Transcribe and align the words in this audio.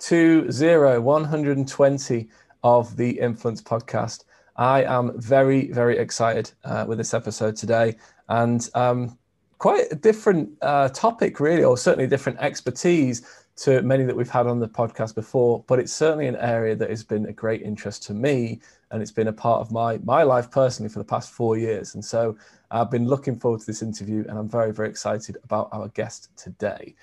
to 0.00 0.50
zero, 0.50 1.00
120 1.00 2.28
of 2.62 2.96
the 2.96 3.10
Influence 3.18 3.62
podcast. 3.62 4.24
I 4.56 4.82
am 4.84 5.18
very, 5.20 5.70
very 5.70 5.98
excited 5.98 6.50
uh, 6.64 6.84
with 6.86 6.98
this 6.98 7.14
episode 7.14 7.56
today 7.56 7.96
and 8.28 8.68
um, 8.74 9.18
quite 9.58 9.86
a 9.90 9.94
different 9.94 10.50
uh, 10.62 10.88
topic, 10.88 11.40
really, 11.40 11.64
or 11.64 11.76
certainly 11.76 12.06
different 12.06 12.38
expertise 12.40 13.22
to 13.56 13.82
many 13.82 14.04
that 14.04 14.16
we've 14.16 14.30
had 14.30 14.46
on 14.46 14.58
the 14.58 14.68
podcast 14.68 15.14
before. 15.14 15.64
But 15.66 15.78
it's 15.78 15.92
certainly 15.92 16.26
an 16.26 16.36
area 16.36 16.74
that 16.76 16.88
has 16.88 17.04
been 17.04 17.26
a 17.26 17.32
great 17.32 17.62
interest 17.62 18.02
to 18.04 18.14
me 18.14 18.60
and 18.90 19.02
it's 19.02 19.10
been 19.10 19.28
a 19.28 19.32
part 19.32 19.60
of 19.60 19.70
my, 19.70 19.98
my 19.98 20.22
life 20.22 20.50
personally 20.50 20.88
for 20.88 20.98
the 20.98 21.04
past 21.04 21.30
four 21.30 21.58
years. 21.58 21.94
And 21.94 22.04
so 22.04 22.36
I've 22.70 22.90
been 22.90 23.06
looking 23.06 23.38
forward 23.38 23.60
to 23.60 23.66
this 23.66 23.82
interview 23.82 24.24
and 24.28 24.38
I'm 24.38 24.48
very, 24.48 24.72
very 24.72 24.88
excited 24.88 25.36
about 25.44 25.68
our 25.72 25.88
guest 25.88 26.30
today. 26.36 26.94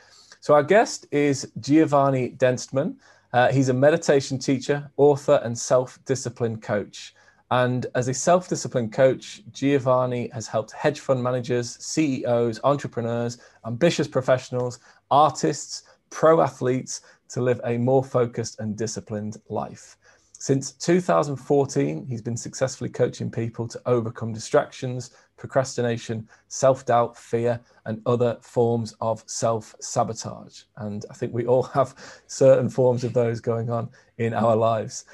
So, 0.47 0.53
our 0.53 0.63
guest 0.63 1.07
is 1.11 1.51
Giovanni 1.59 2.29
Dienstmann. 2.29 2.95
Uh, 3.33 3.51
he's 3.51 3.67
a 3.67 3.73
meditation 3.73 4.39
teacher, 4.39 4.89
author, 4.95 5.41
and 5.43 5.57
self 5.57 5.99
discipline 6.05 6.61
coach. 6.61 7.13
And 7.51 7.85
as 7.95 8.07
a 8.07 8.13
self 8.13 8.47
discipline 8.47 8.89
coach, 8.89 9.41
Giovanni 9.51 10.29
has 10.29 10.47
helped 10.47 10.71
hedge 10.71 11.01
fund 11.01 11.21
managers, 11.21 11.75
CEOs, 11.83 12.61
entrepreneurs, 12.63 13.39
ambitious 13.65 14.07
professionals, 14.07 14.79
artists, 15.11 15.83
pro 16.11 16.39
athletes 16.39 17.01
to 17.27 17.41
live 17.41 17.59
a 17.65 17.77
more 17.77 18.01
focused 18.01 18.61
and 18.61 18.77
disciplined 18.77 19.35
life. 19.49 19.96
Since 20.39 20.73
2014, 20.73 22.05
he's 22.05 22.21
been 22.21 22.37
successfully 22.37 22.91
coaching 22.91 23.31
people 23.31 23.67
to 23.67 23.81
overcome 23.87 24.33
distractions, 24.33 25.11
procrastination, 25.35 26.27
self 26.47 26.85
doubt, 26.85 27.17
fear, 27.17 27.59
and 27.85 28.01
other 28.05 28.37
forms 28.41 28.95
of 29.01 29.23
self 29.25 29.75
sabotage. 29.79 30.63
And 30.77 31.05
I 31.09 31.15
think 31.15 31.33
we 31.33 31.47
all 31.47 31.63
have 31.73 31.95
certain 32.27 32.69
forms 32.69 33.03
of 33.03 33.13
those 33.13 33.39
going 33.39 33.71
on 33.71 33.89
in 34.19 34.33
our 34.33 34.55
lives. 34.55 35.05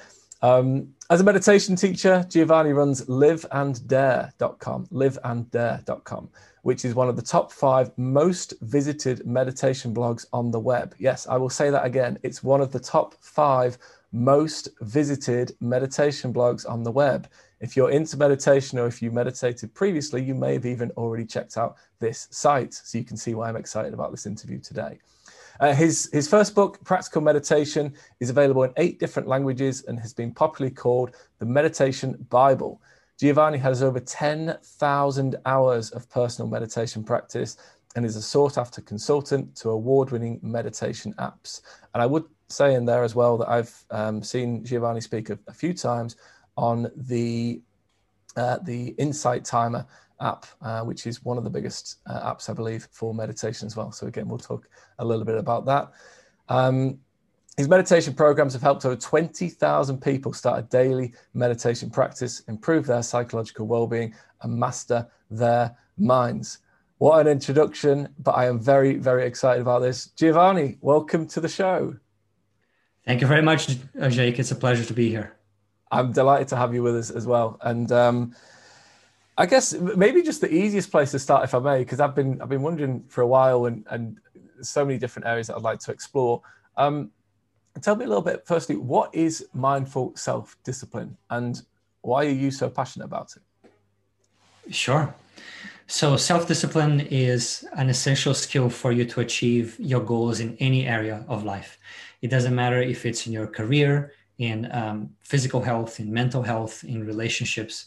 Um, 0.41 0.94
as 1.09 1.22
a 1.22 1.23
meditation 1.23 1.78
teacher, 1.78 2.25
Giovanni 2.29 2.73
runs 2.73 3.05
liveanddare.com, 3.05 4.88
liveanddare.com, 4.88 6.29
which 6.63 6.84
is 6.84 6.95
one 6.95 7.07
of 7.07 7.16
the 7.16 7.22
top 7.22 7.50
five 7.50 7.97
most 7.97 8.53
visited 8.59 9.25
meditation 9.25 9.95
blogs 9.95 10.25
on 10.34 10.51
the 10.51 10.59
web. 10.59 10.95
Yes, 11.00 11.28
I 11.28 11.38
will 11.38 11.50
say 11.50 11.69
that 11.69 11.85
again. 11.85 12.19
It's 12.23 12.44
one 12.44 12.59
of 12.59 12.73
the 12.73 12.79
top 12.79 13.16
five 13.22 13.78
most 14.13 14.69
visited 14.81 15.56
meditation 15.59 16.31
blogs 16.31 16.69
on 16.69 16.84
the 16.84 16.91
web. 16.91 17.28
If 17.59 17.75
you're 17.75 17.90
into 17.90 18.16
meditation 18.16 18.78
or 18.78 18.88
if 18.88 19.01
you 19.01 19.12
meditated 19.12 19.74
previously, 19.74 20.24
you 20.24 20.35
may 20.35 20.53
have 20.53 20.66
even 20.66 20.91
already 20.91 21.25
checked 21.25 21.57
out 21.57 21.75
this 22.00 22.28
site. 22.29 22.73
So 22.73 22.97
you 22.97 23.03
can 23.03 23.18
see 23.18 23.34
why 23.34 23.50
I'm 23.50 23.56
excited 23.56 23.94
about 23.94 24.12
this 24.12 24.25
interview 24.25 24.59
today. 24.59 25.00
Uh, 25.59 25.73
his, 25.73 26.09
his 26.13 26.28
first 26.28 26.56
book, 26.56 26.84
Practical 26.84 27.22
Meditation, 27.22 27.94
is 28.19 28.29
available 28.29 28.63
in 28.63 28.73
eight 28.78 29.00
different 29.00 29.28
languages 29.28 29.84
and 29.88 30.00
has 30.00 30.13
been 30.13 30.34
popularly 30.34 30.73
called 30.73 31.16
the 31.40 31.46
Meditation 31.46 32.16
Bible. 32.29 32.81
Giovanni 33.19 33.57
has 33.59 33.84
over 33.84 34.00
10,000 34.00 35.35
hours 35.46 35.91
of 35.91 36.09
personal 36.09 36.50
meditation 36.50 37.03
practice 37.03 37.57
and 37.96 38.06
is 38.06 38.16
a 38.16 38.22
sought 38.22 38.57
after 38.57 38.81
consultant 38.81 39.56
to 39.56 39.69
award 39.69 40.12
winning 40.12 40.40
meditation 40.41 41.13
apps. 41.19 41.62
And 41.94 42.02
I 42.02 42.06
would 42.06 42.25
say 42.50 42.76
in 42.76 42.86
there 42.86 43.04
as 43.04 43.16
well 43.16 43.38
that 43.38 43.50
I've 43.50 43.86
um, 43.92 44.22
seen 44.24 44.64
Giovanni 44.64 45.02
speak 45.02 45.30
a, 45.30 45.40
a 45.48 45.54
few 45.54 45.74
times 45.74 46.16
on 46.58 46.92
the 46.96 47.62
uh, 48.36 48.58
the 48.64 48.90
Insight 48.98 49.46
Timer 49.46 49.86
app, 50.20 50.46
uh, 50.62 50.82
which 50.82 51.06
is 51.06 51.24
one 51.24 51.38
of 51.38 51.44
the 51.44 51.50
biggest 51.50 51.98
uh, 52.08 52.34
apps, 52.34 52.50
I 52.50 52.53
believe, 52.53 52.88
for 52.92 53.14
meditation 53.14 53.68
as 53.68 53.76
well. 53.76 53.92
So 53.92 54.08
again, 54.08 54.28
we'll 54.28 54.40
talk 54.40 54.68
a 55.00 55.06
little 55.06 55.26
bit 55.26 55.38
about 55.38 55.66
that. 55.66 55.92
Um, 56.50 57.00
his 57.58 57.70
meditation 57.70 58.16
programs 58.16 58.53
have 58.53 58.64
helped 58.64 58.86
over 58.86 58.96
20,000 58.96 60.02
people 60.02 60.34
start 60.34 60.59
a 60.59 60.64
daily 60.64 61.14
meditation 61.36 61.92
practice, 61.92 62.40
improve 62.48 62.88
their 62.88 63.03
psychological 63.03 63.68
well-being, 63.68 64.16
and 64.42 64.58
master 64.58 65.08
their 65.30 65.76
minds. 65.98 66.59
What 66.98 67.20
an 67.20 67.28
introduction, 67.28 68.09
but 68.20 68.32
I 68.32 68.48
am 68.48 68.59
very, 68.59 68.96
very 68.96 69.28
excited 69.28 69.62
about 69.62 69.82
this. 69.82 70.08
Giovanni, 70.08 70.78
welcome 70.82 71.28
to 71.28 71.42
the 71.42 71.50
show. 71.50 71.96
Thank 73.06 73.22
you 73.22 73.28
very 73.28 73.41
much, 73.41 73.68
Jake. 74.09 74.40
It's 74.40 74.52
a 74.52 74.56
pleasure 74.56 74.86
to 74.86 74.94
be 74.94 75.09
here. 75.09 75.36
I'm 75.91 76.12
delighted 76.12 76.47
to 76.50 76.56
have 76.56 76.74
you 76.74 76.81
with 76.84 76.96
us 76.96 77.12
as 77.12 77.28
well. 77.28 77.58
And 77.62 77.91
um, 77.91 78.36
I 79.38 79.46
guess 79.46 79.74
maybe 79.74 80.24
just 80.24 80.41
the 80.41 80.53
easiest 80.53 80.90
place 80.90 81.12
to 81.12 81.19
start, 81.19 81.44
if 81.44 81.53
I 81.53 81.59
may, 81.59 81.80
because 81.80 82.00
I've 82.00 82.16
been 82.16 82.41
I've 82.41 82.50
been 82.50 82.62
wondering 82.62 83.03
for 83.09 83.22
a 83.22 83.28
while, 83.28 83.66
and 83.66 83.86
and 83.90 84.19
so 84.62 84.86
many 84.86 84.97
different 84.97 85.28
areas 85.28 85.47
that 85.47 85.56
I'd 85.56 85.64
like 85.64 85.80
to 85.80 85.91
explore. 85.91 86.41
Um, 86.78 87.12
tell 87.81 87.96
me 87.96 88.06
a 88.06 88.08
little 88.08 88.24
bit. 88.24 88.44
Firstly, 88.46 88.78
what 88.78 89.14
is 89.14 89.46
mindful 89.53 90.16
self 90.16 90.56
discipline, 90.64 91.18
and 91.30 91.62
why 92.02 92.25
are 92.25 92.30
you 92.30 92.52
so 92.52 92.70
passionate 92.70 93.06
about 93.06 93.35
it? 93.35 94.74
Sure. 94.74 95.14
So, 95.88 96.16
self 96.16 96.47
discipline 96.47 97.02
is 97.02 97.66
an 97.75 97.90
essential 97.90 98.34
skill 98.34 98.70
for 98.70 98.91
you 98.91 99.06
to 99.06 99.20
achieve 99.20 99.75
your 99.80 100.00
goals 100.00 100.40
in 100.40 100.56
any 100.59 100.88
area 100.88 101.25
of 101.28 101.44
life. 101.44 101.78
It 102.23 102.29
doesn't 102.29 102.56
matter 102.56 102.81
if 102.81 103.06
it's 103.06 103.28
in 103.28 103.34
your 103.34 103.47
career, 103.47 104.13
in 104.38 104.72
um, 104.72 105.09
physical 105.19 105.61
health, 105.61 106.00
in 106.00 106.13
mental 106.13 106.41
health, 106.41 106.85
in 106.85 107.06
relationships, 107.06 107.85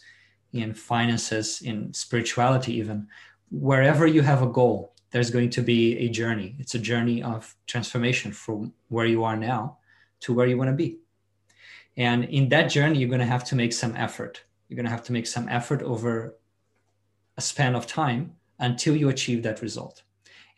in 0.53 0.75
finances, 0.75 1.63
in 1.63 1.95
spirituality, 1.95 2.75
even. 2.75 3.09
Wherever 3.51 4.07
you 4.07 4.21
have 4.21 4.43
a 4.43 4.47
goal, 4.61 4.93
there's 5.11 5.31
going 5.31 5.49
to 5.51 5.63
be 5.63 5.97
a 6.01 6.11
journey. 6.11 6.55
It's 6.59 6.75
a 6.75 6.79
journey 6.79 7.23
of 7.23 7.57
transformation 7.67 8.31
from 8.31 8.75
where 8.89 9.07
you 9.07 9.25
are 9.25 9.39
now 9.39 9.79
to 10.21 10.35
where 10.35 10.47
you 10.47 10.59
want 10.59 10.69
to 10.69 10.77
be. 10.77 10.99
And 11.97 12.25
in 12.25 12.51
that 12.51 12.69
journey, 12.69 12.99
you're 12.99 13.09
going 13.09 13.21
to 13.21 13.35
have 13.37 13.45
to 13.45 13.57
make 13.57 13.73
some 13.73 13.97
effort. 13.97 14.43
You're 14.69 14.77
going 14.77 14.85
to 14.85 14.91
have 14.91 15.05
to 15.05 15.13
make 15.15 15.27
some 15.27 15.49
effort 15.49 15.81
over 15.81 16.37
a 17.39 17.41
span 17.41 17.75
of 17.75 17.87
time 17.87 18.37
until 18.59 18.95
you 18.95 19.09
achieve 19.09 19.43
that 19.45 19.63
result 19.63 20.03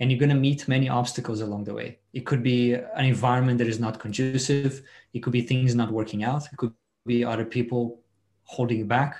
and 0.01 0.11
you're 0.11 0.21
going 0.21 0.29
to 0.29 0.35
meet 0.35 0.69
many 0.69 0.89
obstacles 0.89 1.41
along 1.41 1.65
the 1.65 1.75
way. 1.75 1.99
It 2.13 2.25
could 2.25 2.43
be 2.43 2.75
an 2.75 3.05
environment 3.05 3.59
that 3.59 3.67
is 3.67 3.81
not 3.81 3.99
conducive. 3.99 4.83
It 5.13 5.21
could 5.23 5.33
be 5.33 5.43
things 5.43 5.75
not 5.75 5.91
working 5.91 6.23
out. 6.23 6.45
It 6.53 6.57
could 6.57 6.73
be 7.07 7.25
other 7.25 7.45
people 7.45 8.01
holding 8.45 8.79
you 8.79 8.85
back. 8.85 9.17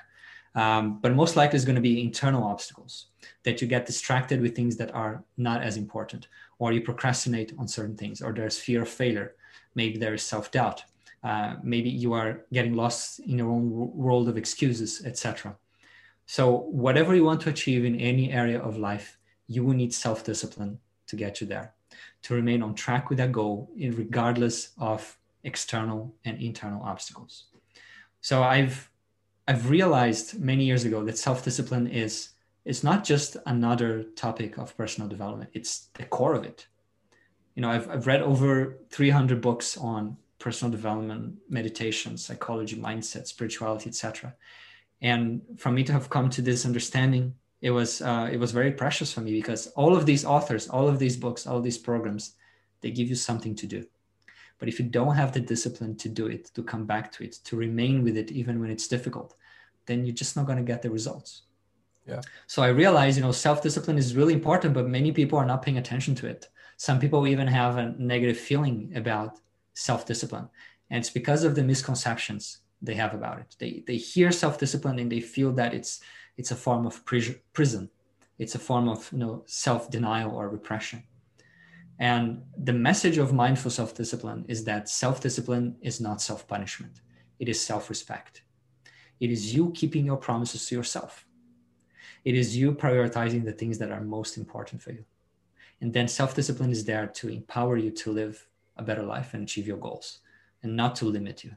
Um, 0.55 0.99
but 1.01 1.15
most 1.15 1.37
likely, 1.37 1.57
it's 1.57 1.65
going 1.65 1.77
to 1.77 1.83
be 1.83 2.03
internal 2.03 2.45
obstacles 2.45 3.07
that 3.45 3.61
you 3.61 3.69
get 3.69 3.87
distracted 3.87 4.41
with 4.41 4.57
things 4.57 4.77
that 4.77 4.95
are 4.95 5.23
not 5.37 5.63
as 5.63 5.77
important, 5.77 6.29
or 6.59 6.73
you 6.73 6.81
procrastinate 6.81 7.53
on 7.59 7.69
certain 7.69 7.97
things, 7.97 8.23
or 8.23 8.33
there's 8.33 8.59
fear 8.59 8.83
of 8.83 8.89
failure. 8.89 9.35
Maybe 9.75 9.99
there 9.99 10.15
is 10.15 10.23
self 10.23 10.51
doubt. 10.51 10.85
Uh, 11.23 11.57
maybe 11.63 11.91
you 11.91 12.13
are 12.13 12.45
getting 12.53 12.75
lost 12.75 13.21
in 13.21 13.39
your 13.39 13.51
own 13.51 13.71
world 13.71 14.29
of 14.29 14.37
excuses, 14.37 15.05
etc. 15.05 15.57
So, 16.27 16.57
whatever 16.57 17.15
you 17.15 17.25
want 17.25 17.41
to 17.43 17.51
achieve 17.51 17.85
in 17.85 18.01
any 18.01 18.33
area 18.33 18.61
of 18.61 18.79
life, 18.79 19.18
you 19.49 19.65
will 19.65 19.75
need 19.75 19.93
self 19.93 20.23
discipline 20.25 20.79
to 21.09 21.17
get 21.17 21.41
you 21.41 21.47
there, 21.47 21.73
to 22.23 22.35
remain 22.35 22.63
on 22.63 22.75
track 22.75 23.09
with 23.09 23.19
that 23.19 23.33
goal, 23.33 23.71
regardless 23.77 24.71
of 24.79 25.19
external 25.43 26.15
and 26.25 26.41
internal 26.41 26.83
obstacles. 26.83 27.45
So 28.21 28.43
I've 28.43 28.91
I've 29.49 29.71
realized 29.71 30.39
many 30.39 30.65
years 30.65 30.85
ago 30.85 31.03
that 31.05 31.19
self 31.19 31.43
discipline 31.43 31.87
is 31.87 32.31
is 32.65 32.85
not 32.85 33.03
just 33.03 33.37
another 33.47 34.05
topic 34.15 34.59
of 34.59 34.77
personal 34.77 35.09
development; 35.09 35.51
it's 35.55 35.89
the 35.95 36.05
core 36.05 36.35
of 36.35 36.45
it. 36.45 36.67
You 37.55 37.63
know, 37.63 37.71
I've 37.71 37.91
I've 37.91 38.07
read 38.07 38.23
over 38.23 38.79
300 38.91 39.41
books 39.41 39.77
on 39.77 40.17
personal 40.39 40.71
development, 40.71 41.37
meditation, 41.49 42.17
psychology, 42.17 42.77
mindset, 42.77 43.27
spirituality, 43.27 43.89
etc. 43.89 44.35
And 45.01 45.43
for 45.57 45.71
me 45.71 45.83
to 45.85 45.93
have 45.93 46.11
come 46.11 46.29
to 46.31 46.43
this 46.43 46.67
understanding 46.67 47.35
it 47.61 47.71
was 47.71 48.01
uh, 48.03 48.29
it 48.31 48.39
was 48.39 48.53
very 48.53 48.73
precious 48.73 49.13
for 49.13 49.21
me 49.21 49.33
because 49.33 49.67
all 49.69 49.97
of 49.97 50.07
these 50.07 50.25
authors 50.25 50.69
all 50.69 50.89
of 50.89 50.99
these 50.99 51.17
books 51.17 51.47
all 51.47 51.57
of 51.57 51.65
these 51.65 51.79
programs 51.79 52.35
they 52.81 52.91
give 52.91 53.09
you 53.09 53.17
something 53.17 53.55
to 53.57 53.67
do. 53.67 53.85
But 54.59 54.69
if 54.69 54.79
you 54.79 54.87
don't 54.87 55.15
have 55.15 55.33
the 55.33 55.41
discipline 55.41 55.97
to 55.97 56.09
do 56.09 56.27
it 56.27 56.51
to 56.55 56.63
come 56.63 56.85
back 56.85 57.11
to 57.13 57.25
it 57.25 57.33
to 57.45 57.57
remain 57.57 58.05
with 58.05 58.17
it 58.17 58.31
even 58.31 58.61
when 58.61 58.71
it's 58.71 58.89
difficult 58.89 59.35
then 59.87 60.05
you're 60.05 60.15
just 60.15 60.37
not 60.37 60.47
going 60.47 60.59
to 60.59 60.65
get 60.65 60.83
the 60.83 60.91
results. 60.91 61.43
Yeah. 62.07 62.21
So 62.47 62.63
i 62.63 62.69
realize 62.69 63.17
you 63.17 63.23
know 63.23 63.33
self-discipline 63.33 63.99
is 63.99 64.17
really 64.17 64.35
important 64.35 64.75
but 64.75 64.89
many 64.89 65.11
people 65.13 65.39
are 65.39 65.47
not 65.47 65.63
paying 65.63 65.79
attention 65.79 66.15
to 66.17 66.27
it. 66.27 66.49
Some 66.77 67.01
people 67.01 67.27
even 67.27 67.49
have 67.49 67.77
a 67.77 67.95
negative 67.99 68.39
feeling 68.39 68.93
about 68.95 69.41
self-discipline. 69.75 70.49
And 70.91 71.01
it's 71.01 71.11
because 71.11 71.43
of 71.43 71.57
the 71.57 71.65
misconceptions 71.65 72.59
they 72.81 72.95
have 72.95 73.15
about 73.15 73.41
it. 73.41 73.57
They 73.59 73.83
they 73.87 73.97
hear 73.97 74.31
self-discipline 74.31 74.99
and 75.01 75.11
they 75.11 75.21
feel 75.21 75.53
that 75.55 75.75
it's 75.75 76.01
it's 76.39 76.53
a 76.53 76.57
form 76.57 76.87
of 76.87 77.05
prison. 77.05 77.91
It's 78.39 78.55
a 78.55 78.59
form 78.59 78.89
of 78.89 79.11
you 79.13 79.19
know 79.19 79.43
self-denial 79.47 80.31
or 80.31 80.49
repression. 80.49 81.03
And 81.99 82.43
the 82.57 82.73
message 82.73 83.19
of 83.19 83.33
mindful 83.33 83.73
self-discipline 83.73 84.45
is 84.49 84.65
that 84.65 84.89
self-discipline 84.89 85.77
is 85.83 86.01
not 86.01 86.23
self-punishment. 86.23 87.01
It 87.41 87.49
is 87.49 87.61
self-respect. 87.61 88.43
It 89.19 89.31
is 89.33 89.53
you 89.53 89.73
keeping 89.73 90.07
your 90.07 90.17
promises 90.17 90.65
to 90.67 90.77
yourself. 90.77 91.27
It 92.25 92.37
is 92.37 92.57
you 92.57 92.73
prioritizing 92.73 93.45
the 93.45 93.53
things 93.53 93.79
that 93.79 93.91
are 93.91 94.01
most 94.01 94.37
important 94.37 94.81
for 94.81 94.93
you. 94.93 95.05
And 95.81 95.93
then 95.93 96.07
self-discipline 96.07 96.71
is 96.71 96.85
there 96.85 97.09
to 97.09 97.29
empower 97.29 97.77
you 97.77 97.91
to 97.91 98.13
live 98.13 98.47
a 98.77 98.83
better 98.83 99.03
life 99.03 99.35
and 99.35 99.43
achieve 99.43 99.67
your 99.67 99.77
goals 99.77 100.21
and 100.63 100.77
not 100.77 100.95
to 100.97 101.05
limit 101.05 101.43
you. 101.43 101.57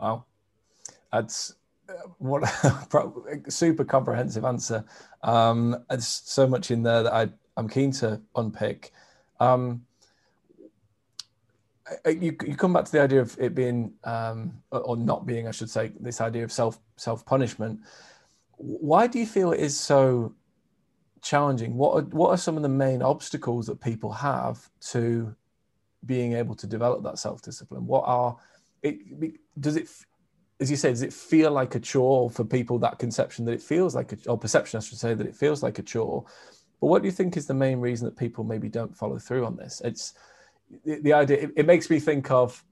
Wow. 0.00 0.24
That's 1.12 1.54
what 2.18 2.42
a 2.64 3.50
super 3.50 3.84
comprehensive 3.84 4.44
answer. 4.44 4.84
Um, 5.22 5.84
there's 5.88 6.06
so 6.06 6.46
much 6.46 6.70
in 6.70 6.82
there 6.82 7.02
that 7.02 7.12
I, 7.12 7.28
I'm 7.56 7.68
keen 7.68 7.92
to 7.92 8.20
unpick. 8.36 8.92
Um, 9.40 9.82
you, 12.06 12.36
you 12.44 12.54
come 12.54 12.72
back 12.72 12.84
to 12.84 12.92
the 12.92 13.00
idea 13.00 13.20
of 13.20 13.36
it 13.40 13.54
being 13.54 13.92
um, 14.04 14.52
or 14.70 14.96
not 14.96 15.26
being, 15.26 15.48
I 15.48 15.52
should 15.52 15.70
say, 15.70 15.92
this 15.98 16.20
idea 16.20 16.44
of 16.44 16.52
self 16.52 16.78
self 16.96 17.24
punishment. 17.24 17.80
Why 18.56 19.06
do 19.06 19.18
you 19.18 19.26
feel 19.26 19.52
it 19.52 19.60
is 19.60 19.78
so 19.78 20.34
challenging? 21.22 21.76
What 21.76 21.94
are, 21.94 22.06
what 22.08 22.30
are 22.30 22.36
some 22.36 22.56
of 22.56 22.62
the 22.62 22.68
main 22.68 23.02
obstacles 23.02 23.66
that 23.66 23.80
people 23.80 24.12
have 24.12 24.68
to 24.90 25.34
being 26.04 26.34
able 26.34 26.54
to 26.56 26.66
develop 26.66 27.02
that 27.04 27.18
self 27.18 27.40
discipline? 27.40 27.86
What 27.86 28.04
are 28.06 28.36
it? 28.82 28.98
Does 29.60 29.76
it 29.76 29.88
as 30.60 30.70
you 30.70 30.76
say, 30.76 30.90
does 30.90 31.02
it 31.02 31.12
feel 31.12 31.50
like 31.52 31.74
a 31.74 31.80
chore 31.80 32.30
for 32.30 32.44
people 32.44 32.78
that 32.80 32.98
conception 32.98 33.44
that 33.44 33.52
it 33.52 33.62
feels 33.62 33.94
like 33.94 34.12
a 34.12 34.18
or 34.28 34.36
perception, 34.36 34.78
I 34.78 34.82
should 34.82 34.98
say, 34.98 35.14
that 35.14 35.26
it 35.26 35.36
feels 35.36 35.62
like 35.62 35.78
a 35.78 35.82
chore? 35.82 36.24
But 36.80 36.88
what 36.88 37.02
do 37.02 37.06
you 37.06 37.12
think 37.12 37.36
is 37.36 37.46
the 37.46 37.54
main 37.54 37.80
reason 37.80 38.06
that 38.06 38.16
people 38.16 38.44
maybe 38.44 38.68
don't 38.68 38.96
follow 38.96 39.18
through 39.18 39.44
on 39.44 39.56
this? 39.56 39.80
It's 39.84 40.14
the, 40.84 41.00
the 41.00 41.12
idea. 41.12 41.38
It, 41.38 41.52
it, 41.56 41.66
makes 41.66 41.90
me 41.90 42.00
think 42.00 42.30
of 42.30 42.64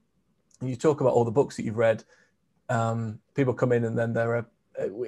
you 0.61 0.75
talk 0.75 1.01
about 1.01 1.13
all 1.13 1.25
the 1.25 1.31
books 1.31 1.55
that 1.55 1.63
you've 1.63 1.77
read. 1.77 2.03
Um, 2.69 3.19
people 3.35 3.53
come 3.53 3.71
in 3.71 3.85
and 3.85 3.97
then 3.97 4.13
there 4.13 4.35
are 4.35 4.47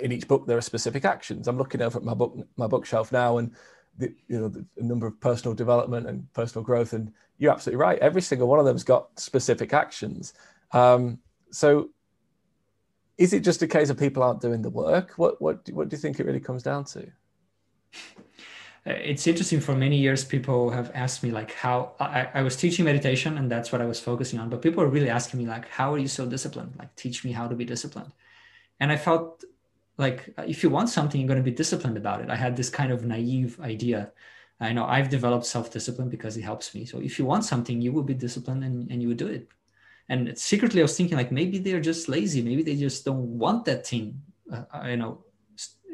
in 0.01 0.11
each 0.11 0.27
book 0.27 0.47
there 0.47 0.57
are 0.57 0.61
specific 0.61 1.05
actions. 1.05 1.47
I'm 1.47 1.57
looking 1.57 1.81
over 1.81 1.99
at 1.99 2.05
my 2.05 2.13
book 2.13 2.37
my 2.57 2.67
bookshelf 2.67 3.11
now 3.11 3.37
and 3.37 3.53
the, 3.97 4.13
you 4.27 4.39
know 4.39 4.47
the, 4.47 4.65
the 4.77 4.83
number 4.83 5.05
of 5.05 5.19
personal 5.19 5.53
development 5.53 6.07
and 6.07 6.31
personal 6.33 6.63
growth 6.63 6.93
and 6.93 7.11
you're 7.37 7.51
absolutely 7.51 7.81
right. 7.81 7.99
Every 7.99 8.21
single 8.21 8.47
one 8.47 8.59
of 8.59 8.65
them's 8.65 8.83
got 8.83 9.19
specific 9.19 9.73
actions. 9.73 10.33
Um, 10.71 11.19
so 11.51 11.89
is 13.19 13.33
it 13.33 13.41
just 13.41 13.61
a 13.61 13.67
case 13.67 13.89
of 13.89 13.99
people 13.99 14.23
aren't 14.23 14.41
doing 14.41 14.61
the 14.61 14.69
work? 14.69 15.13
What 15.17 15.41
what 15.41 15.69
what 15.71 15.89
do 15.89 15.95
you 15.95 16.01
think 16.01 16.19
it 16.19 16.25
really 16.25 16.39
comes 16.39 16.63
down 16.63 16.85
to? 16.85 17.01
Uh, 18.87 18.93
it's 19.11 19.27
interesting. 19.27 19.59
For 19.59 19.75
many 19.75 19.97
years, 19.97 20.23
people 20.23 20.69
have 20.69 20.89
asked 20.95 21.21
me 21.21 21.31
like 21.31 21.51
how 21.53 21.91
I, 21.99 22.29
I 22.33 22.41
was 22.43 22.55
teaching 22.55 22.85
meditation, 22.85 23.37
and 23.37 23.51
that's 23.51 23.73
what 23.73 23.81
I 23.81 23.85
was 23.85 23.99
focusing 23.99 24.39
on. 24.39 24.49
But 24.49 24.61
people 24.61 24.81
are 24.81 24.87
really 24.87 25.09
asking 25.09 25.39
me 25.41 25.47
like, 25.47 25.67
how 25.67 25.93
are 25.93 25.97
you 25.97 26.07
so 26.07 26.25
disciplined? 26.25 26.75
Like, 26.79 26.95
teach 26.95 27.25
me 27.25 27.33
how 27.33 27.47
to 27.49 27.55
be 27.55 27.65
disciplined. 27.65 28.13
And 28.79 28.89
I 28.89 28.95
felt 28.95 29.43
like 29.97 30.33
if 30.47 30.63
you 30.63 30.69
want 30.69 30.87
something, 30.87 31.19
you're 31.19 31.27
going 31.27 31.43
to 31.45 31.51
be 31.51 31.61
disciplined 31.63 31.97
about 31.97 32.21
it. 32.21 32.29
I 32.29 32.37
had 32.37 32.55
this 32.55 32.69
kind 32.69 32.89
of 32.89 33.03
naive 33.03 33.59
idea. 33.59 34.13
I 34.61 34.71
know 34.71 34.85
I've 34.85 35.09
developed 35.09 35.45
self 35.45 35.73
discipline 35.73 36.09
because 36.09 36.37
it 36.37 36.43
helps 36.43 36.73
me. 36.73 36.85
So 36.85 36.99
if 37.01 37.19
you 37.19 37.25
want 37.25 37.43
something, 37.43 37.81
you 37.81 37.91
will 37.91 38.03
be 38.03 38.13
disciplined 38.13 38.63
and, 38.63 38.89
and 38.89 39.01
you 39.01 39.09
would 39.09 39.17
do 39.17 39.27
it 39.27 39.49
and 40.09 40.37
secretly 40.37 40.81
i 40.81 40.83
was 40.83 40.97
thinking 40.97 41.17
like 41.17 41.31
maybe 41.31 41.57
they're 41.59 41.87
just 41.91 42.09
lazy. 42.09 42.41
Maybe 42.41 42.63
they 42.63 42.75
just 42.75 43.05
don't 43.05 43.37
want 43.43 43.65
that 43.65 43.85
thing. 43.85 44.21
Uh, 44.51 44.63
you 44.87 44.97
know 44.97 45.23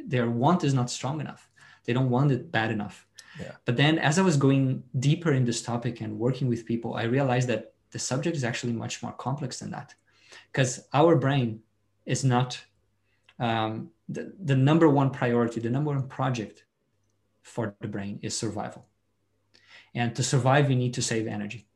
their 0.07 0.29
want 0.29 0.63
is 0.63 0.73
not 0.73 0.89
strong 0.89 1.19
enough. 1.19 1.49
They 1.85 1.93
don't 1.93 2.09
want 2.09 2.31
it 2.31 2.51
bad 2.51 2.71
enough. 2.71 3.07
Yeah. 3.37 3.55
but 3.65 3.75
then 3.75 3.99
as 3.99 4.17
i 4.17 4.21
was 4.21 4.37
going 4.37 4.81
deeper 4.97 5.33
in 5.33 5.43
this 5.43 5.61
topic 5.61 5.99
and 5.99 6.17
working 6.17 6.47
with 6.47 6.65
people 6.65 6.91
i 6.93 7.03
realized 7.03 7.49
that 7.49 7.75
the 7.95 7.99
subject 7.99 8.35
is 8.35 8.43
actually 8.43 8.73
much 8.73 9.01
more 9.01 9.13
complex 9.13 9.59
than 9.59 9.71
that. 9.71 9.95
Because 10.51 10.85
our 10.93 11.15
brain 11.15 11.61
is 12.05 12.25
not 12.25 12.61
um, 13.39 13.89
the, 14.09 14.33
the 14.43 14.55
number 14.55 14.89
one 14.89 15.11
priority 15.11 15.61
the 15.61 15.69
number 15.69 15.91
one 15.91 16.07
project 16.09 16.65
for 17.41 17.73
the 17.79 17.87
brain 17.87 18.19
is 18.21 18.37
survival. 18.37 18.85
And 19.93 20.13
to 20.17 20.23
survive 20.23 20.67
we 20.67 20.75
need 20.75 20.93
to 20.95 21.01
save 21.01 21.25
energy 21.25 21.67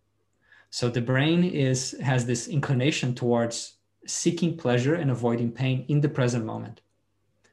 so 0.69 0.89
the 0.89 1.01
brain 1.01 1.43
is 1.43 1.95
has 2.01 2.25
this 2.25 2.47
inclination 2.47 3.15
towards 3.15 3.77
seeking 4.05 4.55
pleasure 4.55 4.95
and 4.95 5.11
avoiding 5.11 5.51
pain 5.51 5.85
in 5.87 6.01
the 6.01 6.09
present 6.09 6.45
moment. 6.45 6.81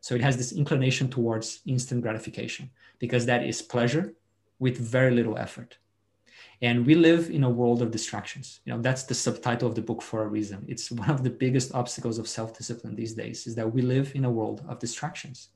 So 0.01 0.15
it 0.15 0.21
has 0.21 0.37
this 0.37 0.53
inclination 0.53 1.09
towards 1.09 1.61
instant 1.67 2.03
gratification 2.03 2.71
because 2.99 3.27
that 3.27 3.45
is 3.45 3.63
pleasure 3.63 4.15
with 4.59 4.79
very 4.79 5.11
little 5.11 5.37
effort. 5.37 5.79
And 6.63 6.87
we 6.87 6.95
live 6.95 7.29
in 7.29 7.45
a 7.45 7.51
world 7.51 7.83
of 7.83 7.91
distractions. 7.91 8.61
You 8.65 8.73
know, 8.73 8.81
that's 8.81 9.03
the 9.03 9.15
subtitle 9.15 9.69
of 9.69 9.75
the 9.75 9.83
book 9.83 10.01
for 10.01 10.23
a 10.23 10.29
reason. 10.29 10.65
It's 10.69 10.91
one 10.91 11.11
of 11.11 11.25
the 11.25 11.31
biggest 11.31 11.75
obstacles 11.75 12.19
of 12.19 12.29
self-discipline 12.29 12.95
these 12.95 13.15
days 13.15 13.47
is 13.47 13.55
that 13.57 13.73
we 13.73 13.83
live 13.83 14.13
in 14.15 14.25
a 14.25 14.31
world 14.31 14.65
of 14.69 14.79
distractions. 14.79 15.49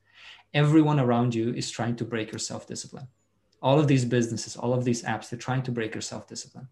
Everyone 0.52 1.00
around 1.00 1.34
you 1.34 1.54
is 1.54 1.70
trying 1.70 1.96
to 1.96 2.04
break 2.04 2.32
your 2.32 2.38
self-discipline. 2.38 3.06
All 3.62 3.78
of 3.78 3.86
these 3.86 4.04
businesses, 4.04 4.56
all 4.56 4.74
of 4.74 4.84
these 4.84 5.02
apps, 5.04 5.28
they're 5.28 5.38
trying 5.38 5.62
to 5.62 5.72
break 5.72 5.94
your 5.94 6.02
self-discipline 6.02 6.68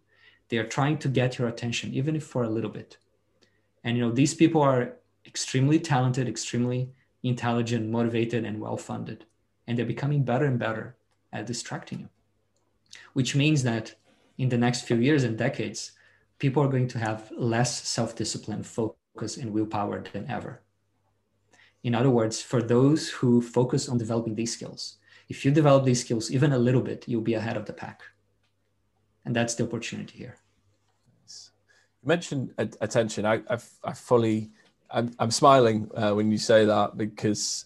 they 0.48 0.58
are 0.58 0.66
trying 0.66 0.98
to 0.98 1.08
get 1.08 1.38
your 1.38 1.48
attention 1.48 1.92
even 1.94 2.16
if 2.16 2.24
for 2.24 2.42
a 2.42 2.48
little 2.48 2.70
bit. 2.70 2.98
And 3.84 3.96
you 3.96 4.02
know 4.02 4.12
these 4.12 4.34
people 4.34 4.62
are 4.62 4.96
extremely 5.26 5.78
talented 5.78 6.26
extremely 6.28 6.90
intelligent 7.22 7.88
motivated 7.90 8.44
and 8.44 8.60
well 8.60 8.76
funded 8.76 9.26
and 9.66 9.76
they're 9.76 9.94
becoming 9.94 10.24
better 10.24 10.46
and 10.46 10.58
better 10.58 10.96
at 11.32 11.46
distracting 11.46 12.00
you 12.00 12.08
which 13.12 13.36
means 13.36 13.62
that 13.62 13.94
in 14.38 14.48
the 14.48 14.56
next 14.56 14.82
few 14.82 14.96
years 14.96 15.24
and 15.24 15.36
decades 15.36 15.92
people 16.38 16.62
are 16.62 16.68
going 16.68 16.88
to 16.88 16.98
have 16.98 17.30
less 17.36 17.86
self-discipline 17.86 18.62
focus 18.62 19.36
and 19.36 19.52
willpower 19.52 20.02
than 20.12 20.24
ever. 20.30 20.62
In 21.82 21.94
other 21.94 22.10
words 22.10 22.40
for 22.40 22.62
those 22.62 23.10
who 23.10 23.42
focus 23.42 23.88
on 23.88 23.98
developing 23.98 24.34
these 24.34 24.52
skills 24.52 24.96
if 25.28 25.44
you 25.44 25.50
develop 25.50 25.84
these 25.84 26.00
skills 26.00 26.30
even 26.30 26.52
a 26.52 26.58
little 26.58 26.82
bit 26.82 27.06
you'll 27.06 27.20
be 27.20 27.34
ahead 27.34 27.56
of 27.56 27.66
the 27.66 27.72
pack 27.72 28.02
and 29.24 29.34
that's 29.34 29.54
the 29.54 29.64
opportunity 29.64 30.18
here. 30.18 30.36
You 32.02 32.08
mentioned 32.08 32.54
attention. 32.58 33.26
I, 33.26 33.42
I, 33.50 33.58
I 33.84 33.92
fully, 33.92 34.50
I'm, 34.90 35.12
I'm 35.18 35.30
smiling 35.30 35.90
uh, 35.94 36.12
when 36.12 36.30
you 36.30 36.38
say 36.38 36.64
that 36.64 36.96
because 36.96 37.64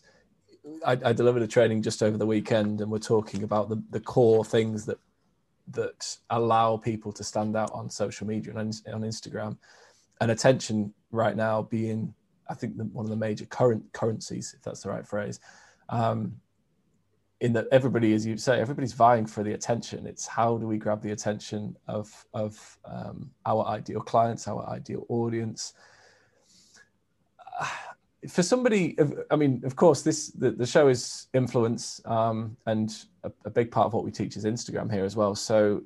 I, 0.87 0.93
I, 1.05 1.13
delivered 1.13 1.43
a 1.43 1.47
training 1.47 1.83
just 1.83 2.03
over 2.03 2.17
the 2.17 2.27
weekend, 2.27 2.81
and 2.81 2.91
we're 2.91 2.99
talking 2.99 3.43
about 3.43 3.69
the, 3.69 3.83
the 3.91 4.01
core 4.01 4.45
things 4.45 4.87
that 4.87 4.99
that 5.71 6.17
allow 6.31 6.77
people 6.77 7.13
to 7.13 7.23
stand 7.23 7.57
out 7.57 7.71
on 7.73 7.89
social 7.89 8.27
media 8.27 8.53
and 8.57 8.83
on 8.93 9.03
Instagram, 9.03 9.57
and 10.21 10.31
attention 10.31 10.93
right 11.11 11.37
now 11.37 11.63
being, 11.63 12.15
I 12.49 12.55
think, 12.55 12.77
the, 12.77 12.85
one 12.85 13.05
of 13.05 13.11
the 13.11 13.17
major 13.17 13.45
current 13.47 13.85
currencies, 13.93 14.55
if 14.57 14.63
that's 14.63 14.83
the 14.83 14.91
right 14.91 15.07
phrase. 15.07 15.41
Um, 15.89 16.41
in 17.43 17.53
that 17.53 17.67
everybody, 17.73 18.15
as 18.15 18.25
you 18.25 18.37
say, 18.37 18.61
everybody's 18.61 18.93
vying 18.93 19.27
for 19.27 19.43
the 19.43 19.53
attention. 19.53 20.07
It's 20.07 20.29
how 20.29 20.57
do 20.59 20.67
we 20.67 20.79
grab 20.79 21.03
the 21.03 21.11
attention 21.11 21.77
of 21.89 22.25
of 22.33 22.79
um, 22.85 23.31
our 23.45 23.67
ideal 23.67 24.01
clients, 24.01 24.47
our 24.47 24.65
ideal 24.71 25.05
audience. 25.09 25.75
for 28.29 28.45
somebody, 28.45 28.97
I 29.33 29.35
mean, 29.35 29.61
of 29.65 29.75
course, 29.75 30.03
this 30.03 30.29
the, 30.29 30.53
the 30.53 30.65
show 30.65 30.87
is 30.87 31.27
influence, 31.35 32.01
um, 32.05 32.57
and 32.67 32.95
a, 33.25 33.33
a, 33.45 33.51
big 33.51 33.73
part 33.73 33.87
of 33.87 33.93
what 33.93 34.05
we 34.05 34.13
teach 34.13 34.37
is 34.37 34.45
Instagram 34.45 34.93
here 34.93 35.05
as 35.05 35.17
well. 35.17 35.35
So, 35.35 35.83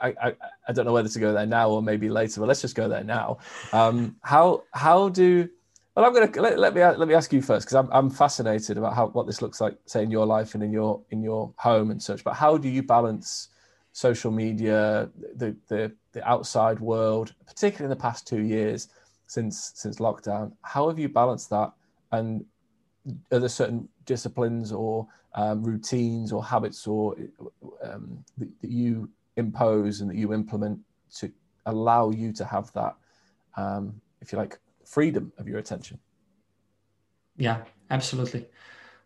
I, 0.00 0.14
I, 0.22 0.36
I 0.68 0.72
don't 0.72 0.86
know 0.86 0.92
whether 0.92 1.08
to 1.08 1.18
go 1.18 1.32
there 1.32 1.44
now 1.44 1.70
or 1.70 1.82
maybe 1.82 2.08
later, 2.08 2.38
but 2.38 2.46
let's 2.46 2.62
just 2.62 2.76
go 2.76 2.88
there 2.88 3.02
now. 3.02 3.38
Um, 3.72 4.14
how 4.22 4.62
how 4.72 5.08
do 5.08 5.48
well, 5.94 6.06
I'm 6.06 6.14
gonna 6.14 6.30
let, 6.40 6.58
let 6.58 6.74
me 6.74 6.80
let 6.82 7.08
me 7.08 7.14
ask 7.14 7.32
you 7.32 7.42
first 7.42 7.66
because 7.66 7.76
I'm 7.76 7.88
I'm 7.92 8.10
fascinated 8.10 8.78
about 8.78 8.94
how 8.94 9.08
what 9.08 9.26
this 9.26 9.42
looks 9.42 9.60
like, 9.60 9.76
say 9.86 10.02
in 10.02 10.10
your 10.10 10.26
life 10.26 10.54
and 10.54 10.62
in 10.62 10.72
your 10.72 11.02
in 11.10 11.22
your 11.22 11.52
home 11.56 11.90
and 11.90 12.02
such. 12.02 12.24
But 12.24 12.34
how 12.34 12.56
do 12.56 12.68
you 12.68 12.82
balance 12.82 13.48
social 13.92 14.30
media, 14.30 15.10
the 15.36 15.54
the 15.68 15.92
the 16.12 16.26
outside 16.28 16.80
world, 16.80 17.34
particularly 17.46 17.92
in 17.92 17.98
the 17.98 18.02
past 18.02 18.26
two 18.26 18.42
years 18.42 18.88
since 19.26 19.72
since 19.74 19.98
lockdown? 19.98 20.52
How 20.62 20.88
have 20.88 20.98
you 20.98 21.08
balanced 21.10 21.50
that? 21.50 21.72
And 22.10 22.44
are 23.30 23.38
there 23.38 23.48
certain 23.48 23.88
disciplines 24.06 24.72
or 24.72 25.06
um, 25.34 25.62
routines 25.62 26.32
or 26.32 26.44
habits 26.44 26.86
or 26.86 27.16
um, 27.82 28.24
that, 28.38 28.48
that 28.60 28.70
you 28.70 29.10
impose 29.36 30.00
and 30.00 30.10
that 30.10 30.16
you 30.16 30.32
implement 30.32 30.78
to 31.16 31.32
allow 31.66 32.10
you 32.10 32.32
to 32.32 32.44
have 32.44 32.72
that, 32.72 32.94
um, 33.56 34.00
if 34.20 34.32
you 34.32 34.38
like, 34.38 34.58
freedom 34.92 35.32
of 35.38 35.48
your 35.48 35.58
attention. 35.58 35.98
Yeah, 37.36 37.58
absolutely. 37.90 38.46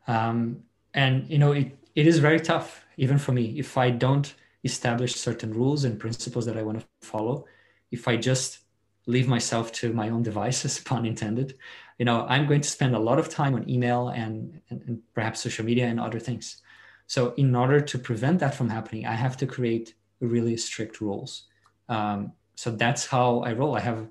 Um, 0.09 0.63
and 0.95 1.15
you 1.31 1.39
know, 1.39 1.53
it, 1.53 1.69
it 1.95 2.07
is 2.07 2.19
very 2.19 2.41
tough, 2.41 2.85
even 2.97 3.19
for 3.19 3.33
me, 3.33 3.45
if 3.59 3.79
I 3.79 3.91
don't 3.91 4.35
establish 4.65 5.15
certain 5.15 5.53
rules 5.55 5.85
and 5.85 5.99
principles 5.99 6.45
that 6.47 6.57
I 6.59 6.63
want 6.63 6.81
to 6.81 6.87
follow. 7.07 7.47
If 7.93 8.09
I 8.09 8.17
just 8.17 8.59
leave 9.07 9.29
myself 9.29 9.71
to 9.81 9.93
my 9.93 10.09
own 10.09 10.23
devices, 10.25 10.81
pun 10.89 11.07
intended, 11.07 11.57
you 11.99 12.05
know, 12.05 12.27
I'm 12.29 12.47
going 12.47 12.63
to 12.63 12.69
spend 12.69 12.95
a 12.95 12.99
lot 13.09 13.19
of 13.19 13.29
time 13.29 13.55
on 13.55 13.71
email 13.71 14.09
and, 14.09 14.61
and, 14.69 14.83
and 14.87 14.95
perhaps 15.15 15.41
social 15.41 15.65
media 15.65 15.87
and 15.87 16.01
other 16.01 16.19
things. 16.19 16.63
So, 17.07 17.33
in 17.37 17.55
order 17.55 17.81
to 17.81 17.97
prevent 17.99 18.41
that 18.41 18.55
from 18.57 18.69
happening, 18.69 19.07
I 19.07 19.15
have 19.15 19.37
to 19.37 19.47
create 19.47 19.95
really 20.21 20.57
strict 20.57 21.01
rules. 21.01 21.45
Um, 21.89 22.33
so 22.57 22.71
that's 22.71 23.07
how 23.07 23.41
I 23.49 23.53
roll. 23.53 23.77
I 23.77 23.81
have 23.81 24.09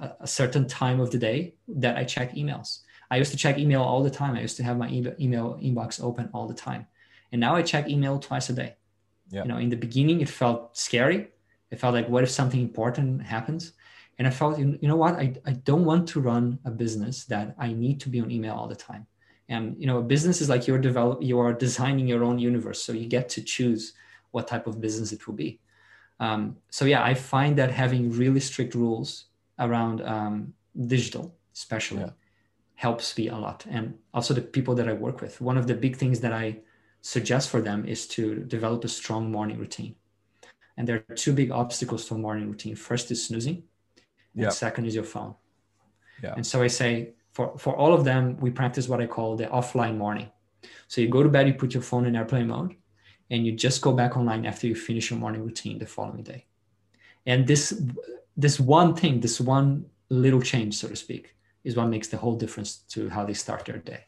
a, 0.00 0.26
certain 0.26 0.66
time 0.66 1.00
of 1.00 1.10
the 1.10 1.18
day 1.18 1.54
that 1.68 1.96
I 1.96 2.04
check 2.04 2.34
emails. 2.34 2.80
I 3.10 3.16
used 3.16 3.30
to 3.32 3.36
check 3.36 3.58
email 3.58 3.82
all 3.82 4.02
the 4.02 4.10
time. 4.10 4.34
I 4.34 4.40
used 4.40 4.56
to 4.56 4.62
have 4.62 4.78
my 4.78 4.88
email 4.88 5.58
inbox 5.62 6.02
open 6.02 6.30
all 6.32 6.48
the 6.48 6.54
time. 6.54 6.86
And 7.30 7.40
now 7.40 7.54
I 7.54 7.62
check 7.62 7.88
email 7.88 8.18
twice 8.18 8.48
a 8.50 8.52
day. 8.52 8.76
Yeah. 9.30 9.42
You 9.42 9.48
know, 9.48 9.58
in 9.58 9.68
the 9.68 9.76
beginning, 9.76 10.20
it 10.20 10.28
felt 10.28 10.76
scary. 10.76 11.28
It 11.70 11.80
felt 11.80 11.94
like, 11.94 12.08
what 12.08 12.22
if 12.22 12.30
something 12.30 12.60
important 12.60 13.22
happens? 13.22 13.72
And 14.18 14.26
I 14.26 14.30
felt, 14.30 14.58
you 14.58 14.78
know 14.82 14.96
what? 14.96 15.14
I, 15.14 15.34
I 15.46 15.52
don't 15.52 15.84
want 15.84 16.08
to 16.10 16.20
run 16.20 16.58
a 16.64 16.70
business 16.70 17.24
that 17.24 17.54
I 17.58 17.72
need 17.72 18.00
to 18.00 18.08
be 18.08 18.20
on 18.20 18.30
email 18.30 18.54
all 18.54 18.68
the 18.68 18.76
time. 18.76 19.06
And 19.48 19.76
you 19.78 19.86
know, 19.86 19.98
a 19.98 20.02
business 20.02 20.40
is 20.40 20.48
like 20.48 20.66
you're 20.66 20.78
develop, 20.78 21.22
you 21.22 21.38
are 21.38 21.52
designing 21.52 22.06
your 22.06 22.24
own 22.24 22.38
universe, 22.38 22.82
so 22.82 22.92
you 22.92 23.06
get 23.06 23.28
to 23.30 23.42
choose 23.42 23.94
what 24.30 24.48
type 24.48 24.66
of 24.66 24.80
business 24.80 25.12
it 25.12 25.26
will 25.26 25.34
be. 25.34 25.60
Um, 26.20 26.56
so 26.70 26.84
yeah, 26.84 27.02
I 27.02 27.14
find 27.14 27.58
that 27.58 27.70
having 27.70 28.10
really 28.12 28.40
strict 28.40 28.74
rules 28.74 29.26
around 29.58 30.02
um, 30.02 30.54
digital, 30.86 31.34
especially, 31.54 32.00
yeah. 32.00 32.10
helps 32.74 33.16
me 33.16 33.28
a 33.28 33.36
lot. 33.36 33.64
And 33.68 33.98
also 34.14 34.34
the 34.34 34.40
people 34.40 34.74
that 34.76 34.88
I 34.88 34.92
work 34.92 35.20
with. 35.20 35.40
One 35.40 35.58
of 35.58 35.66
the 35.66 35.74
big 35.74 35.96
things 35.96 36.20
that 36.20 36.32
I 36.32 36.58
suggest 37.00 37.50
for 37.50 37.60
them 37.60 37.84
is 37.86 38.06
to 38.08 38.36
develop 38.36 38.84
a 38.84 38.88
strong 38.88 39.30
morning 39.30 39.58
routine. 39.58 39.94
And 40.76 40.88
there 40.88 41.04
are 41.08 41.14
two 41.14 41.32
big 41.32 41.50
obstacles 41.50 42.06
to 42.06 42.14
a 42.14 42.18
morning 42.18 42.48
routine. 42.48 42.74
First 42.74 43.10
is 43.10 43.26
snoozing, 43.26 43.64
yeah. 44.34 44.44
and 44.44 44.52
second 44.52 44.86
is 44.86 44.94
your 44.94 45.04
phone. 45.04 45.34
Yeah. 46.22 46.34
And 46.34 46.46
so 46.46 46.62
I 46.62 46.68
say 46.68 47.14
for, 47.32 47.58
for 47.58 47.76
all 47.76 47.92
of 47.92 48.04
them, 48.04 48.36
we 48.40 48.50
practice 48.50 48.88
what 48.88 49.00
I 49.00 49.06
call 49.06 49.36
the 49.36 49.46
offline 49.46 49.96
morning. 49.96 50.30
So 50.88 51.00
you 51.00 51.08
go 51.08 51.22
to 51.22 51.28
bed, 51.28 51.46
you 51.48 51.54
put 51.54 51.74
your 51.74 51.82
phone 51.82 52.06
in 52.06 52.16
airplane 52.16 52.48
mode, 52.48 52.76
and 53.30 53.44
you 53.46 53.52
just 53.52 53.82
go 53.82 53.92
back 53.92 54.16
online 54.16 54.46
after 54.46 54.66
you 54.66 54.74
finish 54.74 55.10
your 55.10 55.18
morning 55.18 55.42
routine 55.42 55.78
the 55.78 55.86
following 55.86 56.22
day. 56.22 56.46
And 57.26 57.46
this 57.46 57.82
this 58.36 58.58
one 58.58 58.94
thing, 58.94 59.20
this 59.20 59.40
one 59.40 59.86
little 60.08 60.40
change, 60.40 60.76
so 60.76 60.88
to 60.88 60.96
speak, 60.96 61.36
is 61.64 61.76
what 61.76 61.88
makes 61.88 62.08
the 62.08 62.16
whole 62.16 62.36
difference 62.36 62.76
to 62.76 63.08
how 63.08 63.24
they 63.24 63.34
start 63.34 63.64
their 63.64 63.78
day. 63.78 64.04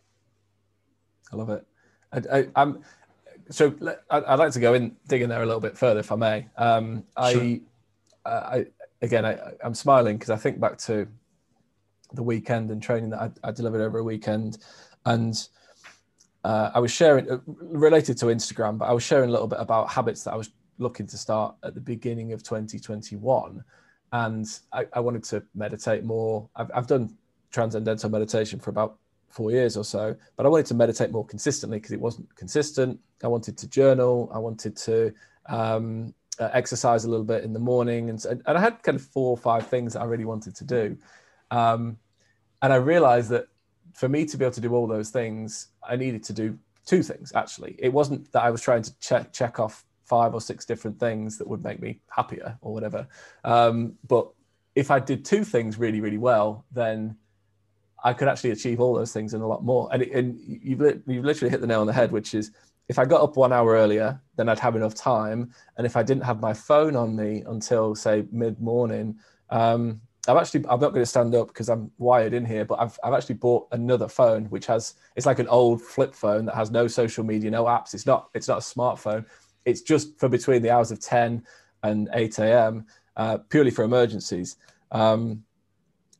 I 1.32 1.36
love 1.36 1.50
it. 1.50 1.66
I, 2.12 2.46
am 2.56 2.82
so 3.50 3.74
I'd 4.10 4.38
like 4.38 4.52
to 4.52 4.60
go 4.60 4.74
in 4.74 4.96
dig 5.08 5.22
in 5.22 5.28
there 5.28 5.42
a 5.42 5.46
little 5.46 5.60
bit 5.60 5.76
further, 5.76 6.00
if 6.00 6.12
I 6.12 6.16
may. 6.16 6.48
Um, 6.56 7.04
I, 7.16 7.60
I 8.24 8.66
again, 9.02 9.24
I, 9.26 9.38
am 9.62 9.74
smiling 9.74 10.16
because 10.16 10.30
I 10.30 10.36
think 10.36 10.60
back 10.60 10.78
to 10.78 11.06
the 12.12 12.22
weekend 12.22 12.70
and 12.70 12.82
training 12.82 13.10
that 13.10 13.20
I, 13.20 13.48
I 13.48 13.50
delivered 13.50 13.82
over 13.82 13.98
a 13.98 14.04
weekend, 14.04 14.58
and 15.04 15.48
uh, 16.44 16.70
I 16.74 16.78
was 16.78 16.90
sharing 16.90 17.30
uh, 17.30 17.38
related 17.46 18.16
to 18.18 18.26
Instagram, 18.26 18.78
but 18.78 18.86
I 18.86 18.92
was 18.92 19.02
sharing 19.02 19.28
a 19.28 19.32
little 19.32 19.48
bit 19.48 19.60
about 19.60 19.90
habits 19.90 20.24
that 20.24 20.32
I 20.32 20.36
was 20.36 20.50
looking 20.78 21.06
to 21.08 21.18
start 21.18 21.56
at 21.62 21.74
the 21.74 21.80
beginning 21.80 22.32
of 22.32 22.42
2021 22.42 23.64
and 24.14 24.60
I, 24.72 24.86
I 24.92 25.00
wanted 25.00 25.24
to 25.24 25.42
meditate 25.56 26.04
more. 26.04 26.48
I've, 26.54 26.70
I've 26.72 26.86
done 26.86 27.16
transcendental 27.50 28.08
meditation 28.08 28.60
for 28.60 28.70
about 28.70 28.96
four 29.28 29.50
years 29.50 29.76
or 29.76 29.82
so, 29.82 30.14
but 30.36 30.46
I 30.46 30.48
wanted 30.48 30.66
to 30.66 30.74
meditate 30.74 31.10
more 31.10 31.26
consistently 31.26 31.78
because 31.78 31.90
it 31.90 32.00
wasn't 32.00 32.32
consistent. 32.36 33.00
I 33.24 33.26
wanted 33.26 33.58
to 33.58 33.68
journal. 33.68 34.30
I 34.32 34.38
wanted 34.38 34.76
to 34.76 35.12
um, 35.46 36.14
uh, 36.38 36.48
exercise 36.52 37.04
a 37.04 37.10
little 37.10 37.24
bit 37.24 37.42
in 37.42 37.52
the 37.52 37.58
morning, 37.58 38.08
and, 38.08 38.24
and 38.24 38.42
I 38.46 38.60
had 38.60 38.80
kind 38.84 38.94
of 38.94 39.02
four 39.02 39.30
or 39.30 39.36
five 39.36 39.66
things 39.66 39.96
I 39.96 40.04
really 40.04 40.24
wanted 40.24 40.54
to 40.56 40.64
do. 40.64 40.96
Um, 41.50 41.98
and 42.62 42.72
I 42.72 42.76
realized 42.76 43.30
that 43.30 43.48
for 43.94 44.08
me 44.08 44.26
to 44.26 44.36
be 44.36 44.44
able 44.44 44.54
to 44.54 44.60
do 44.60 44.74
all 44.74 44.86
those 44.86 45.10
things, 45.10 45.68
I 45.82 45.96
needed 45.96 46.22
to 46.24 46.32
do 46.32 46.56
two 46.86 47.02
things. 47.02 47.32
Actually, 47.34 47.74
it 47.80 47.92
wasn't 47.92 48.30
that 48.30 48.44
I 48.44 48.50
was 48.50 48.62
trying 48.62 48.82
to 48.82 48.96
check 49.00 49.32
check 49.32 49.58
off 49.58 49.84
five 50.04 50.34
or 50.34 50.40
six 50.40 50.64
different 50.64 50.98
things 50.98 51.38
that 51.38 51.48
would 51.48 51.64
make 51.64 51.80
me 51.80 52.00
happier 52.08 52.58
or 52.60 52.72
whatever. 52.72 53.06
Um, 53.42 53.94
but 54.06 54.28
if 54.74 54.90
I 54.90 54.98
did 54.98 55.24
two 55.24 55.44
things 55.44 55.78
really, 55.78 56.00
really 56.00 56.18
well, 56.18 56.64
then 56.72 57.16
I 58.02 58.12
could 58.12 58.28
actually 58.28 58.50
achieve 58.50 58.80
all 58.80 58.94
those 58.94 59.12
things 59.12 59.34
and 59.34 59.42
a 59.42 59.46
lot 59.46 59.64
more. 59.64 59.88
And, 59.92 60.02
and 60.02 60.38
you've, 60.40 60.80
you've 61.06 61.24
literally 61.24 61.50
hit 61.50 61.60
the 61.60 61.66
nail 61.66 61.80
on 61.80 61.86
the 61.86 61.92
head, 61.92 62.12
which 62.12 62.34
is 62.34 62.50
if 62.88 62.98
I 62.98 63.06
got 63.06 63.22
up 63.22 63.36
one 63.36 63.52
hour 63.52 63.72
earlier, 63.72 64.20
then 64.36 64.48
I'd 64.48 64.58
have 64.58 64.76
enough 64.76 64.94
time. 64.94 65.52
And 65.76 65.86
if 65.86 65.96
I 65.96 66.02
didn't 66.02 66.24
have 66.24 66.40
my 66.40 66.52
phone 66.52 66.96
on 66.96 67.16
me 67.16 67.42
until 67.46 67.94
say 67.94 68.26
mid 68.30 68.60
morning, 68.60 69.18
um, 69.48 70.00
I'm 70.26 70.36
actually 70.38 70.60
I'm 70.68 70.80
not 70.80 70.90
going 70.92 71.02
to 71.02 71.06
stand 71.06 71.34
up 71.34 71.48
because 71.48 71.68
I'm 71.68 71.90
wired 71.98 72.32
in 72.32 72.44
here, 72.44 72.64
but 72.64 72.78
I've 72.80 72.98
I've 73.04 73.12
actually 73.12 73.36
bought 73.36 73.68
another 73.72 74.08
phone 74.08 74.46
which 74.46 74.66
has 74.66 74.94
it's 75.16 75.26
like 75.26 75.38
an 75.38 75.48
old 75.48 75.82
flip 75.82 76.14
phone 76.14 76.46
that 76.46 76.54
has 76.54 76.70
no 76.70 76.86
social 76.88 77.24
media, 77.24 77.50
no 77.50 77.64
apps. 77.64 77.94
It's 77.94 78.06
not 78.06 78.30
it's 78.34 78.48
not 78.48 78.58
a 78.58 78.60
smartphone, 78.60 79.26
it's 79.64 79.80
just 79.80 80.18
for 80.18 80.28
between 80.28 80.62
the 80.62 80.70
hours 80.70 80.90
of 80.90 81.00
10 81.00 81.44
and 81.82 82.08
8 82.12 82.38
a.m. 82.38 82.86
Uh, 83.16 83.38
purely 83.38 83.70
for 83.70 83.84
emergencies. 83.84 84.56
Um, 84.90 85.44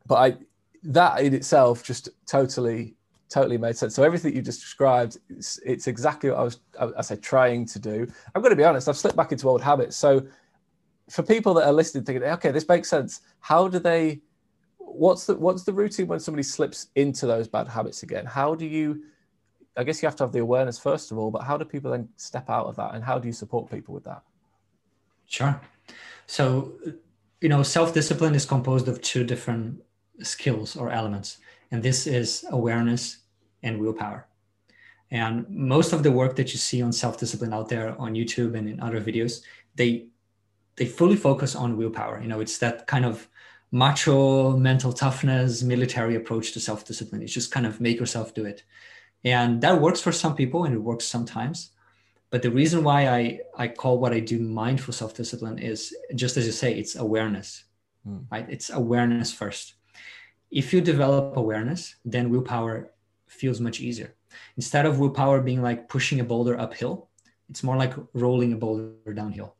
but 0.07 0.15
I, 0.17 0.37
that 0.85 1.21
in 1.21 1.35
itself 1.35 1.83
just 1.83 2.09
totally, 2.27 2.95
totally 3.29 3.59
made 3.59 3.77
sense. 3.77 3.95
So 3.95 4.03
everything 4.03 4.35
you 4.35 4.43
just 4.43 4.61
described, 4.61 5.19
it's, 5.29 5.59
it's 5.65 5.87
exactly 5.87 6.31
what 6.31 6.39
I 6.39 6.43
was, 6.43 6.61
I, 6.79 6.89
I 6.99 7.01
said, 7.03 7.23
trying 7.23 7.67
to 7.67 7.79
do. 7.79 8.07
I'm 8.35 8.43
going 8.43 8.51
to 8.51 8.57
be 8.57 8.65
honest, 8.65 8.89
I've 8.89 8.97
slipped 8.97 9.17
back 9.17 9.33
into 9.33 9.49
old 9.49 9.63
habits. 9.63 9.97
So 9.97 10.27
for 11.11 11.23
people 11.23 11.55
that 11.55 11.67
are 11.67 11.73
listening, 11.73 12.05
thinking, 12.05 12.25
okay, 12.25 12.51
this 12.51 12.69
makes 12.69 12.89
sense. 12.89 13.21
How 13.41 13.69
do 13.69 13.79
they? 13.79 14.21
What's 14.79 15.27
the 15.27 15.35
what's 15.35 15.65
the 15.65 15.73
routine 15.73 16.07
when 16.07 16.21
somebody 16.21 16.43
slips 16.43 16.89
into 16.95 17.27
those 17.27 17.49
bad 17.49 17.69
habits 17.69 18.03
again? 18.03 18.27
How 18.27 18.55
do 18.55 18.65
you 18.65 19.03
I 19.77 19.85
guess 19.85 20.03
you 20.03 20.07
have 20.07 20.17
to 20.17 20.25
have 20.25 20.33
the 20.33 20.39
awareness 20.41 20.79
first 20.79 21.11
of 21.11 21.19
all, 21.19 21.31
but 21.31 21.43
how 21.43 21.57
do 21.57 21.65
people 21.65 21.91
then 21.91 22.09
step 22.17 22.49
out 22.49 22.67
of 22.67 22.77
that 22.77 22.95
and 22.95 23.03
how 23.03 23.19
do 23.19 23.27
you 23.27 23.33
support 23.33 23.71
people 23.71 23.95
with 23.95 24.05
that? 24.05 24.23
Sure. 25.27 25.61
So, 26.27 26.73
you 27.41 27.49
know, 27.49 27.63
self 27.63 27.93
discipline 27.93 28.35
is 28.35 28.47
composed 28.47 28.89
of 28.89 29.01
two 29.03 29.25
different 29.25 29.83
skills 30.23 30.77
or 30.77 30.91
elements, 30.91 31.39
and 31.71 31.83
this 31.83 32.07
is 32.07 32.45
awareness 32.51 33.19
and 33.63 33.81
willpower. 33.81 34.27
And 35.11 35.49
most 35.49 35.93
of 35.93 36.03
the 36.03 36.13
work 36.13 36.37
that 36.37 36.53
you 36.53 36.59
see 36.59 36.83
on 36.83 36.93
self 36.93 37.19
discipline 37.19 37.53
out 37.53 37.69
there 37.69 37.99
on 38.01 38.15
YouTube 38.15 38.57
and 38.57 38.69
in 38.69 38.81
other 38.81 39.01
videos, 39.01 39.43
they 39.75 40.07
they 40.77 40.87
fully 40.87 41.17
focus 41.17 41.55
on 41.55 41.77
willpower. 41.77 42.21
You 42.21 42.29
know, 42.29 42.41
it's 42.41 42.59
that 42.59 42.87
kind 42.87 43.05
of 43.05 43.29
macho 43.71 44.57
mental 44.57 44.93
toughness 44.93 45.63
military 45.63 46.15
approach 46.15 46.53
to 46.53 46.61
self 46.61 46.85
discipline. 46.85 47.23
It's 47.23 47.33
just 47.33 47.51
kind 47.51 47.67
of 47.67 47.81
make 47.81 47.99
yourself 47.99 48.35
do 48.35 48.45
it 48.45 48.63
and 49.25 49.61
that 49.63 49.81
works 49.81 50.01
for 50.01 50.13
some 50.13 50.35
people 50.35 50.65
and 50.65 50.75
it 50.75 50.79
works 50.79 51.05
sometimes. 51.05 51.71
But 52.31 52.43
the 52.43 52.51
reason 52.51 52.83
why 52.83 53.09
i 53.09 53.39
i 53.57 53.69
call 53.69 53.99
what 53.99 54.13
i 54.13 54.21
do 54.21 54.39
mindful 54.41 54.93
self-discipline 54.93 55.59
is 55.59 55.95
just 56.15 56.37
as 56.37 56.47
you 56.47 56.53
say 56.53 56.75
it's 56.75 56.97
awareness 56.97 57.65
mm. 58.07 58.25
right? 58.31 58.47
It's 58.49 58.71
awareness 58.71 59.33
first. 59.33 59.75
If 60.51 60.73
you 60.73 60.81
develop 60.81 61.37
awareness 61.37 61.97
then 62.05 62.31
willpower 62.31 62.91
feels 63.27 63.61
much 63.61 63.81
easier. 63.81 64.15
Instead 64.57 64.87
of 64.87 64.99
willpower 64.99 65.41
being 65.41 65.63
like 65.63 65.89
pushing 65.89 66.21
a 66.21 66.25
boulder 66.25 66.59
uphill 66.59 67.09
it's 67.51 67.63
more 67.63 67.77
like 67.77 67.95
rolling 68.15 68.53
a 68.53 68.57
boulder 68.57 69.13
downhill. 69.13 69.55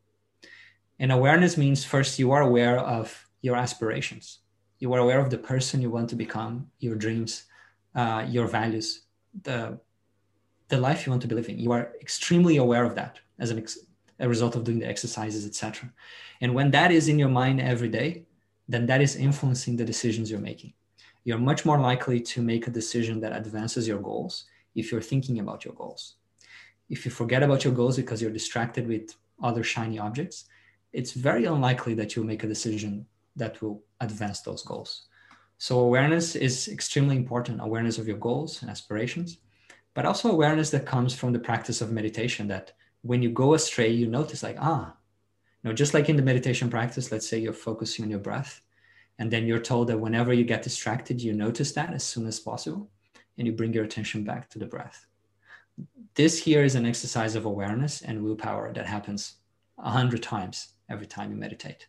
And 0.99 1.13
awareness 1.13 1.57
means 1.57 1.85
first 1.85 2.19
you 2.19 2.33
are 2.33 2.41
aware 2.41 2.79
of 2.79 3.29
your 3.43 3.57
aspirations. 3.57 4.39
You 4.79 4.93
are 4.95 5.01
aware 5.01 5.21
of 5.21 5.31
the 5.31 5.39
person 5.39 5.83
you 5.83 5.91
want 5.91 6.09
to 6.11 6.17
become, 6.17 6.71
your 6.79 6.97
dreams, 6.97 7.45
uh, 7.95 8.25
your 8.29 8.47
values, 8.47 9.04
the 9.43 9.79
the 10.69 10.79
life 10.79 11.05
you 11.05 11.11
want 11.11 11.23
to 11.23 11.29
be 11.29 11.35
living. 11.35 11.59
You 11.59 11.73
are 11.73 11.93
extremely 12.01 12.57
aware 12.57 12.85
of 12.85 12.95
that 12.95 13.19
as 13.39 13.51
an 13.51 13.59
ex- 13.59 13.79
a 14.21 14.29
result 14.29 14.57
of 14.57 14.65
doing 14.65 14.79
the 14.79 14.89
exercises, 14.89 15.45
etc. 15.47 15.93
And 16.41 16.55
when 16.55 16.71
that 16.71 16.91
is 16.93 17.09
in 17.09 17.19
your 17.19 17.29
mind 17.29 17.61
every 17.61 17.89
day, 17.89 18.25
then 18.69 18.87
that 18.87 19.03
is 19.03 19.17
influencing 19.17 19.77
the 19.77 19.85
decisions 19.85 20.31
you're 20.31 20.41
making. 20.41 20.73
You're 21.25 21.39
much 21.39 21.65
more 21.65 21.79
likely 21.79 22.21
to 22.21 22.43
make 22.43 22.67
a 22.67 22.71
decision 22.71 23.21
that 23.21 23.37
advances 23.37 23.89
your 23.89 23.99
goals 24.01 24.45
if 24.75 24.91
you're 24.91 25.01
thinking 25.01 25.39
about 25.39 25.65
your 25.65 25.75
goals. 25.75 26.17
If 26.89 27.05
you 27.05 27.11
forget 27.11 27.43
about 27.43 27.65
your 27.65 27.73
goals 27.73 27.97
because 27.97 28.21
you're 28.21 28.31
distracted 28.31 28.87
with 28.87 29.15
other 29.43 29.65
shiny 29.65 29.99
objects, 29.99 30.45
it's 30.93 31.13
very 31.13 31.45
unlikely 31.47 31.95
that 31.95 32.15
you'll 32.15 32.27
make 32.27 32.45
a 32.45 32.49
decision 32.49 33.07
that 33.37 33.61
will 33.61 33.83
advance 34.01 34.41
those 34.41 34.63
goals. 34.63 35.07
So, 35.65 35.81
awareness 35.81 36.37
is 36.37 36.69
extremely 36.69 37.17
important 37.17 37.63
awareness 37.63 37.97
of 37.97 38.07
your 38.07 38.19
goals 38.19 38.61
and 38.61 38.71
aspirations, 38.71 39.39
but 39.95 40.05
also 40.05 40.31
awareness 40.31 40.69
that 40.73 40.85
comes 40.85 41.15
from 41.15 41.33
the 41.33 41.39
practice 41.39 41.81
of 41.81 41.91
meditation 41.91 42.49
that 42.49 42.73
when 43.01 43.23
you 43.23 43.31
go 43.31 43.55
astray, 43.55 43.91
you 43.91 44.07
notice, 44.07 44.43
like, 44.43 44.59
ah, 44.61 44.95
you 45.63 45.71
know, 45.71 45.73
just 45.73 45.95
like 45.95 46.11
in 46.11 46.17
the 46.17 46.23
meditation 46.23 46.69
practice, 46.69 47.11
let's 47.11 47.27
say 47.27 47.39
you're 47.39 47.55
focusing 47.55 48.05
on 48.05 48.11
your 48.11 48.19
breath, 48.19 48.61
and 49.19 49.31
then 49.31 49.47
you're 49.47 49.59
told 49.59 49.89
that 49.89 49.99
whenever 49.99 50.35
you 50.35 50.45
get 50.45 50.63
distracted, 50.63 51.23
you 51.23 51.33
notice 51.33 51.73
that 51.73 51.95
as 51.95 52.05
soon 52.05 52.27
as 52.27 52.39
possible, 52.39 52.91
and 53.39 53.47
you 53.47 53.55
bring 53.55 53.73
your 53.73 53.85
attention 53.85 54.23
back 54.23 54.51
to 54.51 54.59
the 54.59 54.67
breath. 54.67 55.07
This 56.15 56.45
here 56.45 56.63
is 56.63 56.75
an 56.75 56.85
exercise 56.85 57.37
of 57.37 57.47
awareness 57.47 58.03
and 58.03 58.23
willpower 58.23 58.71
that 58.75 58.85
happens 58.85 59.37
a 59.79 59.89
hundred 59.89 60.23
times 60.23 60.75
every 60.91 61.07
time 61.07 61.31
you 61.31 61.39
meditate. 61.39 61.87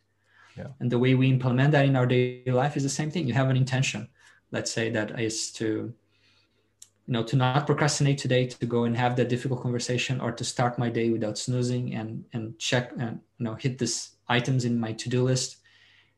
Yeah. 0.57 0.67
And 0.79 0.91
the 0.91 0.99
way 0.99 1.15
we 1.15 1.29
implement 1.29 1.71
that 1.71 1.85
in 1.85 1.95
our 1.95 2.05
daily 2.05 2.43
life 2.51 2.77
is 2.77 2.83
the 2.83 2.89
same 2.89 3.11
thing. 3.11 3.27
You 3.27 3.33
have 3.33 3.49
an 3.49 3.57
intention. 3.57 4.07
Let's 4.51 4.71
say 4.71 4.89
that 4.91 5.19
is 5.19 5.51
to, 5.53 5.65
you 5.65 7.13
know, 7.13 7.23
to 7.23 7.35
not 7.35 7.65
procrastinate 7.65 8.17
today, 8.17 8.47
to 8.47 8.65
go 8.65 8.85
and 8.85 8.95
have 8.95 9.15
that 9.17 9.29
difficult 9.29 9.61
conversation, 9.61 10.21
or 10.21 10.31
to 10.31 10.43
start 10.43 10.79
my 10.79 10.89
day 10.89 11.09
without 11.09 11.37
snoozing 11.37 11.93
and 11.93 12.25
and 12.33 12.57
check 12.57 12.91
and 12.97 13.19
you 13.37 13.45
know 13.45 13.55
hit 13.55 13.77
this 13.77 14.11
items 14.27 14.65
in 14.65 14.79
my 14.79 14.93
to-do 14.93 15.23
list. 15.23 15.57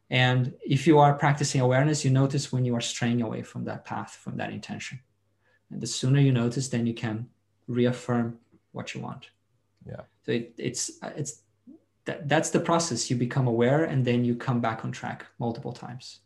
And 0.09 0.53
if 0.65 0.87
you 0.87 0.99
are 0.99 1.13
practicing 1.13 1.59
awareness, 1.61 2.05
you 2.05 2.11
notice 2.11 2.51
when 2.53 2.63
you 2.63 2.75
are 2.75 2.81
straying 2.81 3.21
away 3.21 3.41
from 3.41 3.65
that 3.65 3.83
path, 3.83 4.15
from 4.23 4.37
that 4.37 4.51
intention. 4.51 4.99
And 5.69 5.81
the 5.81 5.87
sooner 5.87 6.21
you 6.21 6.31
notice, 6.31 6.69
then 6.69 6.87
you 6.87 6.93
can 6.93 7.27
reaffirm 7.67 8.37
what 8.71 8.93
you 8.93 9.01
want. 9.01 9.31
Yeah. 9.85 10.01
So 10.25 10.31
it, 10.31 10.53
it's 10.57 10.91
it's 11.15 11.41
that, 12.07 12.27
that's 12.27 12.49
the 12.49 12.59
process. 12.59 13.09
You 13.11 13.17
become 13.17 13.47
aware 13.47 13.83
and 13.83 14.03
then 14.03 14.25
you 14.25 14.35
come 14.35 14.59
back 14.59 14.83
on 14.83 14.91
track 14.91 15.27
multiple 15.39 15.73
times. 15.73 16.21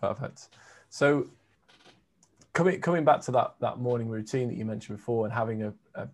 Perfect. 0.00 0.48
So 0.88 1.28
coming 2.52 2.80
coming 2.80 3.04
back 3.04 3.20
to 3.20 3.30
that 3.32 3.54
that 3.60 3.78
morning 3.78 4.08
routine 4.08 4.48
that 4.48 4.56
you 4.56 4.64
mentioned 4.64 4.96
before 4.98 5.26
and 5.26 5.32
having 5.32 5.62
a, 5.62 5.72
a 5.94 6.08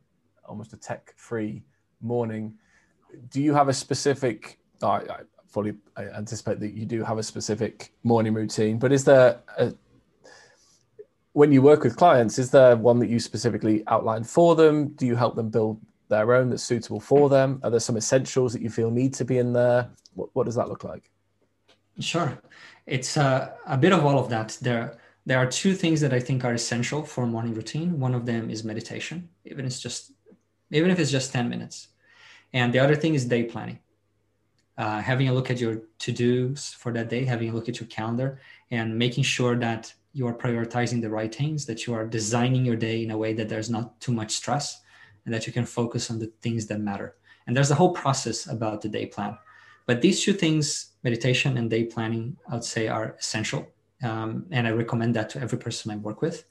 almost 0.45 0.73
a 0.73 0.77
tech 0.77 1.15
free 1.17 1.62
morning, 2.01 2.55
do 3.31 3.41
you 3.41 3.55
have 3.55 3.69
a 3.69 3.73
specific? 3.73 4.59
I, 4.83 4.87
I 4.87 5.19
fully 5.47 5.75
I 5.97 6.05
anticipate 6.09 6.59
that 6.61 6.75
you 6.75 6.85
do 6.85 7.05
have 7.05 7.19
a 7.19 7.23
specific 7.23 7.93
morning 8.03 8.35
routine, 8.35 8.79
but 8.79 8.93
is 8.93 9.05
there 9.05 9.41
a, 9.57 9.73
when 11.33 11.53
you 11.53 11.62
work 11.62 11.83
with 11.83 11.97
clients, 11.97 12.39
is 12.39 12.51
there 12.51 12.77
one 12.77 12.99
that 12.99 13.09
you 13.09 13.19
specifically 13.19 13.83
outline 13.87 14.25
for 14.25 14.55
them? 14.55 14.89
Do 14.89 15.07
you 15.07 15.17
help 15.17 15.35
them 15.35 15.49
build 15.49 15.81
their 16.12 16.33
own 16.35 16.50
that's 16.50 16.62
suitable 16.62 17.00
for 17.00 17.28
them? 17.28 17.61
Are 17.64 17.71
there 17.71 17.81
some 17.81 17.97
essentials 17.97 18.52
that 18.52 18.62
you 18.62 18.71
feel 18.71 18.90
need 18.90 19.12
to 19.14 19.25
be 19.25 19.38
in 19.38 19.52
there? 19.52 19.90
What, 20.14 20.28
what 20.35 20.45
does 20.47 20.54
that 20.54 20.69
look 20.69 20.85
like? 20.85 21.11
Sure. 21.99 22.38
It's 22.87 23.16
uh, 23.16 23.52
a 23.66 23.76
bit 23.76 23.92
of 23.92 24.04
all 24.04 24.19
of 24.19 24.28
that. 24.31 24.59
There, 24.61 24.99
there 25.26 25.38
are 25.38 25.47
two 25.47 25.75
things 25.75 26.00
that 26.02 26.12
I 26.12 26.21
think 26.21 26.45
are 26.45 26.54
essential 26.54 27.02
for 27.04 27.26
morning 27.26 27.54
routine. 27.54 27.99
One 27.99 28.14
of 28.14 28.26
them 28.26 28.50
is 28.50 28.62
meditation, 28.62 29.28
even 29.45 29.64
if 29.64 29.73
it's 29.73 29.81
just, 29.81 30.12
even 30.71 30.90
if 30.90 30.99
it's 30.99 31.11
just 31.11 31.33
10 31.33 31.49
minutes. 31.49 31.88
And 32.53 32.72
the 32.72 32.79
other 32.79 32.96
thing 32.96 33.14
is 33.14 33.25
day 33.25 33.44
planning. 33.44 33.79
Uh, 34.77 35.01
having 35.01 35.29
a 35.29 35.33
look 35.33 35.51
at 35.51 35.61
your 35.61 35.83
to-dos 35.98 36.75
for 36.75 36.92
that 36.92 37.09
day, 37.09 37.25
having 37.25 37.51
a 37.51 37.53
look 37.53 37.68
at 37.68 37.79
your 37.79 37.88
calendar 37.88 38.40
and 38.70 38.98
making 38.98 39.25
sure 39.25 39.55
that 39.57 39.92
you 40.14 40.27
are 40.27 40.35
prioritizing 40.35 41.01
the 41.01 41.11
right 41.11 41.35
things, 41.35 41.66
that 41.66 41.87
you 41.87 41.94
are 41.94 42.07
designing 42.07 42.64
your 42.64 42.77
day 42.77 43.03
in 43.05 43.11
a 43.11 43.16
way 43.16 43.33
that 43.33 43.48
there's 43.48 43.70
not 43.70 43.98
too 44.01 44.12
much 44.12 44.33
stress 44.33 44.82
and 45.24 45.35
that 45.35 45.46
you 45.46 45.52
can 45.52 45.64
focus 45.64 46.11
on 46.11 46.18
the 46.18 46.32
things 46.40 46.66
that 46.66 46.80
matter. 46.80 47.16
And 47.46 47.56
there's 47.56 47.70
a 47.70 47.74
whole 47.74 47.92
process 47.92 48.46
about 48.46 48.80
the 48.80 48.88
day 48.88 49.06
plan. 49.06 49.37
But 49.87 50.00
these 50.00 50.22
two 50.22 50.32
things, 50.32 50.92
meditation 51.02 51.56
and 51.56 51.68
day 51.68 51.85
planning, 51.85 52.37
I 52.48 52.54
would 52.54 52.64
say 52.64 52.88
are 52.88 53.16
essential. 53.18 53.66
Um, 54.02 54.46
and 54.50 54.66
I 54.66 54.70
recommend 54.70 55.14
that 55.14 55.30
to 55.30 55.40
every 55.40 55.58
person 55.58 55.90
I 55.90 55.96
work 55.96 56.22
with. 56.22 56.44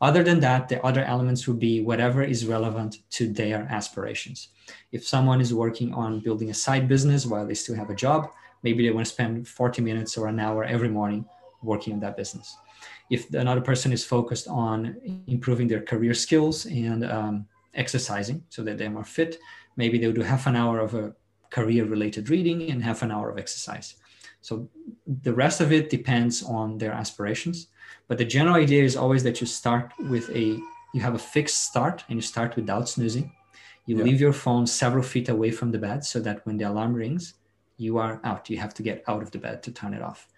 Other 0.00 0.22
than 0.22 0.40
that, 0.40 0.68
the 0.68 0.84
other 0.84 1.04
elements 1.04 1.46
would 1.46 1.58
be 1.58 1.80
whatever 1.80 2.22
is 2.22 2.46
relevant 2.46 2.98
to 3.10 3.32
their 3.32 3.66
aspirations. 3.70 4.48
If 4.92 5.06
someone 5.06 5.40
is 5.40 5.54
working 5.54 5.94
on 5.94 6.20
building 6.20 6.50
a 6.50 6.54
side 6.54 6.88
business 6.88 7.26
while 7.26 7.46
they 7.46 7.54
still 7.54 7.76
have 7.76 7.90
a 7.90 7.94
job, 7.94 8.30
maybe 8.62 8.84
they 8.84 8.92
want 8.92 9.06
to 9.06 9.12
spend 9.12 9.48
40 9.48 9.82
minutes 9.82 10.16
or 10.18 10.26
an 10.26 10.40
hour 10.40 10.64
every 10.64 10.88
morning 10.88 11.24
working 11.62 11.94
on 11.94 12.00
that 12.00 12.16
business. 12.16 12.56
If 13.10 13.32
another 13.34 13.60
person 13.60 13.92
is 13.92 14.04
focused 14.04 14.48
on 14.48 14.96
improving 15.26 15.68
their 15.68 15.82
career 15.82 16.14
skills 16.14 16.66
and 16.66 17.04
um, 17.04 17.46
exercising 17.74 18.44
so 18.48 18.62
that 18.62 18.78
they're 18.78 18.90
more 18.90 19.04
fit. 19.04 19.38
Maybe 19.76 19.98
they'll 19.98 20.12
do 20.12 20.22
half 20.22 20.46
an 20.46 20.56
hour 20.56 20.80
of 20.80 20.94
a 20.94 21.14
career 21.50 21.84
related 21.84 22.30
reading 22.30 22.70
and 22.70 22.82
half 22.82 23.02
an 23.02 23.10
hour 23.10 23.30
of 23.30 23.38
exercise. 23.38 23.94
So 24.40 24.68
the 25.06 25.32
rest 25.32 25.60
of 25.60 25.72
it 25.72 25.88
depends 25.88 26.42
on 26.42 26.78
their 26.78 26.92
aspirations. 26.92 27.68
But 28.08 28.18
the 28.18 28.24
general 28.24 28.56
idea 28.56 28.82
is 28.82 28.96
always 28.96 29.22
that 29.22 29.40
you 29.40 29.46
start 29.46 29.92
with 29.98 30.28
a, 30.30 30.58
you 30.92 31.00
have 31.00 31.14
a 31.14 31.18
fixed 31.18 31.64
start 31.64 32.04
and 32.08 32.18
you 32.18 32.22
start 32.22 32.56
without 32.56 32.88
snoozing. 32.88 33.32
You 33.86 33.96
yeah. 33.98 34.04
leave 34.04 34.20
your 34.20 34.32
phone 34.32 34.66
several 34.66 35.02
feet 35.02 35.28
away 35.28 35.50
from 35.50 35.70
the 35.70 35.78
bed 35.78 36.04
so 36.04 36.20
that 36.20 36.44
when 36.44 36.56
the 36.56 36.64
alarm 36.64 36.94
rings, 36.94 37.34
you 37.76 37.98
are 37.98 38.20
out. 38.24 38.50
You 38.50 38.58
have 38.58 38.74
to 38.74 38.82
get 38.82 39.02
out 39.08 39.22
of 39.22 39.30
the 39.30 39.38
bed 39.38 39.62
to 39.64 39.72
turn 39.72 39.94
it 39.94 40.02
off. 40.02 40.28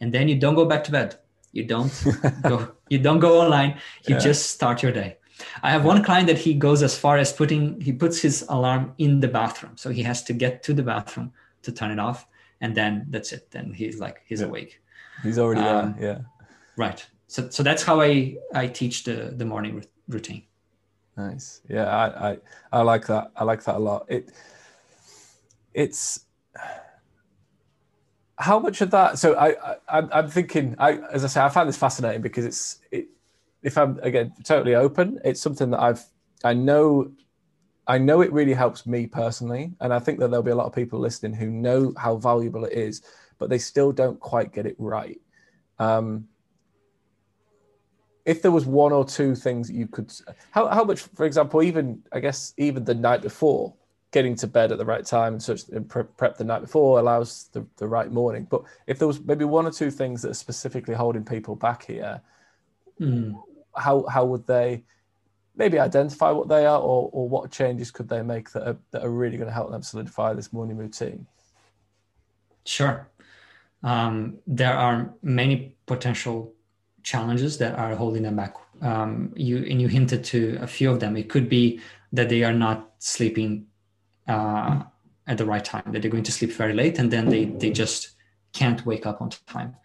And 0.00 0.12
then 0.12 0.28
you 0.28 0.38
don't 0.38 0.54
go 0.54 0.66
back 0.66 0.84
to 0.84 0.92
bed. 0.92 1.16
You 1.52 1.64
don't 1.64 1.92
go, 2.42 2.72
you 2.88 2.98
don't 2.98 3.18
go 3.18 3.40
online. 3.40 3.80
You 4.06 4.14
yeah. 4.14 4.20
just 4.20 4.50
start 4.50 4.82
your 4.82 4.92
day. 4.92 5.18
I 5.62 5.70
have 5.70 5.84
one 5.84 6.02
client 6.02 6.26
that 6.28 6.38
he 6.38 6.54
goes 6.54 6.82
as 6.82 6.98
far 6.98 7.18
as 7.18 7.32
putting 7.32 7.80
he 7.80 7.92
puts 7.92 8.20
his 8.20 8.44
alarm 8.48 8.94
in 8.98 9.20
the 9.20 9.28
bathroom, 9.28 9.76
so 9.76 9.90
he 9.90 10.02
has 10.02 10.22
to 10.24 10.32
get 10.32 10.62
to 10.64 10.74
the 10.74 10.82
bathroom 10.82 11.32
to 11.62 11.72
turn 11.72 11.90
it 11.90 11.98
off, 11.98 12.26
and 12.60 12.74
then 12.74 13.06
that's 13.10 13.32
it. 13.32 13.50
Then 13.50 13.72
he's 13.72 13.98
like 13.98 14.22
he's 14.26 14.40
yeah. 14.40 14.46
awake. 14.46 14.80
He's 15.22 15.38
already 15.38 15.60
um, 15.60 15.94
there. 15.98 16.08
Yeah. 16.08 16.18
Right. 16.76 17.04
So 17.26 17.50
so 17.50 17.62
that's 17.62 17.82
how 17.82 18.00
I 18.00 18.36
I 18.54 18.66
teach 18.66 19.04
the 19.04 19.34
the 19.36 19.44
morning 19.44 19.84
routine. 20.08 20.44
Nice. 21.16 21.62
Yeah, 21.68 21.86
I, 21.86 22.30
I 22.30 22.38
I 22.72 22.82
like 22.82 23.06
that. 23.06 23.32
I 23.36 23.44
like 23.44 23.64
that 23.64 23.76
a 23.76 23.78
lot. 23.78 24.06
It 24.08 24.32
it's 25.74 26.20
how 28.38 28.58
much 28.58 28.80
of 28.80 28.90
that 28.90 29.18
so 29.18 29.34
i, 29.36 29.76
I 29.88 30.02
i'm 30.12 30.28
thinking 30.28 30.74
i 30.78 30.98
as 31.12 31.24
i 31.24 31.26
say 31.26 31.40
i 31.40 31.48
find 31.48 31.68
this 31.68 31.76
fascinating 31.76 32.20
because 32.20 32.44
it's 32.44 32.78
it, 32.90 33.08
if 33.66 33.76
I'm 33.76 33.98
again 34.02 34.32
totally 34.44 34.76
open, 34.76 35.18
it's 35.24 35.40
something 35.40 35.70
that 35.70 35.80
I've 35.80 36.04
I 36.44 36.54
know 36.54 37.10
I 37.88 37.98
know 37.98 38.20
it 38.20 38.32
really 38.32 38.54
helps 38.54 38.86
me 38.86 39.08
personally, 39.08 39.72
and 39.80 39.92
I 39.92 39.98
think 39.98 40.20
that 40.20 40.30
there'll 40.30 40.44
be 40.44 40.52
a 40.52 40.56
lot 40.56 40.66
of 40.66 40.72
people 40.72 41.00
listening 41.00 41.34
who 41.34 41.50
know 41.50 41.92
how 41.98 42.16
valuable 42.16 42.64
it 42.64 42.72
is, 42.72 43.02
but 43.38 43.50
they 43.50 43.58
still 43.58 43.90
don't 43.90 44.20
quite 44.20 44.52
get 44.52 44.66
it 44.66 44.76
right. 44.78 45.20
Um, 45.80 46.28
if 48.24 48.40
there 48.40 48.52
was 48.52 48.66
one 48.66 48.92
or 48.92 49.04
two 49.04 49.34
things 49.34 49.68
you 49.68 49.88
could, 49.88 50.12
how 50.52 50.68
how 50.68 50.84
much, 50.84 51.00
for 51.00 51.26
example, 51.26 51.60
even 51.60 52.02
I 52.12 52.20
guess 52.20 52.54
even 52.58 52.84
the 52.84 52.94
night 52.94 53.22
before, 53.22 53.74
getting 54.12 54.36
to 54.36 54.46
bed 54.46 54.70
at 54.70 54.78
the 54.78 54.84
right 54.84 55.04
time 55.04 55.32
and 55.34 55.42
such, 55.42 55.68
and 55.70 55.88
prep 55.88 56.36
the 56.36 56.44
night 56.44 56.62
before 56.62 57.00
allows 57.00 57.48
the, 57.52 57.66
the 57.78 57.88
right 57.88 58.12
morning. 58.12 58.46
But 58.48 58.62
if 58.86 59.00
there 59.00 59.08
was 59.08 59.20
maybe 59.20 59.44
one 59.44 59.66
or 59.66 59.72
two 59.72 59.90
things 59.90 60.22
that 60.22 60.30
are 60.30 60.34
specifically 60.34 60.94
holding 60.94 61.24
people 61.24 61.56
back 61.56 61.84
here, 61.84 62.20
mm 63.00 63.34
how 63.76 64.04
how 64.06 64.24
would 64.24 64.46
they 64.46 64.84
maybe 65.56 65.78
identify 65.78 66.30
what 66.30 66.48
they 66.48 66.66
are 66.66 66.78
or, 66.78 67.08
or 67.12 67.28
what 67.28 67.50
changes 67.50 67.90
could 67.90 68.08
they 68.08 68.22
make 68.22 68.50
that 68.52 68.68
are, 68.68 68.76
that 68.90 69.02
are 69.02 69.10
really 69.10 69.38
going 69.38 69.48
to 69.48 69.54
help 69.54 69.70
them 69.70 69.82
solidify 69.82 70.34
this 70.34 70.52
morning 70.52 70.76
routine? 70.76 71.26
Sure. 72.64 73.08
Um, 73.82 74.38
there 74.46 74.74
are 74.74 75.14
many 75.22 75.76
potential 75.86 76.52
challenges 77.02 77.56
that 77.58 77.78
are 77.78 77.94
holding 77.94 78.22
them 78.22 78.36
back. 78.36 78.54
Um, 78.82 79.32
you 79.34 79.58
and 79.58 79.80
you 79.80 79.88
hinted 79.88 80.24
to 80.24 80.58
a 80.60 80.66
few 80.66 80.90
of 80.90 81.00
them. 81.00 81.16
It 81.16 81.30
could 81.30 81.48
be 81.48 81.80
that 82.12 82.28
they 82.28 82.42
are 82.44 82.52
not 82.52 82.92
sleeping 82.98 83.66
uh, 84.28 84.82
at 85.26 85.38
the 85.38 85.44
right 85.44 85.64
time 85.64 85.82
that 85.86 86.02
they're 86.02 86.10
going 86.10 86.22
to 86.24 86.32
sleep 86.32 86.52
very 86.52 86.72
late 86.72 86.98
and 86.98 87.10
then 87.10 87.28
they 87.28 87.44
they 87.44 87.70
just 87.70 88.10
can't 88.52 88.84
wake 88.86 89.06
up 89.06 89.20
on 89.20 89.30
time 89.46 89.76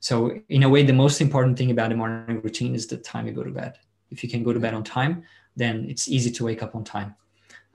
so, 0.00 0.40
in 0.48 0.62
a 0.62 0.68
way, 0.68 0.82
the 0.84 0.92
most 0.92 1.20
important 1.20 1.58
thing 1.58 1.70
about 1.70 1.92
a 1.92 1.96
morning 1.96 2.40
routine 2.40 2.74
is 2.74 2.86
the 2.86 2.96
time 2.96 3.26
you 3.26 3.32
go 3.32 3.42
to 3.42 3.50
bed. 3.50 3.78
If 4.10 4.22
you 4.22 4.30
can 4.30 4.42
go 4.42 4.52
to 4.52 4.60
bed 4.60 4.74
on 4.74 4.84
time, 4.84 5.24
then 5.56 5.86
it's 5.88 6.08
easy 6.08 6.30
to 6.30 6.44
wake 6.44 6.62
up 6.62 6.76
on 6.76 6.84
time 6.84 7.14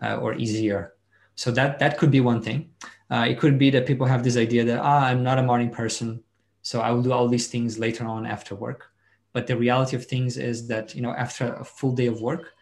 uh, 0.02 0.16
or 0.16 0.34
easier. 0.34 0.94
So, 1.36 1.52
that, 1.52 1.80
that 1.80 1.98
could 1.98 2.12
be 2.12 2.22
one 2.22 2.42
thing. 2.42 2.70
Uh, 3.12 3.26
it 3.30 3.40
could 3.40 3.60
be 3.60 3.70
that 3.70 3.86
people 3.86 4.08
have 4.08 4.24
this 4.24 4.38
idea 4.38 4.64
that, 4.64 4.80
ah, 4.80 5.06
I'm 5.06 5.22
not 5.22 5.38
a 5.38 5.44
morning 5.44 5.70
person. 5.70 6.24
So 6.64 6.80
I 6.82 6.92
will 6.92 7.04
do 7.04 7.12
all 7.12 7.28
these 7.28 7.48
things 7.48 7.78
later 7.78 8.06
on 8.06 8.26
after 8.26 8.56
work. 8.56 8.88
But 9.34 9.48
the 9.48 9.58
reality 9.58 9.96
of 9.96 10.06
things 10.06 10.38
is 10.38 10.68
that, 10.70 10.96
you 10.96 11.02
know, 11.02 11.14
after 11.14 11.54
a 11.54 11.64
full 11.64 11.92
day 11.92 12.08
of 12.08 12.22
work, 12.22 12.54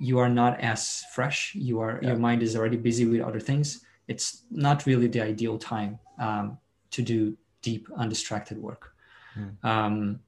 you 0.00 0.18
are 0.18 0.28
not 0.28 0.60
as 0.60 1.04
fresh. 1.12 1.54
You 1.54 1.80
are 1.80 1.98
yeah. 2.00 2.10
your 2.10 2.18
mind 2.18 2.42
is 2.42 2.54
already 2.54 2.76
busy 2.76 3.04
with 3.04 3.20
other 3.20 3.40
things. 3.40 3.84
It's 4.06 4.44
not 4.50 4.86
really 4.86 5.08
the 5.08 5.20
ideal 5.20 5.58
time 5.58 5.98
um, 6.18 6.58
to 6.92 7.02
do 7.02 7.36
deep, 7.62 7.88
undistracted 7.96 8.58
work. 8.58 8.94
Mm. 9.38 9.64
Um, 9.64 10.20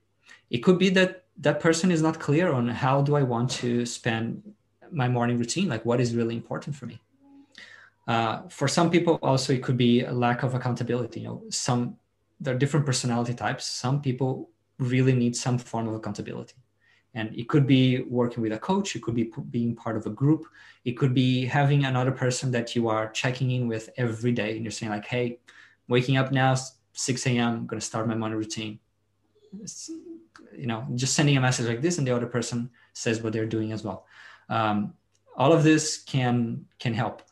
it 0.50 0.58
could 0.58 0.78
be 0.78 0.90
that 0.90 1.24
that 1.38 1.60
person 1.60 1.90
is 1.90 2.02
not 2.02 2.18
clear 2.20 2.52
on 2.52 2.68
how 2.68 3.02
do 3.02 3.16
I 3.16 3.22
want 3.22 3.50
to 3.62 3.86
spend 3.86 4.42
my 4.90 5.08
morning 5.08 5.38
routine. 5.38 5.68
Like, 5.68 5.84
what 5.84 6.00
is 6.00 6.14
really 6.14 6.36
important 6.36 6.76
for 6.76 6.86
me? 6.86 7.00
Uh, 8.06 8.42
for 8.48 8.68
some 8.68 8.90
people, 8.90 9.18
also 9.22 9.52
it 9.52 9.62
could 9.62 9.76
be 9.76 10.02
a 10.02 10.12
lack 10.12 10.42
of 10.42 10.54
accountability. 10.54 11.20
You 11.20 11.28
know, 11.28 11.42
some 11.50 11.96
there 12.40 12.54
are 12.54 12.58
different 12.58 12.86
personality 12.86 13.34
types. 13.34 13.66
Some 13.66 14.00
people 14.00 14.50
really 14.78 15.12
need 15.12 15.36
some 15.36 15.58
form 15.58 15.86
of 15.88 15.94
accountability 15.94 16.54
and 17.14 17.36
it 17.36 17.48
could 17.48 17.66
be 17.66 18.02
working 18.02 18.42
with 18.42 18.52
a 18.52 18.58
coach 18.58 18.94
it 18.94 19.02
could 19.02 19.14
be 19.14 19.30
being 19.50 19.74
part 19.74 19.96
of 19.96 20.06
a 20.06 20.10
group 20.10 20.46
it 20.84 20.92
could 20.92 21.12
be 21.12 21.44
having 21.44 21.84
another 21.84 22.12
person 22.12 22.50
that 22.50 22.74
you 22.74 22.88
are 22.88 23.10
checking 23.10 23.50
in 23.50 23.68
with 23.68 23.90
every 23.96 24.32
day 24.32 24.54
and 24.54 24.64
you're 24.64 24.70
saying 24.70 24.90
like 24.90 25.06
hey 25.06 25.38
waking 25.88 26.16
up 26.16 26.32
now 26.32 26.54
6 26.92 27.26
a.m 27.26 27.48
i'm 27.48 27.66
going 27.66 27.80
to 27.80 27.86
start 27.86 28.06
my 28.06 28.14
morning 28.14 28.38
routine 28.38 28.78
you 30.56 30.66
know 30.66 30.86
just 30.94 31.14
sending 31.14 31.36
a 31.36 31.40
message 31.40 31.66
like 31.66 31.82
this 31.82 31.98
and 31.98 32.06
the 32.06 32.14
other 32.14 32.26
person 32.26 32.70
says 32.92 33.22
what 33.22 33.32
they're 33.32 33.46
doing 33.46 33.72
as 33.72 33.82
well. 33.82 34.06
Um, 34.48 34.94
all 35.36 35.52
of 35.52 35.62
this 35.62 36.02
can 36.02 36.66
can 36.78 36.94
help. 36.94 37.22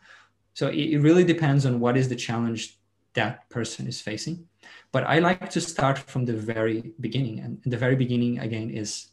So 0.54 0.68
it, 0.68 0.94
it 0.94 1.00
really 1.00 1.24
depends 1.24 1.66
on 1.66 1.81
what 1.81 1.96
is 1.96 2.09
the 2.09 2.16
challenge 2.16 2.78
that 3.14 3.48
person 3.48 3.87
is 3.87 4.00
facing. 4.00 4.46
But 4.92 5.04
i 5.04 5.18
like 5.18 5.50
to 5.50 5.61
start 5.61 5.98
from 5.98 6.24
the 6.24 6.35
very 6.35 6.92
beginning. 7.00 7.40
And 7.40 7.61
the 7.64 7.76
very 7.76 7.96
beginning 7.96 8.38
again 8.38 8.70
is 8.70 9.09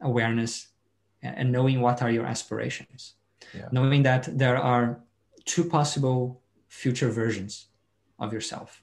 awareness 0.00 0.68
and 1.22 1.50
knowing 1.50 1.80
what 1.80 2.02
are 2.02 2.10
your 2.10 2.26
aspirations. 2.26 3.14
Yeah. 3.54 3.68
knowing 3.72 4.02
that 4.02 4.28
there 4.36 4.58
are 4.58 5.00
two 5.44 5.64
possible 5.64 6.42
future 6.68 7.08
versions 7.08 7.68
of 8.18 8.32
yourself 8.32 8.82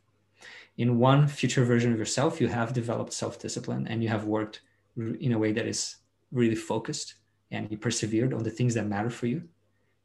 in 0.77 0.99
one 0.99 1.27
future 1.27 1.63
version 1.63 1.91
of 1.93 1.99
yourself 1.99 2.41
you 2.41 2.47
have 2.47 2.73
developed 2.73 3.13
self-discipline 3.13 3.87
and 3.87 4.03
you 4.03 4.09
have 4.09 4.25
worked 4.25 4.61
in 4.97 5.33
a 5.33 5.37
way 5.37 5.51
that 5.51 5.67
is 5.67 5.97
really 6.31 6.55
focused 6.55 7.15
and 7.51 7.69
you 7.71 7.77
persevered 7.77 8.33
on 8.33 8.43
the 8.43 8.49
things 8.49 8.73
that 8.73 8.87
matter 8.87 9.09
for 9.09 9.27
you. 9.27 9.43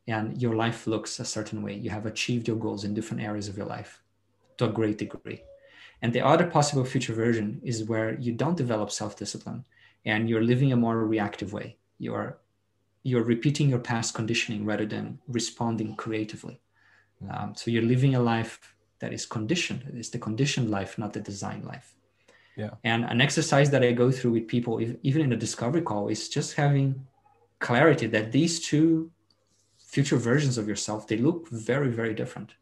And 0.06 0.40
your 0.40 0.54
life 0.54 0.86
looks 0.86 1.20
a 1.20 1.24
certain 1.24 1.62
way. 1.62 1.74
You 1.74 1.90
have 1.90 2.06
achieved 2.06 2.48
your 2.48 2.56
goals 2.56 2.84
in 2.84 2.94
different 2.94 3.22
areas 3.22 3.48
of 3.48 3.56
your 3.56 3.66
life 3.66 4.00
to 4.58 4.66
a 4.66 4.72
great 4.72 4.98
degree. 4.98 5.42
And 6.02 6.12
the 6.12 6.24
other 6.24 6.46
possible 6.46 6.84
future 6.84 7.12
version 7.12 7.60
is 7.62 7.84
where 7.84 8.18
you 8.18 8.32
don't 8.32 8.56
develop 8.56 8.90
self-discipline 8.90 9.64
and 10.04 10.28
you're 10.28 10.42
living 10.42 10.72
a 10.72 10.76
more 10.76 11.04
reactive 11.06 11.52
way. 11.52 11.76
You're 11.98 12.38
you're 13.02 13.24
repeating 13.24 13.70
your 13.70 13.78
past 13.78 14.12
conditioning 14.14 14.66
rather 14.66 14.84
than 14.84 15.18
responding 15.26 15.96
creatively. 15.96 16.60
Um, 17.30 17.54
so 17.56 17.70
you're 17.70 17.82
living 17.82 18.14
a 18.14 18.20
life 18.20 18.74
that 19.00 19.12
is 19.12 19.26
conditioned. 19.26 19.82
It's 19.94 20.10
the 20.10 20.18
conditioned 20.18 20.70
life 20.70 20.98
not 20.98 21.12
the 21.12 21.20
design 21.20 21.62
life. 21.64 21.94
Yeah. 22.56 22.70
And 22.84 23.04
an 23.04 23.20
exercise 23.20 23.70
that 23.70 23.82
i 23.82 23.92
go 23.92 24.10
through 24.10 24.32
with 24.32 24.46
people 24.46 24.80
even 25.02 25.22
in 25.22 25.32
a 25.32 25.36
discovery 25.36 25.82
call 25.82 26.08
is 26.08 26.28
just 26.28 26.54
having 26.54 27.06
clarity 27.58 28.06
that 28.08 28.32
these 28.32 28.60
two 28.60 29.10
future 29.78 30.16
versions 30.16 30.56
of 30.58 30.68
yourself 30.68 31.06
they 31.06 31.16
look 31.16 31.48
very 31.48 31.90
very 31.90 32.14
different. 32.14 32.54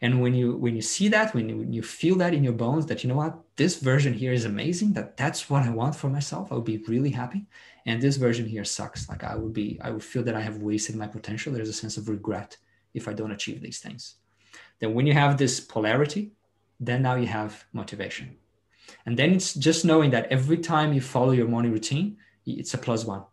And 0.00 0.22
when 0.22 0.32
you 0.32 0.56
when 0.56 0.74
you 0.76 0.82
see 0.82 1.08
that 1.08 1.34
when 1.34 1.48
you, 1.48 1.56
when 1.58 1.72
you 1.72 1.82
feel 1.82 2.16
that 2.16 2.32
in 2.32 2.44
your 2.44 2.52
bones 2.64 2.86
that 2.86 3.02
you 3.02 3.08
know 3.08 3.16
what 3.16 3.38
this 3.56 3.78
version 3.80 4.14
here 4.14 4.32
is 4.32 4.44
amazing 4.44 4.92
that 4.92 5.16
that's 5.16 5.50
what 5.50 5.64
i 5.64 5.70
want 5.70 5.96
for 5.96 6.08
myself 6.08 6.50
i 6.50 6.54
would 6.54 6.64
be 6.64 6.84
really 6.88 7.10
happy. 7.10 7.46
And 7.84 8.00
this 8.00 8.16
version 8.16 8.46
here 8.46 8.64
sucks. 8.64 9.08
Like 9.08 9.24
i 9.24 9.34
would 9.34 9.52
be 9.52 9.78
i 9.82 9.90
would 9.90 10.04
feel 10.04 10.22
that 10.22 10.36
i 10.36 10.40
have 10.40 10.62
wasted 10.62 10.96
my 10.96 11.08
potential. 11.08 11.52
There's 11.52 11.74
a 11.76 11.80
sense 11.82 11.96
of 11.98 12.08
regret 12.08 12.56
if 12.94 13.06
i 13.08 13.12
don't 13.12 13.32
achieve 13.32 13.60
these 13.60 13.80
things 13.80 14.14
then 14.80 14.94
when 14.94 15.06
you 15.06 15.12
have 15.12 15.36
this 15.36 15.60
polarity 15.60 16.32
then 16.80 17.02
now 17.02 17.14
you 17.14 17.26
have 17.26 17.64
motivation 17.72 18.36
and 19.06 19.18
then 19.18 19.32
it's 19.32 19.54
just 19.54 19.84
knowing 19.84 20.10
that 20.10 20.30
every 20.30 20.58
time 20.58 20.92
you 20.92 21.00
follow 21.00 21.32
your 21.32 21.48
morning 21.48 21.72
routine 21.72 22.16
it's 22.46 22.74
a 22.74 22.78
plus 22.78 23.04
one 23.04 23.24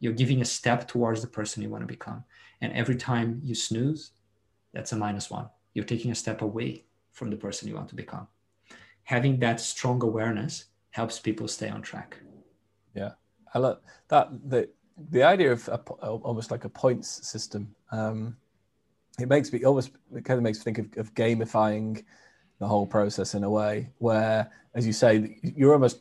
you're 0.00 0.12
giving 0.12 0.40
a 0.40 0.44
step 0.44 0.88
towards 0.88 1.20
the 1.20 1.26
person 1.26 1.62
you 1.62 1.68
want 1.68 1.82
to 1.82 1.86
become 1.86 2.24
and 2.60 2.72
every 2.72 2.96
time 2.96 3.40
you 3.42 3.54
snooze 3.54 4.12
that's 4.72 4.92
a 4.92 4.96
minus 4.96 5.30
one 5.30 5.48
you're 5.74 5.84
taking 5.84 6.10
a 6.10 6.14
step 6.14 6.42
away 6.42 6.84
from 7.12 7.30
the 7.30 7.36
person 7.36 7.68
you 7.68 7.74
want 7.74 7.88
to 7.90 7.94
become. 7.94 8.26
Having 9.04 9.40
that 9.40 9.60
strong 9.60 10.02
awareness 10.02 10.66
helps 10.90 11.18
people 11.18 11.48
stay 11.48 11.68
on 11.68 11.82
track. 11.82 12.18
Yeah, 12.94 13.12
I 13.54 13.58
love 13.58 13.80
that. 14.08 14.28
The 14.48 14.68
the 15.10 15.22
idea 15.22 15.52
of 15.52 15.68
a, 15.68 15.76
almost 15.76 16.50
like 16.50 16.64
a 16.64 16.68
points 16.68 17.26
system. 17.26 17.74
Um, 17.90 18.36
it 19.18 19.28
makes 19.28 19.52
me 19.52 19.64
almost 19.64 19.90
it 20.14 20.24
kind 20.24 20.38
of 20.38 20.42
makes 20.42 20.58
me 20.58 20.64
think 20.64 20.78
of, 20.78 20.98
of 20.98 21.14
gamifying 21.14 22.04
the 22.58 22.66
whole 22.66 22.86
process 22.86 23.34
in 23.34 23.44
a 23.44 23.50
way 23.50 23.90
where, 23.98 24.50
as 24.74 24.86
you 24.86 24.92
say, 24.92 25.38
you're 25.42 25.72
almost 25.72 26.00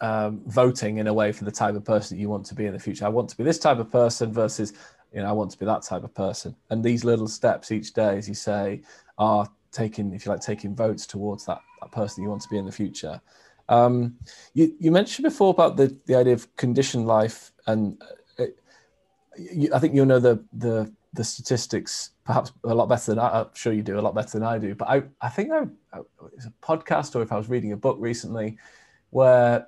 um, 0.00 0.42
voting 0.46 0.98
in 0.98 1.06
a 1.06 1.14
way 1.14 1.32
for 1.32 1.44
the 1.44 1.50
type 1.50 1.74
of 1.74 1.84
person 1.84 2.16
that 2.16 2.20
you 2.20 2.28
want 2.28 2.46
to 2.46 2.54
be 2.54 2.66
in 2.66 2.72
the 2.72 2.78
future. 2.78 3.04
I 3.04 3.08
want 3.08 3.28
to 3.30 3.36
be 3.36 3.44
this 3.44 3.58
type 3.58 3.78
of 3.78 3.90
person 3.90 4.32
versus 4.32 4.72
you 5.12 5.20
know, 5.20 5.28
I 5.28 5.32
want 5.32 5.50
to 5.50 5.58
be 5.58 5.66
that 5.66 5.82
type 5.82 6.04
of 6.04 6.14
person. 6.14 6.54
And 6.70 6.84
these 6.84 7.04
little 7.04 7.26
steps 7.26 7.72
each 7.72 7.92
day, 7.94 8.16
as 8.16 8.28
you 8.28 8.34
say, 8.34 8.82
are 9.18 9.48
taking, 9.72 10.12
if 10.12 10.24
you 10.24 10.30
like, 10.30 10.40
taking 10.40 10.74
votes 10.74 11.06
towards 11.06 11.46
that, 11.46 11.60
that 11.80 11.90
person 11.90 12.22
you 12.22 12.30
want 12.30 12.42
to 12.42 12.48
be 12.48 12.58
in 12.58 12.64
the 12.64 12.72
future. 12.72 13.20
Um, 13.68 14.16
you, 14.54 14.74
you 14.78 14.92
mentioned 14.92 15.24
before 15.24 15.50
about 15.50 15.76
the, 15.76 15.96
the 16.06 16.14
idea 16.14 16.34
of 16.34 16.54
conditioned 16.56 17.06
life, 17.06 17.52
and 17.66 18.00
it, 18.38 18.56
uh, 19.36 19.42
you, 19.52 19.74
I 19.74 19.78
think 19.78 19.94
you'll 19.94 20.06
know 20.06 20.20
the, 20.20 20.44
the 20.52 20.92
the 21.12 21.24
statistics 21.24 22.10
perhaps 22.30 22.52
a 22.62 22.72
lot 22.72 22.88
better 22.88 23.10
than 23.10 23.18
I, 23.18 23.40
I'm 23.40 23.48
sure 23.54 23.72
you 23.72 23.82
do 23.82 23.98
a 23.98 24.00
lot 24.00 24.14
better 24.14 24.38
than 24.38 24.44
I 24.44 24.56
do. 24.56 24.76
But 24.76 24.88
I, 24.88 25.02
I 25.20 25.28
think 25.28 25.50
I, 25.50 25.64
it's 26.32 26.46
a 26.46 26.52
podcast 26.62 27.16
or 27.16 27.22
if 27.22 27.32
I 27.32 27.36
was 27.36 27.48
reading 27.48 27.72
a 27.72 27.76
book 27.76 27.96
recently 27.98 28.56
where 29.10 29.66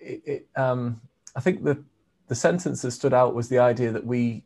it, 0.00 0.22
it 0.26 0.48
um, 0.56 1.00
I 1.36 1.40
think 1.40 1.62
the 1.62 1.80
the 2.26 2.34
sentence 2.34 2.82
that 2.82 2.90
stood 2.90 3.14
out 3.14 3.36
was 3.36 3.48
the 3.48 3.60
idea 3.60 3.92
that 3.92 4.04
we 4.04 4.42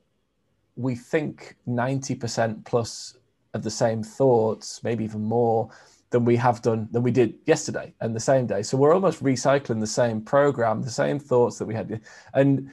we 0.77 0.95
think 0.95 1.57
90% 1.67 2.63
plus 2.67 3.17
of 3.55 3.63
the 3.63 3.71
same 3.71 4.03
thoughts, 4.03 4.85
maybe 4.85 5.03
even 5.03 5.25
more 5.25 5.71
than 6.11 6.27
we 6.27 6.37
have 6.37 6.61
done 6.61 6.89
than 6.91 7.03
we 7.03 7.11
did 7.11 7.37
yesterday 7.47 7.95
and 8.03 8.15
the 8.15 8.21
same 8.21 8.47
day. 8.47 8.63
So 8.63 8.77
we're 8.77 8.93
almost 8.93 9.25
recycling 9.25 9.81
the 9.81 9.87
same 9.87 10.21
program, 10.21 10.83
the 10.83 10.91
same 10.91 11.19
thoughts 11.19 11.57
that 11.57 11.65
we 11.65 11.75
had. 11.75 12.03
And 12.35 12.71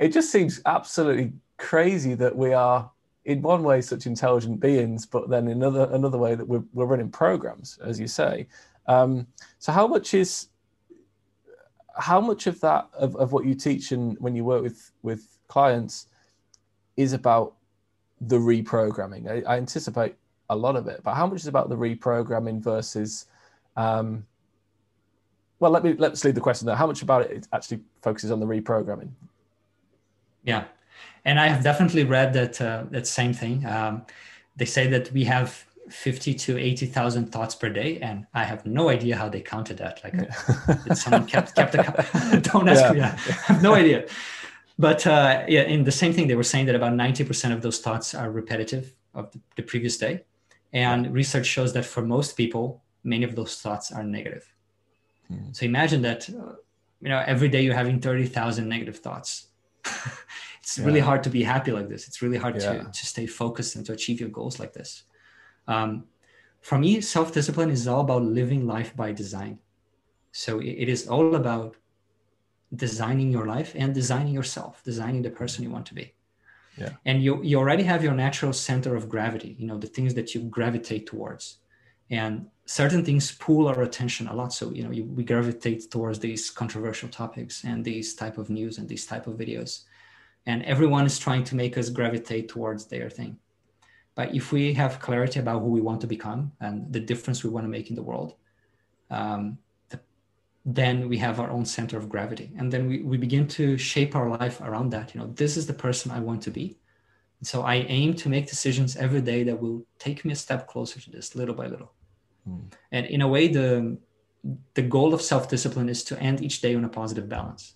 it 0.00 0.08
just 0.08 0.32
seems 0.32 0.60
absolutely 0.66 1.34
crazy 1.56 2.14
that 2.14 2.34
we 2.34 2.52
are 2.52 2.90
in 3.24 3.40
one 3.40 3.62
way 3.62 3.80
such 3.80 4.06
intelligent 4.06 4.60
beings, 4.60 5.06
but 5.06 5.28
then 5.28 5.48
another 5.48 5.88
another 5.92 6.18
way 6.18 6.34
that 6.34 6.46
we're, 6.46 6.64
we're 6.72 6.86
running 6.86 7.10
programs, 7.10 7.78
as 7.84 8.00
you 8.00 8.06
say. 8.06 8.46
Um, 8.86 9.26
so 9.58 9.72
how 9.72 9.86
much 9.86 10.14
is 10.14 10.48
how 11.96 12.20
much 12.20 12.46
of 12.46 12.60
that 12.60 12.88
of, 12.94 13.14
of 13.16 13.32
what 13.32 13.44
you 13.44 13.54
teach 13.54 13.92
and 13.92 14.18
when 14.18 14.34
you 14.34 14.44
work 14.44 14.62
with 14.62 14.90
with 15.02 15.38
clients 15.48 16.06
is 16.96 17.12
about 17.12 17.54
the 18.20 18.36
reprogramming. 18.36 19.28
I, 19.28 19.52
I, 19.52 19.56
anticipate 19.56 20.14
a 20.48 20.56
lot 20.56 20.76
of 20.76 20.86
it, 20.86 21.00
but 21.02 21.14
how 21.14 21.26
much 21.26 21.40
is 21.40 21.46
about 21.46 21.68
the 21.68 21.76
reprogramming 21.76 22.60
versus, 22.60 23.26
um, 23.76 24.24
well, 25.58 25.70
let 25.70 25.82
me 25.82 25.94
let's 25.98 26.24
leave 26.24 26.34
the 26.34 26.40
question 26.40 26.66
there. 26.66 26.76
How 26.76 26.86
much 26.86 27.02
about 27.02 27.22
it 27.22 27.48
actually 27.52 27.80
focuses 28.00 28.30
on 28.30 28.40
the 28.40 28.46
reprogramming? 28.46 29.10
Yeah, 30.44 30.64
and 31.24 31.38
I 31.38 31.48
have 31.48 31.62
definitely 31.62 32.04
read 32.04 32.32
that 32.32 32.60
uh, 32.60 32.84
that 32.90 33.06
same 33.06 33.32
thing. 33.32 33.64
Um, 33.66 34.04
they 34.56 34.64
say 34.64 34.86
that 34.88 35.12
we 35.12 35.24
have 35.24 35.64
50 35.88 36.34
to 36.34 36.58
80,000 36.58 37.32
thoughts 37.32 37.54
per 37.54 37.68
day. 37.68 37.98
And 38.00 38.26
I 38.34 38.44
have 38.44 38.64
no 38.64 38.88
idea 38.88 39.16
how 39.16 39.28
they 39.28 39.40
counted 39.40 39.78
that. 39.78 40.00
Like 40.04 40.14
yeah. 40.14 40.94
someone 40.94 41.26
kept, 41.26 41.54
kept 41.56 41.74
a, 41.74 42.40
don't 42.52 42.68
ask 42.68 42.82
yeah. 42.82 42.92
me. 42.92 43.00
I 43.00 43.52
have 43.52 43.62
no 43.62 43.74
idea 43.74 44.06
but 44.78 45.06
uh, 45.06 45.44
yeah, 45.48 45.62
in 45.62 45.84
the 45.84 45.92
same 45.92 46.12
thing, 46.12 46.26
they 46.26 46.34
were 46.34 46.42
saying 46.42 46.66
that 46.66 46.74
about 46.74 46.92
90% 46.92 47.52
of 47.52 47.62
those 47.62 47.80
thoughts 47.80 48.14
are 48.14 48.30
repetitive 48.30 48.94
of 49.14 49.30
the, 49.32 49.40
the 49.56 49.62
previous 49.62 49.96
day. 49.96 50.24
And 50.72 51.12
research 51.12 51.46
shows 51.46 51.72
that 51.74 51.84
for 51.84 52.02
most 52.02 52.36
people, 52.36 52.82
many 53.04 53.24
of 53.24 53.36
those 53.36 53.60
thoughts 53.60 53.92
are 53.92 54.02
negative. 54.02 54.52
Hmm. 55.28 55.52
So 55.52 55.66
imagine 55.66 56.02
that, 56.02 56.28
uh, 56.30 56.54
you 57.00 57.10
know, 57.10 57.22
every 57.26 57.48
day 57.48 57.62
you're 57.62 57.74
having 57.74 58.00
30,000 58.00 58.68
negative 58.68 58.98
thoughts. 58.98 59.48
it's 60.62 60.78
yeah. 60.78 60.84
really 60.86 61.00
hard 61.00 61.24
to 61.24 61.30
be 61.30 61.42
happy 61.42 61.72
like 61.72 61.88
this. 61.88 62.06
It's 62.06 62.22
really 62.22 62.38
hard 62.38 62.54
yeah. 62.54 62.72
to, 62.72 62.84
to 62.84 63.06
stay 63.06 63.26
focused 63.26 63.74
and 63.74 63.84
to 63.86 63.92
achieve 63.92 64.20
your 64.20 64.28
goals 64.28 64.60
like 64.60 64.72
this. 64.72 65.02
Um, 65.66 66.04
for 66.60 66.78
me, 66.78 67.00
self 67.00 67.32
discipline 67.32 67.70
is 67.70 67.88
all 67.88 68.02
about 68.02 68.22
living 68.22 68.66
life 68.66 68.94
by 68.94 69.10
design. 69.10 69.58
So 70.30 70.60
it, 70.60 70.74
it 70.84 70.88
is 70.88 71.08
all 71.08 71.34
about 71.34 71.76
designing 72.74 73.32
your 73.32 73.46
life 73.46 73.72
and 73.76 73.92
designing 73.92 74.32
yourself, 74.32 74.82
designing 74.84 75.22
the 75.22 75.30
person 75.30 75.64
you 75.64 75.70
want 75.70 75.86
to 75.86 75.94
be. 75.94 76.14
Yeah. 76.78 76.90
And 77.04 77.22
you 77.22 77.42
you 77.42 77.58
already 77.58 77.82
have 77.82 78.04
your 78.04 78.14
natural 78.14 78.52
center 78.52 78.94
of 78.94 79.08
gravity, 79.08 79.56
you 79.58 79.66
know, 79.66 79.78
the 79.78 79.88
things 79.88 80.14
that 80.14 80.32
you 80.34 80.42
gravitate 80.42 81.06
towards. 81.06 81.58
And 82.08 82.46
certain 82.66 83.04
things 83.04 83.32
pull 83.32 83.66
our 83.66 83.82
attention 83.82 84.28
a 84.28 84.34
lot 84.34 84.52
so 84.52 84.70
you 84.70 84.84
know 84.84 84.90
you, 84.90 85.04
we 85.04 85.24
gravitate 85.24 85.90
towards 85.90 86.18
these 86.20 86.50
controversial 86.50 87.08
topics 87.08 87.64
and 87.64 87.84
these 87.84 88.14
type 88.14 88.38
of 88.38 88.50
news 88.50 88.78
and 88.78 88.88
these 88.88 89.04
type 89.04 89.26
of 89.26 89.34
videos 89.34 89.84
and 90.46 90.62
everyone 90.64 91.06
is 91.06 91.18
trying 91.18 91.44
to 91.44 91.54
make 91.54 91.78
us 91.78 91.88
gravitate 91.88 92.48
towards 92.48 92.86
their 92.86 93.08
thing. 93.08 93.38
But 94.14 94.34
if 94.34 94.52
we 94.52 94.74
have 94.74 95.00
clarity 95.00 95.40
about 95.40 95.60
who 95.60 95.68
we 95.68 95.80
want 95.80 96.00
to 96.02 96.06
become 96.06 96.52
and 96.60 96.92
the 96.92 97.00
difference 97.00 97.42
we 97.42 97.50
want 97.50 97.64
to 97.64 97.70
make 97.70 97.88
in 97.88 97.96
the 97.96 98.02
world 98.02 98.34
um, 99.10 99.58
then 100.64 101.08
we 101.08 101.18
have 101.18 101.40
our 101.40 101.50
own 101.50 101.64
center 101.64 101.96
of 101.98 102.08
gravity. 102.08 102.52
And 102.56 102.72
then 102.72 102.88
we, 102.88 103.02
we 103.02 103.16
begin 103.16 103.48
to 103.48 103.76
shape 103.76 104.14
our 104.14 104.28
life 104.28 104.60
around 104.60 104.90
that. 104.90 105.14
You 105.14 105.20
know 105.20 105.26
this 105.28 105.56
is 105.56 105.66
the 105.66 105.74
person 105.74 106.10
i 106.10 106.20
want 106.20 106.42
to 106.42 106.50
be. 106.50 106.78
And 107.40 107.46
so 107.46 107.62
i 107.62 107.74
aim 107.74 108.14
to 108.14 108.28
make 108.28 108.48
decisions 108.48 108.96
every 108.96 109.20
day 109.20 109.42
that 109.44 109.60
will 109.60 109.84
take 109.98 110.24
me 110.24 110.32
a 110.32 110.36
step 110.36 110.66
closer 110.68 111.00
to 111.00 111.10
this 111.10 111.34
little 111.34 111.54
by 111.54 111.66
little. 111.66 111.92
Mm. 112.48 112.72
And 112.92 113.06
in 113.06 113.22
a 113.22 113.28
way, 113.28 113.48
the 113.48 113.98
the 114.74 114.82
goal 114.82 115.14
of 115.14 115.22
self-discipline 115.22 115.88
is 115.88 116.02
to 116.04 116.18
end 116.18 116.42
each 116.42 116.60
day 116.60 116.74
on 116.74 116.84
a 116.84 116.88
positive 116.88 117.28
balance. 117.28 117.74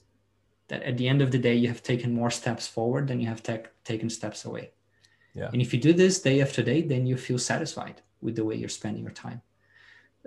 That 0.69 0.83
at 0.83 0.97
the 0.97 1.09
end 1.09 1.23
of 1.23 1.31
the 1.31 1.39
day, 1.39 1.55
you 1.55 1.69
have 1.69 1.83
taken 1.83 2.13
more 2.13 2.31
steps 2.31 2.67
forward 2.67 3.09
than 3.09 3.21
you 3.21 3.29
have 3.29 3.43
te- 3.43 3.71
taken 3.85 4.11
steps 4.11 4.45
away. 4.45 4.73
Yeah. 5.35 5.51
And 5.53 5.63
if 5.63 5.73
you 5.73 5.81
do 5.81 5.93
this 5.93 6.21
day 6.21 6.41
after 6.41 6.63
day, 6.63 6.83
then 6.83 7.07
you 7.07 7.17
feel 7.17 7.39
satisfied 7.39 8.03
with 8.21 8.37
the 8.37 8.45
way 8.45 8.57
you're 8.57 8.69
spending 8.69 9.03
your 9.03 9.13
time. 9.13 9.43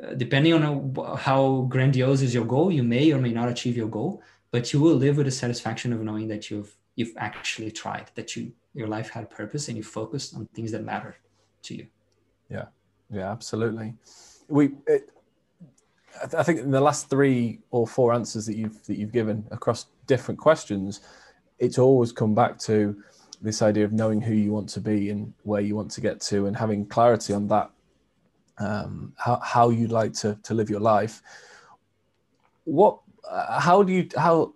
Uh, 0.02 0.14
depending 0.14 0.54
on 0.54 0.96
how 1.18 1.68
grandiose 1.68 2.22
is 2.22 2.34
your 2.34 2.46
goal, 2.46 2.72
you 2.72 2.84
may 2.84 3.12
or 3.12 3.20
may 3.20 3.34
not 3.34 3.50
achieve 3.50 3.76
your 3.76 3.90
goal, 3.90 4.24
but 4.52 4.72
you 4.72 4.80
will 4.80 4.96
live 4.96 5.18
with 5.18 5.26
the 5.26 5.32
satisfaction 5.32 5.92
of 5.92 6.02
knowing 6.02 6.28
that 6.28 6.50
you've 6.50 6.74
you've 6.96 7.14
actually 7.18 7.72
tried, 7.72 8.12
that 8.16 8.36
you 8.36 8.52
your 8.74 8.88
life 8.88 9.10
had 9.10 9.24
a 9.24 9.28
purpose, 9.28 9.68
and 9.68 9.76
you 9.76 9.84
focused 9.84 10.36
on 10.36 10.46
things 10.54 10.72
that 10.72 10.84
matter 10.84 11.18
to 11.64 11.76
you. 11.76 11.88
Yeah, 12.50 12.68
yeah, 13.12 13.30
absolutely 13.32 13.96
we 14.50 14.72
it, 14.88 15.10
I 16.36 16.44
think 16.44 16.60
in 16.60 16.72
the 16.72 16.82
last 16.82 17.10
three 17.10 17.60
or 17.72 17.88
four 17.88 18.14
answers 18.14 18.46
that 18.48 18.58
you've 18.58 18.84
that 18.86 18.98
you've 18.98 19.14
given 19.14 19.46
across 19.52 19.86
different 20.10 20.40
questions, 20.40 21.00
it's 21.60 21.80
always 21.80 22.12
come 22.12 22.36
back 22.36 22.58
to 22.68 23.02
this 23.42 23.62
idea 23.62 23.86
of 23.86 23.94
knowing 23.94 24.20
who 24.20 24.34
you 24.34 24.52
want 24.52 24.68
to 24.76 24.82
be 24.82 25.10
and 25.12 25.34
where 25.44 25.62
you 25.62 25.76
want 25.76 25.92
to 25.92 26.02
get 26.02 26.20
to, 26.30 26.48
and 26.48 26.58
having 26.58 26.86
clarity 26.86 27.34
on 27.34 27.48
that, 27.48 27.70
um, 28.58 29.14
how 29.16 29.40
how 29.54 29.70
you'd 29.70 29.92
like 30.02 30.14
to 30.22 30.38
to 30.44 30.54
live 30.54 30.70
your 30.70 30.82
life. 30.82 31.22
What? 32.66 33.00
Uh, 33.30 33.60
how 33.60 33.84
do 33.84 33.94
you 33.94 34.10
how 34.18 34.54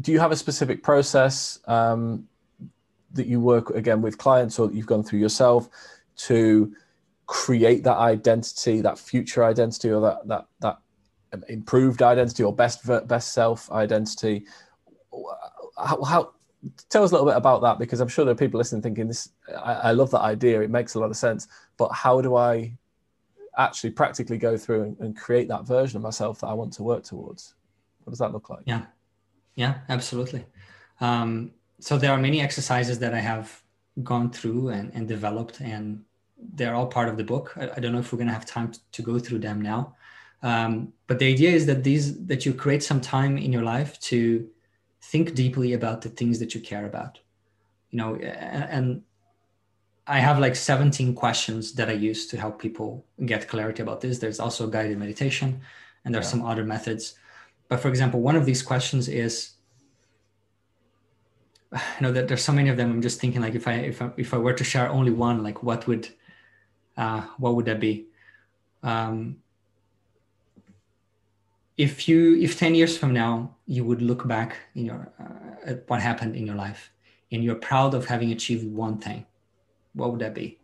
do 0.00 0.12
you 0.12 0.20
have 0.20 0.32
a 0.32 0.36
specific 0.36 0.82
process 0.82 1.58
um, 1.66 2.28
that 3.12 3.26
you 3.26 3.40
work 3.40 3.70
again 3.70 4.00
with 4.00 4.16
clients 4.16 4.58
or 4.58 4.68
that 4.68 4.74
you've 4.74 4.92
gone 4.94 5.02
through 5.02 5.18
yourself 5.18 5.68
to 6.28 6.72
create 7.26 7.82
that 7.84 7.98
identity, 7.98 8.80
that 8.80 8.98
future 8.98 9.44
identity, 9.44 9.90
or 9.90 10.00
that 10.00 10.18
that 10.28 10.44
that 10.60 10.78
improved 11.48 12.02
identity 12.02 12.42
or 12.42 12.54
best 12.54 12.86
best 13.06 13.32
self 13.32 13.70
identity. 13.70 14.46
How, 15.78 16.02
how, 16.02 16.32
tell 16.88 17.04
us 17.04 17.10
a 17.10 17.14
little 17.14 17.26
bit 17.26 17.36
about 17.36 17.62
that 17.62 17.78
because 17.78 18.00
I'm 18.00 18.08
sure 18.08 18.24
there 18.24 18.32
are 18.32 18.36
people 18.36 18.58
listening 18.58 18.82
thinking 18.82 19.08
this. 19.08 19.30
I, 19.56 19.72
I 19.72 19.92
love 19.92 20.10
that 20.10 20.20
idea; 20.20 20.60
it 20.60 20.70
makes 20.70 20.94
a 20.94 21.00
lot 21.00 21.10
of 21.10 21.16
sense. 21.16 21.48
But 21.76 21.88
how 21.88 22.20
do 22.20 22.36
I 22.36 22.76
actually 23.58 23.90
practically 23.90 24.38
go 24.38 24.56
through 24.56 24.82
and, 24.82 24.98
and 25.00 25.16
create 25.16 25.48
that 25.48 25.66
version 25.66 25.96
of 25.96 26.02
myself 26.02 26.40
that 26.40 26.48
I 26.48 26.54
want 26.54 26.72
to 26.74 26.82
work 26.82 27.04
towards? 27.04 27.54
What 28.04 28.10
does 28.10 28.18
that 28.18 28.32
look 28.32 28.50
like? 28.50 28.62
Yeah, 28.66 28.86
yeah, 29.54 29.78
absolutely. 29.88 30.44
Um, 31.00 31.52
so 31.80 31.98
there 31.98 32.12
are 32.12 32.18
many 32.18 32.40
exercises 32.40 32.98
that 33.00 33.14
I 33.14 33.20
have 33.20 33.62
gone 34.02 34.30
through 34.30 34.68
and, 34.68 34.90
and 34.94 35.06
developed 35.06 35.60
and 35.60 36.04
they're 36.54 36.74
all 36.74 36.86
part 36.86 37.08
of 37.08 37.16
the 37.16 37.24
book. 37.24 37.52
I, 37.56 37.70
I 37.76 37.80
don't 37.80 37.92
know 37.92 37.98
if 37.98 38.12
we're 38.12 38.18
going 38.18 38.28
to 38.28 38.34
have 38.34 38.46
time 38.46 38.72
to, 38.72 38.80
to, 38.92 39.02
go 39.02 39.18
through 39.18 39.40
them 39.40 39.60
now. 39.60 39.94
Um, 40.42 40.92
but 41.06 41.18
the 41.18 41.32
idea 41.32 41.50
is 41.50 41.66
that 41.66 41.84
these 41.84 42.24
that 42.26 42.44
you 42.44 42.52
create 42.52 42.82
some 42.82 43.00
time 43.00 43.38
in 43.38 43.52
your 43.52 43.62
life 43.62 43.98
to 44.00 44.48
think 45.00 45.34
deeply 45.34 45.72
about 45.72 46.02
the 46.02 46.08
things 46.08 46.38
that 46.40 46.54
you 46.54 46.60
care 46.60 46.86
about. 46.86 47.18
You 47.90 47.98
know, 47.98 48.16
and, 48.16 49.02
I 50.04 50.18
have 50.18 50.40
like 50.40 50.56
17 50.56 51.14
questions 51.14 51.74
that 51.74 51.88
I 51.88 51.92
use 51.92 52.26
to 52.26 52.36
help 52.36 52.60
people 52.60 53.06
get 53.24 53.46
clarity 53.46 53.82
about 53.82 54.00
this. 54.00 54.18
There's 54.18 54.40
also 54.40 54.66
guided 54.66 54.98
meditation, 54.98 55.60
and 56.04 56.12
there's 56.12 56.26
yeah. 56.26 56.30
some 56.30 56.44
other 56.44 56.64
methods. 56.64 57.14
But 57.68 57.78
for 57.78 57.88
example, 57.88 58.20
one 58.20 58.34
of 58.34 58.44
these 58.44 58.62
questions 58.62 59.06
is 59.08 59.52
you 61.72 61.78
know 62.00 62.10
that 62.10 62.26
there's 62.26 62.42
so 62.42 62.52
many 62.52 62.68
of 62.68 62.76
them 62.76 62.90
i'm 62.90 63.00
just 63.00 63.20
thinking 63.20 63.40
like 63.40 63.54
if 63.54 63.66
i 63.68 63.74
if 63.74 64.02
I, 64.02 64.10
if 64.16 64.34
I 64.34 64.38
were 64.38 64.52
to 64.52 64.64
share 64.64 64.90
only 64.90 65.12
one 65.12 65.44
like 65.44 65.62
what 65.62 65.86
would 65.86 66.08
uh, 66.96 67.22
what 67.38 67.54
would 67.54 67.66
that 67.66 67.80
be? 67.80 68.06
Um, 68.82 69.36
if 71.76 72.08
you 72.08 72.36
if 72.36 72.58
10 72.58 72.74
years 72.74 72.98
from 72.98 73.12
now 73.12 73.54
you 73.66 73.84
would 73.84 74.02
look 74.02 74.26
back 74.28 74.56
in 74.74 74.84
your 74.84 75.12
uh, 75.18 75.70
at 75.70 75.88
what 75.88 76.00
happened 76.00 76.36
in 76.36 76.46
your 76.46 76.56
life 76.56 76.90
and 77.30 77.42
you're 77.42 77.54
proud 77.54 77.94
of 77.94 78.06
having 78.06 78.30
achieved 78.30 78.66
one 78.66 78.98
thing 78.98 79.24
what 79.94 80.10
would 80.10 80.20
that 80.20 80.34
be? 80.34 80.58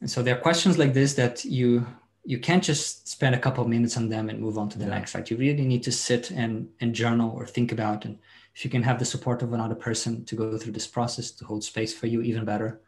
And 0.00 0.10
so 0.10 0.22
there 0.22 0.36
are 0.36 0.40
questions 0.40 0.78
like 0.78 0.94
this 0.94 1.14
that 1.14 1.44
you 1.44 1.86
you 2.24 2.40
can't 2.40 2.62
just 2.62 3.06
spend 3.06 3.36
a 3.36 3.38
couple 3.38 3.62
of 3.62 3.70
minutes 3.70 3.96
on 3.96 4.08
them 4.08 4.28
and 4.28 4.40
move 4.40 4.58
on 4.58 4.68
to 4.68 4.78
the 4.78 4.84
yeah. 4.84 4.90
next 4.90 5.14
right? 5.14 5.30
You 5.30 5.36
really 5.36 5.64
need 5.64 5.82
to 5.84 5.92
sit 5.92 6.30
and 6.30 6.68
and 6.80 6.94
journal 6.94 7.30
or 7.30 7.46
think 7.46 7.72
about 7.72 8.04
and 8.04 8.18
if 8.54 8.64
you 8.64 8.70
can 8.70 8.82
have 8.82 8.98
the 8.98 9.04
support 9.04 9.42
of 9.42 9.52
another 9.52 9.74
person 9.74 10.24
to 10.24 10.34
go 10.34 10.56
through 10.58 10.72
this 10.72 10.86
process 10.86 11.30
to 11.30 11.44
hold 11.44 11.62
space 11.62 11.94
for 11.94 12.06
you 12.06 12.22
even 12.22 12.44
better. 12.44 12.80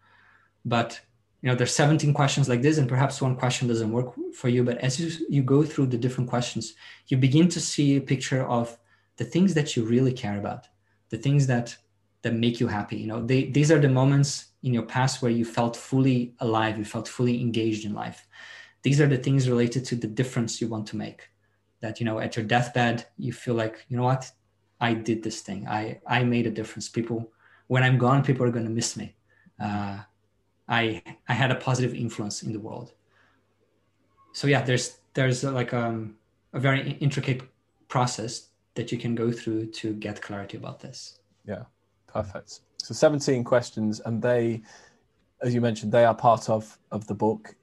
But 0.64 1.00
you 1.40 1.48
know 1.48 1.54
there's 1.54 1.74
17 1.74 2.12
questions 2.12 2.48
like 2.48 2.62
this 2.62 2.78
and 2.78 2.88
perhaps 2.88 3.22
one 3.22 3.36
question 3.36 3.68
doesn't 3.68 3.92
work 3.92 4.12
for 4.34 4.48
you 4.48 4.64
but 4.64 4.78
as 4.78 4.98
you, 4.98 5.26
you 5.28 5.42
go 5.42 5.62
through 5.62 5.86
the 5.86 5.98
different 5.98 6.28
questions 6.28 6.74
you 7.06 7.16
begin 7.16 7.48
to 7.48 7.60
see 7.60 7.96
a 7.96 8.00
picture 8.00 8.44
of 8.46 8.76
the 9.16 9.24
things 9.24 9.54
that 9.54 9.76
you 9.76 9.84
really 9.84 10.12
care 10.12 10.38
about 10.38 10.66
the 11.10 11.18
things 11.18 11.46
that 11.46 11.76
that 12.22 12.34
make 12.34 12.58
you 12.58 12.66
happy 12.66 12.96
you 12.96 13.06
know 13.06 13.24
they, 13.24 13.44
these 13.44 13.70
are 13.70 13.78
the 13.78 13.88
moments 13.88 14.48
in 14.62 14.74
your 14.74 14.82
past 14.82 15.22
where 15.22 15.30
you 15.30 15.44
felt 15.44 15.76
fully 15.76 16.34
alive 16.40 16.78
you 16.78 16.84
felt 16.84 17.08
fully 17.08 17.40
engaged 17.40 17.84
in 17.84 17.94
life. 17.94 18.26
These 18.82 19.00
are 19.00 19.06
the 19.06 19.18
things 19.18 19.48
related 19.48 19.84
to 19.86 19.96
the 19.96 20.06
difference 20.06 20.60
you 20.60 20.68
want 20.68 20.86
to 20.88 20.96
make 20.96 21.28
that 21.80 22.00
you 22.00 22.06
know 22.06 22.18
at 22.18 22.36
your 22.36 22.44
deathbed 22.44 23.06
you 23.16 23.32
feel 23.32 23.54
like 23.54 23.84
you 23.88 23.96
know 23.96 24.02
what? 24.02 24.30
I 24.80 24.94
did 24.94 25.22
this 25.22 25.40
thing. 25.40 25.66
I 25.68 26.00
i 26.06 26.24
made 26.24 26.46
a 26.46 26.50
difference. 26.50 26.88
People 26.88 27.32
when 27.68 27.82
i'm 27.82 27.98
gone 27.98 28.24
people 28.24 28.46
are 28.46 28.50
going 28.50 28.64
to 28.64 28.70
miss 28.70 28.96
me. 28.96 29.14
Uh, 29.60 29.98
I 30.68 31.02
I 31.28 31.34
had 31.34 31.50
a 31.50 31.54
positive 31.54 31.94
influence 31.94 32.42
in 32.42 32.52
the 32.52 32.60
world. 32.60 32.92
So 34.32 34.46
yeah, 34.46 34.62
there's 34.62 34.98
there's 35.14 35.42
like 35.44 35.72
um, 35.72 36.16
a 36.52 36.60
very 36.60 36.92
intricate 37.00 37.42
process 37.88 38.48
that 38.74 38.92
you 38.92 38.98
can 38.98 39.14
go 39.14 39.32
through 39.32 39.66
to 39.66 39.94
get 39.94 40.22
clarity 40.22 40.56
about 40.56 40.80
this. 40.80 41.18
Yeah, 41.44 41.64
perfect. 42.06 42.60
So 42.76 42.94
17 42.94 43.42
questions, 43.42 44.00
and 44.00 44.22
they, 44.22 44.62
as 45.42 45.52
you 45.54 45.60
mentioned, 45.60 45.90
they 45.90 46.04
are 46.04 46.14
part 46.14 46.48
of 46.48 46.78
of 46.92 47.06
the 47.06 47.14
book. 47.14 47.54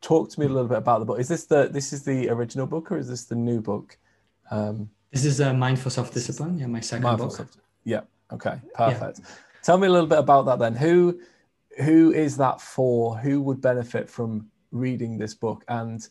Talk 0.00 0.30
to 0.30 0.40
me 0.40 0.46
a 0.46 0.48
little 0.50 0.68
bit 0.68 0.78
about 0.78 0.98
the 1.00 1.06
book. 1.06 1.18
Is 1.18 1.28
this 1.28 1.46
the 1.46 1.68
this 1.68 1.92
is 1.92 2.04
the 2.04 2.28
original 2.28 2.66
book 2.66 2.92
or 2.92 2.98
is 2.98 3.08
this 3.08 3.24
the 3.24 3.34
new 3.34 3.60
book? 3.60 3.96
Um, 4.50 4.90
this 5.10 5.24
is 5.24 5.40
a 5.40 5.54
mindful 5.54 5.90
self 5.90 6.12
discipline. 6.12 6.58
Yeah, 6.58 6.66
my 6.66 6.80
second 6.80 7.16
book. 7.16 7.32
Self- 7.32 7.56
yeah. 7.84 8.02
Okay. 8.32 8.60
Perfect. 8.74 9.20
Yeah. 9.20 9.26
Tell 9.62 9.78
me 9.78 9.86
a 9.86 9.90
little 9.90 10.06
bit 10.06 10.18
about 10.18 10.44
that 10.46 10.58
then. 10.58 10.74
Who 10.74 11.20
who 11.82 12.12
is 12.12 12.36
that 12.36 12.60
for? 12.60 13.16
Who 13.18 13.40
would 13.42 13.60
benefit 13.60 14.08
from 14.08 14.48
reading 14.70 15.18
this 15.18 15.34
book 15.34 15.64
and 15.68 16.06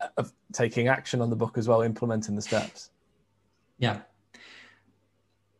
uh, 0.00 0.24
taking 0.52 0.88
action 0.88 1.20
on 1.20 1.30
the 1.30 1.36
book 1.36 1.58
as 1.58 1.68
well, 1.68 1.82
implementing 1.82 2.36
the 2.36 2.42
steps? 2.42 2.90
Yeah. 3.78 4.00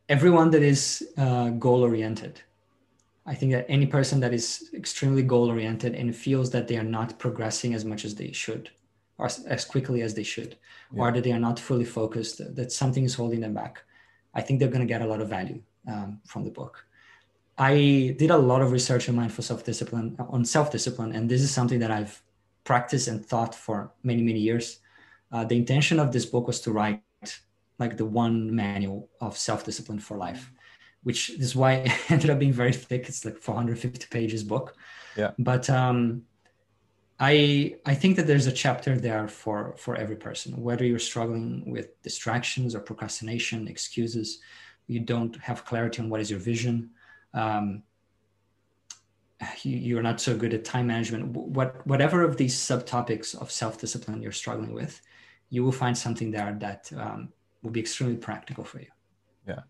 Everyone 0.08 0.50
that 0.50 0.62
is 0.62 1.08
uh, 1.16 1.50
goal 1.50 1.82
oriented. 1.82 2.40
I 3.26 3.34
think 3.34 3.52
that 3.52 3.66
any 3.68 3.86
person 3.86 4.18
that 4.20 4.34
is 4.34 4.70
extremely 4.74 5.22
goal 5.22 5.48
oriented 5.50 5.94
and 5.94 6.14
feels 6.14 6.50
that 6.50 6.66
they 6.66 6.76
are 6.76 6.82
not 6.82 7.18
progressing 7.18 7.74
as 7.74 7.84
much 7.84 8.04
as 8.04 8.14
they 8.14 8.32
should, 8.32 8.70
or 9.18 9.28
as 9.46 9.64
quickly 9.64 10.02
as 10.02 10.14
they 10.14 10.22
should, 10.22 10.56
yeah. 10.92 11.02
or 11.02 11.12
that 11.12 11.22
they 11.22 11.32
are 11.32 11.38
not 11.38 11.58
fully 11.58 11.84
focused, 11.84 12.40
that 12.56 12.72
something 12.72 13.04
is 13.04 13.14
holding 13.14 13.40
them 13.40 13.54
back, 13.54 13.82
I 14.34 14.40
think 14.40 14.58
they're 14.58 14.68
going 14.68 14.80
to 14.80 14.86
get 14.86 15.02
a 15.02 15.06
lot 15.06 15.20
of 15.20 15.28
value 15.28 15.62
um, 15.86 16.20
from 16.26 16.44
the 16.44 16.50
book. 16.50 16.84
I 17.60 18.14
did 18.18 18.30
a 18.30 18.38
lot 18.38 18.62
of 18.62 18.72
research 18.72 19.06
on 19.10 19.16
mindful 19.16 19.44
self-discipline, 19.44 20.16
on 20.18 20.46
self-discipline, 20.46 21.12
and 21.12 21.28
this 21.28 21.42
is 21.42 21.50
something 21.50 21.78
that 21.80 21.90
I've 21.90 22.22
practiced 22.64 23.06
and 23.06 23.24
thought 23.24 23.54
for 23.54 23.92
many, 24.02 24.22
many 24.22 24.38
years. 24.38 24.78
Uh, 25.30 25.44
the 25.44 25.56
intention 25.56 26.00
of 26.00 26.10
this 26.10 26.24
book 26.24 26.46
was 26.46 26.62
to 26.62 26.72
write 26.72 27.02
like 27.78 27.98
the 27.98 28.06
one 28.06 28.54
manual 28.54 29.10
of 29.20 29.36
self-discipline 29.36 29.98
for 29.98 30.16
life, 30.16 30.50
which 31.02 31.28
is 31.28 31.54
why 31.54 31.72
it 31.84 32.10
ended 32.10 32.30
up 32.30 32.38
being 32.38 32.54
very 32.54 32.72
thick. 32.72 33.06
It's 33.10 33.26
like 33.26 33.36
450 33.36 34.06
pages 34.10 34.42
book. 34.42 34.74
Yeah. 35.14 35.32
But 35.38 35.68
um, 35.68 36.22
I 37.18 37.76
I 37.84 37.94
think 37.94 38.16
that 38.16 38.26
there's 38.26 38.46
a 38.46 38.52
chapter 38.52 38.98
there 38.98 39.28
for 39.28 39.74
for 39.76 39.96
every 39.96 40.16
person, 40.16 40.62
whether 40.62 40.86
you're 40.86 40.98
struggling 40.98 41.70
with 41.70 42.02
distractions 42.02 42.74
or 42.74 42.80
procrastination, 42.80 43.68
excuses, 43.68 44.38
you 44.86 45.00
don't 45.00 45.36
have 45.42 45.66
clarity 45.66 46.00
on 46.00 46.08
what 46.08 46.22
is 46.22 46.30
your 46.30 46.40
vision 46.40 46.90
um, 47.34 47.82
you, 49.62 49.98
are 49.98 50.02
not 50.02 50.20
so 50.20 50.36
good 50.36 50.52
at 50.52 50.64
time 50.64 50.86
management. 50.86 51.28
What 51.28 51.86
whatever 51.86 52.22
of 52.22 52.36
these 52.36 52.56
subtopics 52.56 53.34
of 53.40 53.50
self-discipline 53.50 54.22
you're 54.22 54.32
struggling 54.32 54.74
with 54.74 55.00
you 55.50 55.64
will 55.64 55.72
find 55.72 55.96
something 55.96 56.30
there 56.30 56.56
that 56.60 56.90
um, 56.96 57.28
will 57.62 57.70
be 57.70 57.80
extremely 57.80 58.16
practical 58.16 58.64
for 58.64 58.80
you. 58.80 58.86
Yeah. 59.46 59.60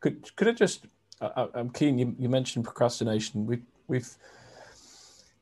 Could 0.00 0.34
could 0.36 0.48
i 0.48 0.52
just 0.52 0.86
I, 1.20 1.48
am 1.54 1.70
keen 1.70 1.98
you, 1.98 2.14
you 2.18 2.28
mentioned 2.28 2.64
procrastination. 2.64 3.46
We 3.46 3.60
we've 3.88 4.08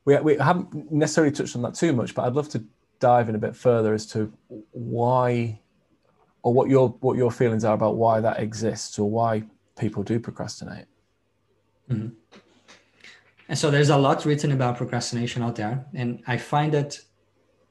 we, 0.05 0.17
we 0.19 0.37
haven't 0.37 0.91
necessarily 0.91 1.33
touched 1.33 1.55
on 1.55 1.63
that 1.63 1.73
too 1.73 1.91
much 1.91 2.13
but 2.13 2.25
i'd 2.25 2.33
love 2.33 2.47
to 2.47 2.63
dive 2.99 3.27
in 3.27 3.35
a 3.35 3.39
bit 3.39 3.55
further 3.55 3.93
as 3.93 4.05
to 4.05 4.31
why 4.71 5.59
or 6.43 6.53
what 6.53 6.69
your 6.69 6.89
what 6.99 7.17
your 7.17 7.31
feelings 7.31 7.65
are 7.65 7.73
about 7.73 7.97
why 7.97 8.21
that 8.21 8.39
exists 8.39 8.99
or 8.99 9.09
why 9.09 9.43
people 9.77 10.03
do 10.03 10.19
procrastinate 10.19 10.85
mm-hmm. 11.89 12.09
And 13.47 13.57
so 13.57 13.69
there's 13.69 13.89
a 13.89 13.97
lot 13.97 14.25
written 14.25 14.51
about 14.51 14.77
procrastination 14.77 15.43
out 15.43 15.55
there. 15.55 15.85
And 15.93 16.23
I 16.25 16.37
find 16.37 16.73
that 16.73 16.99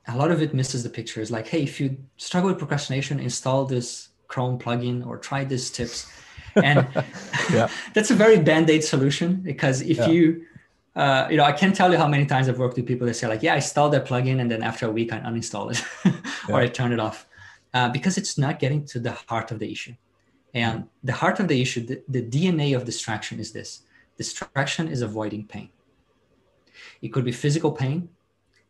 a 0.06 0.16
lot 0.16 0.30
of 0.30 0.40
it 0.40 0.54
misses 0.54 0.82
the 0.82 0.88
picture. 0.88 1.20
It's 1.20 1.30
like, 1.30 1.48
hey, 1.48 1.62
if 1.62 1.80
you 1.80 1.96
struggle 2.16 2.50
with 2.50 2.58
procrastination, 2.58 3.18
install 3.18 3.64
this 3.64 4.10
Chrome 4.28 4.58
plugin 4.58 5.06
or 5.06 5.18
try 5.18 5.44
these 5.44 5.70
tips. 5.70 6.12
And 6.54 6.86
that's 7.94 8.10
a 8.10 8.14
very 8.14 8.38
band-aid 8.38 8.84
solution 8.84 9.36
because 9.36 9.80
if 9.80 9.98
yeah. 9.98 10.08
you 10.08 10.44
uh, 10.96 11.26
you 11.28 11.36
know, 11.36 11.44
I 11.44 11.50
can't 11.50 11.74
tell 11.74 11.90
you 11.90 11.98
how 11.98 12.06
many 12.06 12.24
times 12.24 12.48
I've 12.48 12.58
worked 12.58 12.76
with 12.76 12.86
people 12.86 13.06
that 13.08 13.14
say 13.14 13.26
like, 13.26 13.42
yeah, 13.42 13.54
I 13.54 13.56
installed 13.56 13.92
that 13.94 14.06
plugin 14.06 14.40
and 14.40 14.48
then 14.48 14.62
after 14.62 14.86
a 14.86 14.92
week 14.92 15.12
I 15.12 15.18
uninstall 15.18 15.72
it 15.72 15.84
or 16.48 16.60
yeah. 16.60 16.66
I 16.66 16.68
turn 16.68 16.92
it 16.92 17.00
off 17.00 17.26
uh, 17.72 17.88
because 17.88 18.16
it's 18.16 18.38
not 18.38 18.60
getting 18.60 18.84
to 18.86 19.00
the 19.00 19.10
heart 19.10 19.50
of 19.50 19.58
the 19.58 19.70
issue. 19.70 19.94
And 20.54 20.84
the 21.02 21.12
heart 21.12 21.40
of 21.40 21.48
the 21.48 21.60
issue, 21.60 21.84
the, 21.84 22.00
the 22.08 22.22
DNA 22.22 22.76
of 22.76 22.84
distraction 22.84 23.40
is 23.40 23.50
this 23.50 23.82
Distraction 24.16 24.88
is 24.88 25.02
avoiding 25.02 25.46
pain. 25.46 25.70
It 27.02 27.08
could 27.08 27.24
be 27.24 27.32
physical 27.32 27.72
pain, 27.72 28.08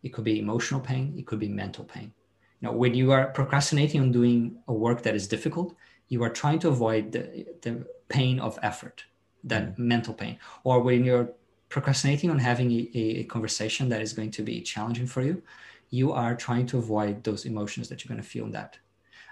it 0.03 0.13
could 0.13 0.25
be 0.25 0.39
emotional 0.39 0.81
pain, 0.81 1.15
it 1.17 1.27
could 1.27 1.39
be 1.39 1.49
mental 1.49 1.85
pain. 1.85 2.13
You 2.61 2.69
know, 2.69 2.73
when 2.73 2.95
you 2.95 3.13
are 3.13 3.27
procrastinating 3.27 4.01
on 4.01 4.13
doing 4.13 4.57
a 4.69 4.73
work 4.73 5.03
that 5.03 5.15
is 5.15 5.27
difficult, 5.27 5.75
you 6.09 6.23
are 6.23 6.31
trying 6.31 6.59
to 6.61 6.69
avoid 6.69 7.13
the, 7.13 7.47
the 7.63 7.87
pain 8.09 8.39
of 8.39 8.59
effort, 8.63 9.05
that 9.45 9.77
mm 9.77 9.79
mental 9.79 10.15
pain. 10.15 10.39
Or 10.63 10.81
when 10.81 11.05
you're 11.05 11.31
procrastinating 11.69 12.31
on 12.31 12.39
having 12.39 12.71
a, 12.71 12.91
a, 12.95 13.25
conversation 13.25 13.89
that 13.89 14.01
is 14.01 14.13
going 14.13 14.31
to 14.31 14.43
be 14.43 14.61
challenging 14.61 15.07
for 15.07 15.23
you, 15.23 15.43
you 15.91 16.13
are 16.13 16.35
trying 16.37 16.67
to 16.67 16.79
avoid 16.79 17.25
those 17.25 17.45
emotions 17.45 17.89
that 17.89 18.05
you're 18.05 18.15
going 18.15 18.23
to 18.23 18.29
feel 18.29 18.45
in 18.45 18.53
that. 18.53 18.79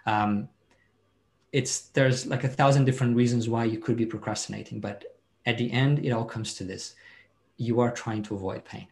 Um, 0.07 0.48
it's 1.53 1.88
there's 1.90 2.27
like 2.27 2.44
a 2.44 2.48
thousand 2.48 2.87
different 2.87 3.14
reasons 3.14 3.48
why 3.48 3.64
you 3.64 3.79
could 3.79 3.96
be 3.96 4.07
procrastinating, 4.07 4.81
but 4.81 5.05
at 5.44 5.59
the 5.59 5.72
end, 5.72 6.05
it 6.05 6.11
all 6.11 6.24
comes 6.24 6.55
to 6.55 6.64
this 6.64 6.94
you 7.57 7.81
are 7.81 7.90
trying 7.90 8.22
to 8.24 8.35
avoid 8.35 8.64
pain. 8.64 8.88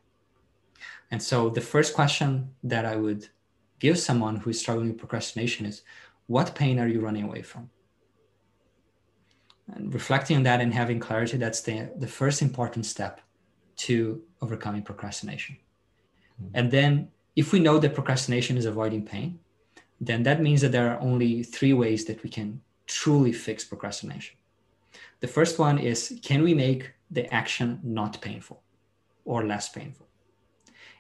And 1.11 1.23
so, 1.23 1.51
the 1.51 1.61
first 1.61 1.95
question 1.95 2.51
that 2.63 2.85
I 2.85 2.97
would 2.97 3.29
give 3.79 3.99
someone 3.99 4.37
who 4.37 4.51
is 4.51 4.61
struggling 4.61 4.89
with 4.89 4.99
procrastination 4.99 5.67
is 5.67 5.83
what 6.27 6.55
pain 6.55 6.79
are 6.79 6.87
you 6.87 7.01
running 7.01 7.25
away 7.25 7.43
from? 7.43 7.71
And 9.75 9.93
reflecting 9.93 10.37
on 10.37 10.43
that 10.45 10.61
and 10.61 10.73
having 10.73 11.01
clarity, 11.01 11.37
that's 11.37 11.63
the, 11.63 11.91
the 11.97 12.07
first 12.07 12.43
important 12.43 12.87
step 12.87 13.21
to 13.77 14.23
overcoming 14.41 14.83
procrastination. 14.83 15.57
Mm-hmm. 16.41 16.51
And 16.55 16.71
then, 16.71 17.09
if 17.35 17.53
we 17.53 17.59
know 17.59 17.79
that 17.79 17.95
procrastination 17.95 18.57
is 18.57 18.67
avoiding 18.67 19.05
pain, 19.05 19.41
then 20.01 20.23
that 20.23 20.41
means 20.41 20.61
that 20.61 20.73
there 20.73 20.91
are 20.93 21.01
only 21.01 21.43
three 21.43 21.73
ways 21.73 22.05
that 22.07 22.23
we 22.23 22.31
can 22.31 22.61
truly 22.87 23.33
fix 23.33 23.65
procrastination. 23.65 24.37
The 25.21 25.29
first 25.29 25.59
one 25.59 25.79
is 25.79 26.19
can 26.23 26.43
we 26.43 26.55
make 26.55 26.93
the 27.11 27.33
action 27.33 27.81
not 27.83 28.21
painful 28.21 28.63
or 29.25 29.45
less 29.47 29.69
painful? 29.69 30.07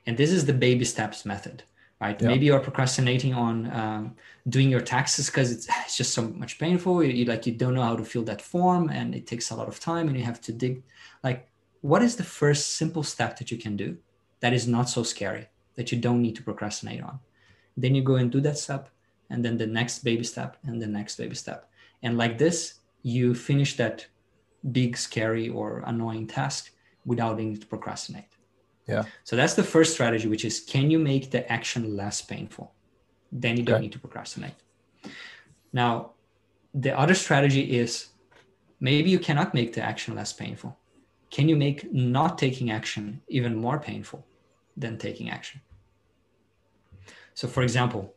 And 0.06 0.16
this 0.16 0.30
is 0.30 0.46
the 0.46 0.52
baby 0.52 0.85
steps 0.85 1.24
method, 1.24 1.62
right? 2.00 2.20
Yeah. 2.20 2.28
Maybe 2.28 2.46
you're 2.46 2.61
procrastinating 2.61 3.35
on 3.35 3.70
um, 3.70 4.16
doing 4.48 4.70
your 4.70 4.80
taxes 4.80 5.26
because 5.26 5.50
it's, 5.52 5.68
it's 5.85 5.96
just 5.96 6.14
so 6.14 6.22
much 6.22 6.59
painful. 6.59 7.02
You, 7.02 7.12
you 7.12 7.24
like 7.24 7.46
you 7.46 7.52
don't 7.52 7.74
know 7.74 7.83
how 7.83 7.96
to 7.96 8.04
fill 8.04 8.22
that 8.24 8.42
form, 8.42 8.90
and 8.90 9.14
it 9.14 9.26
takes 9.26 9.50
a 9.50 9.56
lot 9.56 9.68
of 9.68 9.80
time, 9.80 10.09
and 10.09 10.16
you 10.16 10.24
have 10.24 10.40
to 10.42 10.52
dig. 10.52 10.83
Like, 11.22 11.48
what 11.80 12.02
is 12.02 12.16
the 12.16 12.24
first 12.24 12.76
simple 12.76 13.02
step 13.02 13.38
that 13.38 13.50
you 13.50 13.59
can 13.59 13.76
do 13.76 13.96
that 14.40 14.52
is 14.52 14.66
not 14.66 14.88
so 14.88 15.02
scary 15.02 15.48
that 15.76 15.92
you 15.92 15.98
don't 15.98 16.22
need 16.22 16.37
to 16.37 16.42
procrastinate 16.42 17.02
on? 17.02 17.20
Then 17.76 17.94
you 17.94 18.02
go 18.02 18.16
and 18.16 18.30
do 18.30 18.40
that 18.42 18.59
step, 18.59 18.90
and 19.30 19.44
then 19.44 19.56
the 19.56 19.66
next 19.66 20.00
baby 20.00 20.24
step, 20.24 20.56
and 20.64 20.80
the 20.80 20.87
next 20.87 21.16
baby 21.16 21.35
step, 21.35 21.70
and 22.02 22.18
like 22.18 22.38
this, 22.38 22.79
you 23.02 23.34
finish 23.34 23.76
that 23.76 24.06
big, 24.72 24.96
scary, 24.96 25.48
or 25.48 25.82
annoying 25.86 26.26
task 26.26 26.70
without 27.04 27.36
needing 27.38 27.56
to 27.58 27.66
procrastinate. 27.66 28.24
Yeah. 28.86 29.04
So 29.24 29.36
that's 29.36 29.54
the 29.54 29.62
first 29.62 29.92
strategy, 29.92 30.28
which 30.28 30.44
is 30.44 30.60
can 30.60 30.90
you 30.90 30.98
make 30.98 31.30
the 31.30 31.50
action 31.50 31.96
less 31.96 32.20
painful? 32.22 32.72
Then 33.32 33.56
you 33.56 33.62
don't 33.62 33.80
need 33.80 33.92
to 33.92 33.98
procrastinate. 33.98 34.54
Now, 35.72 36.12
the 36.74 36.98
other 36.98 37.14
strategy 37.14 37.78
is 37.78 38.08
maybe 38.80 39.10
you 39.10 39.18
cannot 39.18 39.54
make 39.54 39.72
the 39.72 39.82
action 39.82 40.14
less 40.14 40.32
painful. 40.32 40.76
Can 41.30 41.48
you 41.48 41.56
make 41.56 41.92
not 41.92 42.38
taking 42.38 42.70
action 42.72 43.22
even 43.28 43.54
more 43.54 43.78
painful 43.78 44.26
than 44.76 44.98
taking 44.98 45.30
action? 45.30 45.60
So, 47.34 47.46
for 47.46 47.62
example, 47.62 48.14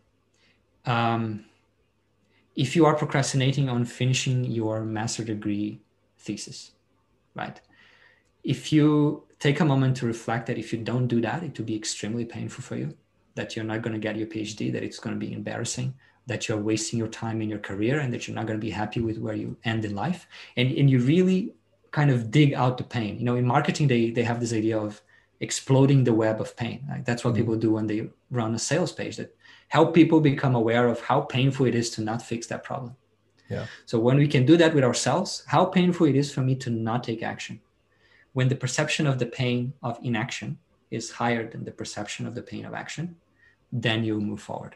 um, 0.85 1.45
if 2.55 2.75
you 2.75 2.85
are 2.85 2.95
procrastinating 2.95 3.69
on 3.69 3.85
finishing 3.85 4.43
your 4.45 4.81
master 4.81 5.23
degree 5.23 5.81
thesis, 6.19 6.71
right? 7.35 7.59
If 8.43 8.71
you 8.71 9.23
take 9.39 9.59
a 9.59 9.65
moment 9.65 9.97
to 9.97 10.05
reflect 10.05 10.47
that 10.47 10.57
if 10.57 10.71
you 10.71 10.79
don't 10.79 11.07
do 11.07 11.21
that, 11.21 11.43
it 11.43 11.57
will 11.57 11.65
be 11.65 11.75
extremely 11.75 12.25
painful 12.25 12.63
for 12.63 12.75
you, 12.75 12.95
that 13.35 13.55
you're 13.55 13.65
not 13.65 13.81
going 13.81 13.93
to 13.93 13.99
get 13.99 14.17
your 14.17 14.27
PhD, 14.27 14.71
that 14.71 14.83
it's 14.83 14.99
going 14.99 15.15
to 15.19 15.25
be 15.25 15.33
embarrassing, 15.33 15.93
that 16.27 16.47
you're 16.47 16.57
wasting 16.57 16.99
your 16.99 17.07
time 17.07 17.41
in 17.41 17.49
your 17.49 17.59
career, 17.59 17.99
and 17.99 18.13
that 18.13 18.27
you're 18.27 18.35
not 18.35 18.45
going 18.45 18.59
to 18.59 18.65
be 18.65 18.71
happy 18.71 19.01
with 19.01 19.17
where 19.17 19.33
you 19.33 19.57
end 19.63 19.83
in 19.85 19.95
life. 19.95 20.27
And, 20.55 20.71
and 20.71 20.89
you 20.89 20.99
really 20.99 21.53
kind 21.91 22.11
of 22.11 22.31
dig 22.31 22.53
out 22.53 22.77
the 22.77 22.83
pain. 22.83 23.17
You 23.17 23.25
know, 23.25 23.35
in 23.35 23.45
marketing, 23.45 23.87
they, 23.87 24.11
they 24.11 24.23
have 24.23 24.39
this 24.39 24.53
idea 24.53 24.77
of 24.77 25.01
exploding 25.39 26.03
the 26.03 26.13
web 26.13 26.39
of 26.39 26.55
pain. 26.55 26.85
Right? 26.89 27.05
That's 27.05 27.23
what 27.23 27.33
mm-hmm. 27.33 27.41
people 27.41 27.55
do 27.57 27.71
when 27.71 27.87
they 27.87 28.09
run 28.31 28.55
a 28.55 28.59
sales 28.59 28.91
page 28.91 29.17
that 29.17 29.35
help 29.69 29.93
people 29.93 30.19
become 30.19 30.55
aware 30.55 30.87
of 30.87 31.01
how 31.01 31.21
painful 31.21 31.65
it 31.65 31.75
is 31.75 31.89
to 31.91 32.01
not 32.01 32.21
fix 32.21 32.47
that 32.47 32.63
problem. 32.63 32.95
Yeah. 33.49 33.65
So 33.85 33.99
when 33.99 34.17
we 34.17 34.27
can 34.27 34.45
do 34.45 34.57
that 34.57 34.73
with 34.73 34.83
ourselves, 34.83 35.43
how 35.47 35.65
painful 35.65 36.07
it 36.07 36.15
is 36.15 36.33
for 36.33 36.41
me 36.41 36.55
to 36.55 36.69
not 36.69 37.03
take 37.03 37.23
action. 37.23 37.59
When 38.33 38.47
the 38.47 38.55
perception 38.55 39.05
of 39.07 39.19
the 39.19 39.25
pain 39.25 39.73
of 39.83 39.99
inaction 40.03 40.57
is 40.89 41.11
higher 41.11 41.47
than 41.49 41.63
the 41.63 41.71
perception 41.71 42.25
of 42.25 42.35
the 42.35 42.41
pain 42.41 42.65
of 42.65 42.73
action, 42.73 43.15
then 43.71 44.03
you 44.03 44.19
move 44.19 44.41
forward. 44.41 44.75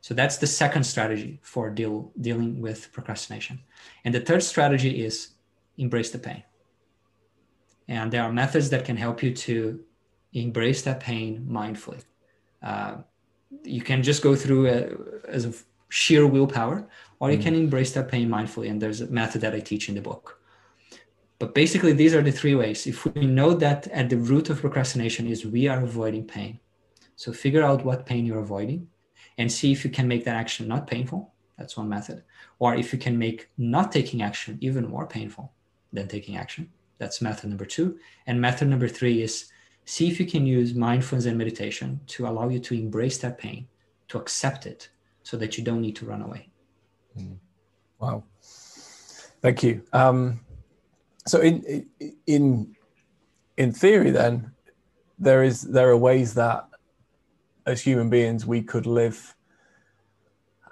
So 0.00 0.14
that's 0.14 0.36
the 0.36 0.46
second 0.46 0.84
strategy 0.84 1.40
for 1.42 1.68
deal, 1.70 2.12
dealing 2.20 2.60
with 2.60 2.92
procrastination. 2.92 3.60
And 4.04 4.14
the 4.14 4.20
third 4.20 4.42
strategy 4.42 5.04
is 5.04 5.30
embrace 5.78 6.10
the 6.10 6.18
pain. 6.18 6.42
And 7.88 8.12
there 8.12 8.22
are 8.22 8.32
methods 8.32 8.70
that 8.70 8.84
can 8.84 8.96
help 8.96 9.22
you 9.22 9.34
to 9.34 9.80
embrace 10.32 10.82
that 10.82 11.00
pain 11.00 11.46
mindfully. 11.48 12.02
Uh, 12.62 12.98
you 13.64 13.82
can 13.82 14.02
just 14.02 14.22
go 14.22 14.34
through 14.34 14.68
a, 14.68 15.28
as 15.28 15.44
a 15.44 15.52
sheer 15.88 16.26
willpower, 16.26 16.88
or 17.20 17.30
you 17.30 17.38
mm. 17.38 17.42
can 17.42 17.54
embrace 17.54 17.92
that 17.92 18.08
pain 18.08 18.28
mindfully. 18.28 18.70
And 18.70 18.80
there's 18.80 19.00
a 19.00 19.06
method 19.06 19.40
that 19.42 19.54
I 19.54 19.60
teach 19.60 19.88
in 19.88 19.94
the 19.94 20.00
book. 20.00 20.40
But 21.38 21.54
basically, 21.54 21.92
these 21.92 22.14
are 22.14 22.22
the 22.22 22.32
three 22.32 22.54
ways. 22.54 22.86
If 22.86 23.04
we 23.04 23.26
know 23.26 23.52
that 23.54 23.88
at 23.88 24.08
the 24.08 24.16
root 24.16 24.48
of 24.48 24.60
procrastination 24.60 25.26
is 25.26 25.44
we 25.44 25.68
are 25.68 25.82
avoiding 25.82 26.24
pain, 26.24 26.60
so 27.14 27.32
figure 27.32 27.62
out 27.62 27.84
what 27.84 28.06
pain 28.06 28.24
you're 28.24 28.40
avoiding 28.40 28.88
and 29.38 29.50
see 29.50 29.72
if 29.72 29.84
you 29.84 29.90
can 29.90 30.08
make 30.08 30.24
that 30.24 30.36
action 30.36 30.66
not 30.66 30.86
painful. 30.86 31.32
That's 31.58 31.76
one 31.76 31.88
method. 31.88 32.22
Or 32.58 32.74
if 32.74 32.92
you 32.92 32.98
can 32.98 33.18
make 33.18 33.48
not 33.58 33.92
taking 33.92 34.22
action 34.22 34.58
even 34.60 34.88
more 34.88 35.06
painful 35.06 35.52
than 35.92 36.08
taking 36.08 36.36
action. 36.36 36.70
That's 36.98 37.20
method 37.20 37.50
number 37.50 37.64
two. 37.64 37.98
And 38.26 38.40
method 38.40 38.68
number 38.68 38.88
three 38.88 39.22
is 39.22 39.50
see 39.86 40.08
if 40.08 40.20
you 40.20 40.26
can 40.26 40.44
use 40.44 40.74
mindfulness 40.74 41.24
and 41.26 41.38
meditation 41.38 42.00
to 42.08 42.26
allow 42.26 42.48
you 42.48 42.58
to 42.58 42.74
embrace 42.74 43.18
that 43.18 43.38
pain, 43.38 43.66
to 44.08 44.18
accept 44.18 44.66
it, 44.66 44.90
so 45.22 45.36
that 45.36 45.56
you 45.56 45.64
don't 45.64 45.80
need 45.80 45.96
to 45.96 46.04
run 46.04 46.22
away. 46.22 46.48
Mm. 47.18 47.38
Wow. 47.98 48.24
Thank 49.40 49.62
you. 49.62 49.82
Um, 49.92 50.40
so 51.26 51.40
in 51.40 51.86
in 52.26 52.76
in 53.56 53.72
theory, 53.72 54.10
then 54.10 54.52
there 55.18 55.42
is 55.42 55.62
there 55.62 55.88
are 55.88 55.96
ways 55.96 56.34
that 56.34 56.68
as 57.64 57.80
human 57.80 58.10
beings 58.10 58.44
we 58.44 58.62
could 58.62 58.86
live. 58.86 59.34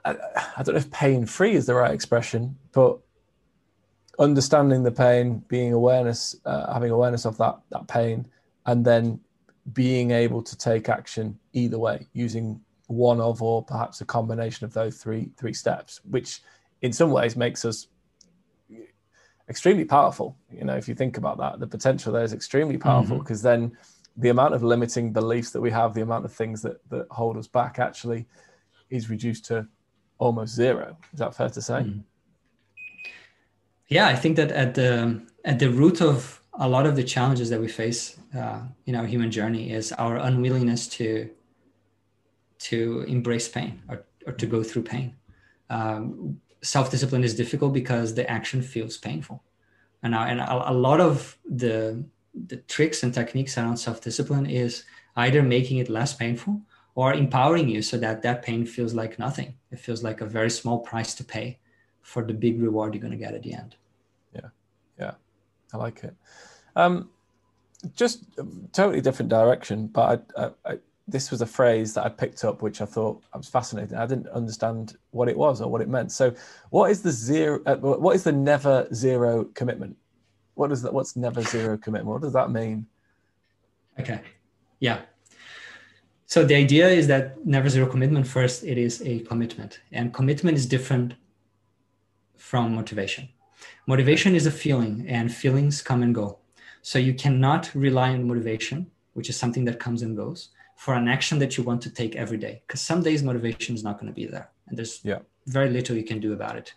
I, 0.04 0.16
I 0.56 0.62
don't 0.62 0.74
know 0.74 0.80
if 0.80 0.90
pain 0.90 1.24
free 1.24 1.54
is 1.54 1.66
the 1.66 1.74
right 1.74 1.94
expression, 1.94 2.56
but 2.72 2.98
understanding 4.18 4.82
the 4.82 4.92
pain, 4.92 5.44
being 5.48 5.72
awareness, 5.72 6.36
uh, 6.44 6.72
having 6.72 6.90
awareness 6.90 7.24
of 7.24 7.38
that 7.38 7.58
that 7.70 7.86
pain, 7.86 8.26
and 8.66 8.84
then 8.84 9.20
being 9.72 10.10
able 10.10 10.42
to 10.42 10.56
take 10.56 10.88
action 10.88 11.38
either 11.52 11.78
way 11.78 12.06
using 12.12 12.60
one 12.86 13.20
of 13.20 13.40
or 13.42 13.64
perhaps 13.64 14.00
a 14.00 14.04
combination 14.04 14.64
of 14.64 14.74
those 14.74 14.98
three 14.98 15.30
three 15.38 15.54
steps 15.54 16.00
which 16.10 16.42
in 16.82 16.92
some 16.92 17.10
ways 17.10 17.34
makes 17.34 17.64
us 17.64 17.88
extremely 19.48 19.84
powerful. 19.84 20.36
You 20.50 20.64
know, 20.64 20.76
if 20.76 20.88
you 20.88 20.94
think 20.94 21.16
about 21.16 21.38
that, 21.38 21.60
the 21.60 21.66
potential 21.66 22.12
there 22.12 22.24
is 22.24 22.32
extremely 22.32 22.78
powerful 22.78 23.18
because 23.18 23.40
mm-hmm. 23.40 23.62
then 23.62 23.78
the 24.16 24.28
amount 24.28 24.54
of 24.54 24.62
limiting 24.62 25.12
beliefs 25.12 25.50
that 25.50 25.60
we 25.60 25.70
have, 25.70 25.94
the 25.94 26.02
amount 26.02 26.24
of 26.24 26.32
things 26.32 26.62
that 26.62 26.88
that 26.90 27.06
hold 27.10 27.36
us 27.36 27.48
back, 27.48 27.78
actually 27.78 28.26
is 28.90 29.10
reduced 29.10 29.44
to 29.46 29.66
almost 30.18 30.54
zero. 30.54 30.96
Is 31.12 31.18
that 31.18 31.34
fair 31.34 31.50
to 31.50 31.60
say? 31.60 31.80
Mm. 31.80 32.04
Yeah, 33.88 34.06
I 34.06 34.14
think 34.14 34.36
that 34.36 34.50
at 34.52 34.74
the 34.74 35.22
at 35.44 35.58
the 35.58 35.70
root 35.70 36.00
of 36.00 36.40
a 36.59 36.68
lot 36.68 36.86
of 36.86 36.96
the 36.96 37.05
challenges 37.05 37.50
that 37.50 37.61
we 37.61 37.68
face 37.68 38.18
uh, 38.36 38.61
in 38.86 38.94
our 38.94 39.07
human 39.07 39.30
journey 39.30 39.72
is 39.72 39.92
our 39.92 40.16
unwillingness 40.16 40.88
to 40.88 41.30
to 42.59 43.05
embrace 43.09 43.48
pain 43.48 43.82
or, 43.88 44.05
or 44.26 44.32
to 44.32 44.46
go 44.46 44.62
through 44.62 44.82
pain. 44.82 45.14
Um, 45.68 46.40
self-discipline 46.62 47.24
is 47.24 47.34
difficult 47.34 47.74
because 47.74 48.14
the 48.14 48.28
action 48.30 48.62
feels 48.62 48.96
painful, 48.96 49.42
and, 50.02 50.14
and 50.14 50.40
a, 50.40 50.70
a 50.70 50.72
lot 50.72 51.00
of 51.00 51.36
the 51.44 52.05
the 52.46 52.57
tricks 52.57 53.02
and 53.02 53.12
techniques 53.12 53.57
around 53.59 53.76
self-discipline 53.76 54.46
is 54.46 54.84
either 55.16 55.42
making 55.42 55.78
it 55.78 55.88
less 55.88 56.14
painful 56.14 56.61
or 56.96 57.12
empowering 57.12 57.68
you 57.68 57.82
so 57.82 57.96
that 57.98 58.22
that 58.22 58.42
pain 58.42 58.64
feels 58.66 58.94
like 58.94 59.18
nothing. 59.18 59.55
It 59.70 59.78
feels 59.78 60.02
like 60.02 60.20
a 60.20 60.26
very 60.26 60.50
small 60.50 60.78
price 60.78 61.14
to 61.16 61.24
pay 61.24 61.59
for 62.02 62.22
the 62.24 62.34
big 62.34 62.61
reward 62.61 62.94
you're 62.94 63.00
going 63.00 63.12
to 63.12 63.24
get 63.24 63.34
at 63.34 63.42
the 63.42 63.55
end. 63.55 63.76
I 65.74 65.76
like 65.76 66.04
it. 66.04 66.14
Um, 66.76 67.10
just 67.94 68.24
totally 68.72 69.00
different 69.00 69.28
direction, 69.28 69.88
but 69.88 70.24
I, 70.36 70.42
I, 70.44 70.50
I, 70.64 70.78
this 71.06 71.30
was 71.30 71.42
a 71.42 71.46
phrase 71.46 71.92
that 71.94 72.06
I 72.06 72.08
picked 72.08 72.44
up, 72.44 72.62
which 72.62 72.80
I 72.80 72.86
thought 72.86 73.22
I 73.34 73.36
was 73.36 73.48
fascinating. 73.48 73.96
I 73.96 74.06
didn't 74.06 74.28
understand 74.28 74.96
what 75.10 75.28
it 75.28 75.36
was 75.36 75.60
or 75.60 75.70
what 75.70 75.82
it 75.82 75.88
meant. 75.88 76.12
So, 76.12 76.34
what 76.70 76.90
is 76.90 77.02
the 77.02 77.10
zero? 77.10 77.60
Uh, 77.66 77.76
what 77.76 78.16
is 78.16 78.22
the 78.22 78.32
never 78.32 78.88
zero 78.94 79.44
commitment? 79.54 79.96
What 80.54 80.72
is 80.72 80.80
that? 80.82 80.94
What's 80.94 81.16
never 81.16 81.42
zero 81.42 81.76
commitment? 81.76 82.14
What 82.14 82.22
does 82.22 82.32
that 82.32 82.50
mean? 82.50 82.86
Okay, 84.00 84.20
yeah. 84.78 85.02
So 86.26 86.44
the 86.44 86.54
idea 86.54 86.88
is 86.88 87.06
that 87.08 87.44
never 87.44 87.68
zero 87.68 87.86
commitment. 87.86 88.26
First, 88.26 88.64
it 88.64 88.78
is 88.78 89.02
a 89.02 89.20
commitment, 89.20 89.80
and 89.92 90.14
commitment 90.14 90.56
is 90.56 90.66
different 90.66 91.14
from 92.36 92.74
motivation. 92.74 93.28
Motivation 93.87 94.35
is 94.35 94.47
a 94.47 94.51
feeling, 94.51 95.05
and 95.09 95.32
feelings 95.32 95.82
come 95.82 96.03
and 96.03 96.14
go. 96.14 96.39
So 96.80 96.99
you 96.99 97.12
cannot 97.12 97.74
rely 97.74 98.11
on 98.11 98.26
motivation, 98.26 98.91
which 99.12 99.28
is 99.28 99.37
something 99.37 99.64
that 99.66 99.78
comes 99.78 100.01
and 100.03 100.16
goes, 100.16 100.49
for 100.76 100.95
an 100.95 101.07
action 101.07 101.39
that 101.41 101.57
you 101.57 101.64
want 101.64 101.82
to 101.82 101.91
take 101.91 102.16
every 102.16 102.39
day. 102.39 102.62
Because 102.66 102.80
some 102.80 103.03
days 103.03 103.22
motivation 103.22 103.74
is 103.74 103.85
not 103.85 104.01
going 104.01 104.07
to 104.07 104.14
be 104.14 104.26
there, 104.26 104.51
and 104.68 104.78
there's 104.78 105.01
yeah. 105.05 105.18
very 105.47 105.68
little 105.68 105.97
you 105.97 106.03
can 106.03 106.18
do 106.18 106.32
about 106.32 106.57
it. 106.57 106.72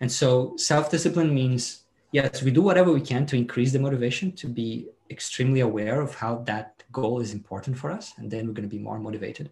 And 0.00 0.10
so 0.10 0.56
self-discipline 0.56 1.32
means 1.32 1.84
yes, 2.12 2.42
we 2.42 2.50
do 2.50 2.62
whatever 2.62 2.92
we 2.92 3.00
can 3.00 3.26
to 3.26 3.36
increase 3.36 3.72
the 3.72 3.78
motivation, 3.78 4.32
to 4.32 4.48
be 4.48 4.88
extremely 5.10 5.60
aware 5.60 6.00
of 6.00 6.14
how 6.14 6.38
that 6.46 6.82
goal 6.90 7.20
is 7.20 7.32
important 7.32 7.78
for 7.78 7.90
us, 7.90 8.14
and 8.16 8.30
then 8.30 8.46
we're 8.46 8.54
going 8.54 8.68
to 8.68 8.76
be 8.76 8.82
more 8.82 8.98
motivated. 8.98 9.50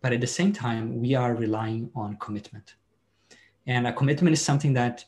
But 0.00 0.12
at 0.12 0.20
the 0.20 0.26
same 0.26 0.52
time, 0.52 1.00
we 1.00 1.14
are 1.14 1.34
relying 1.34 1.90
on 1.94 2.16
commitment. 2.16 2.76
And 3.66 3.86
a 3.86 3.92
commitment 3.92 4.32
is 4.32 4.42
something 4.42 4.72
that, 4.74 5.04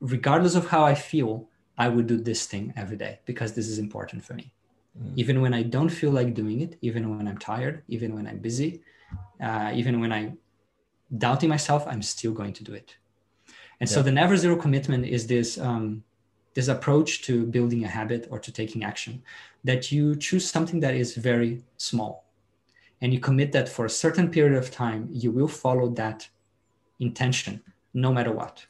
regardless 0.00 0.54
of 0.54 0.68
how 0.68 0.84
I 0.84 0.94
feel, 0.94 1.48
I 1.76 1.88
would 1.88 2.06
do 2.06 2.18
this 2.18 2.46
thing 2.46 2.72
every 2.76 2.96
day 2.96 3.20
because 3.24 3.52
this 3.52 3.68
is 3.68 3.78
important 3.78 4.24
for 4.24 4.34
me. 4.34 4.52
Mm. 5.00 5.12
Even 5.16 5.40
when 5.40 5.54
I 5.54 5.62
don't 5.62 5.88
feel 5.88 6.10
like 6.10 6.34
doing 6.34 6.60
it, 6.60 6.76
even 6.80 7.16
when 7.16 7.28
I'm 7.28 7.38
tired, 7.38 7.82
even 7.88 8.14
when 8.14 8.26
I'm 8.26 8.38
busy, 8.38 8.82
uh, 9.40 9.70
even 9.74 10.00
when 10.00 10.12
I'm 10.12 10.38
doubting 11.16 11.48
myself, 11.48 11.86
I'm 11.86 12.02
still 12.02 12.32
going 12.32 12.52
to 12.54 12.64
do 12.64 12.72
it. 12.72 12.96
And 13.80 13.88
yeah. 13.88 13.94
so 13.94 14.02
the 14.02 14.12
never 14.12 14.36
zero 14.36 14.56
commitment 14.56 15.06
is 15.06 15.26
this 15.26 15.58
um, 15.58 16.02
this 16.54 16.68
approach 16.68 17.22
to 17.22 17.46
building 17.46 17.84
a 17.84 17.88
habit 17.88 18.26
or 18.30 18.38
to 18.40 18.50
taking 18.50 18.82
action 18.82 19.22
that 19.62 19.92
you 19.92 20.16
choose 20.16 20.50
something 20.50 20.80
that 20.80 20.94
is 20.94 21.14
very 21.14 21.62
small 21.76 22.24
and 23.00 23.12
you 23.14 23.20
commit 23.20 23.52
that 23.52 23.68
for 23.68 23.84
a 23.84 23.90
certain 23.90 24.28
period 24.28 24.56
of 24.56 24.70
time 24.70 25.08
you 25.12 25.30
will 25.30 25.46
follow 25.46 25.88
that 25.90 26.28
intention 26.98 27.62
no 27.94 28.12
matter 28.12 28.32
what 28.32 28.66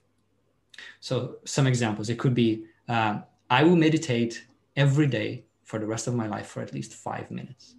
so 1.00 1.36
some 1.44 1.66
examples 1.66 2.08
it 2.08 2.18
could 2.18 2.34
be 2.34 2.64
uh, 2.88 3.18
I 3.50 3.62
will 3.62 3.76
meditate 3.76 4.44
every 4.76 5.06
day 5.06 5.44
for 5.64 5.78
the 5.78 5.86
rest 5.86 6.06
of 6.06 6.14
my 6.14 6.26
life 6.26 6.46
for 6.46 6.62
at 6.62 6.72
least 6.72 6.94
five 6.94 7.30
minutes. 7.30 7.74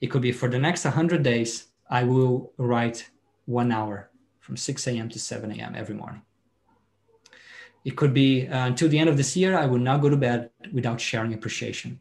It 0.00 0.08
could 0.08 0.22
be 0.22 0.32
for 0.32 0.48
the 0.48 0.58
next 0.58 0.84
100 0.84 1.22
days, 1.22 1.66
I 1.90 2.04
will 2.04 2.52
write 2.56 3.10
one 3.46 3.70
hour 3.70 4.10
from 4.40 4.56
6 4.56 4.86
a.m. 4.86 5.08
to 5.10 5.18
7 5.18 5.52
a.m. 5.52 5.74
every 5.76 5.94
morning. 5.94 6.22
It 7.84 7.96
could 7.96 8.14
be 8.14 8.46
uh, 8.46 8.66
until 8.66 8.88
the 8.88 8.98
end 8.98 9.08
of 9.08 9.16
this 9.16 9.36
year, 9.36 9.56
I 9.56 9.66
will 9.66 9.78
not 9.78 10.00
go 10.00 10.08
to 10.08 10.16
bed 10.16 10.50
without 10.72 11.00
sharing 11.00 11.34
appreciation 11.34 12.00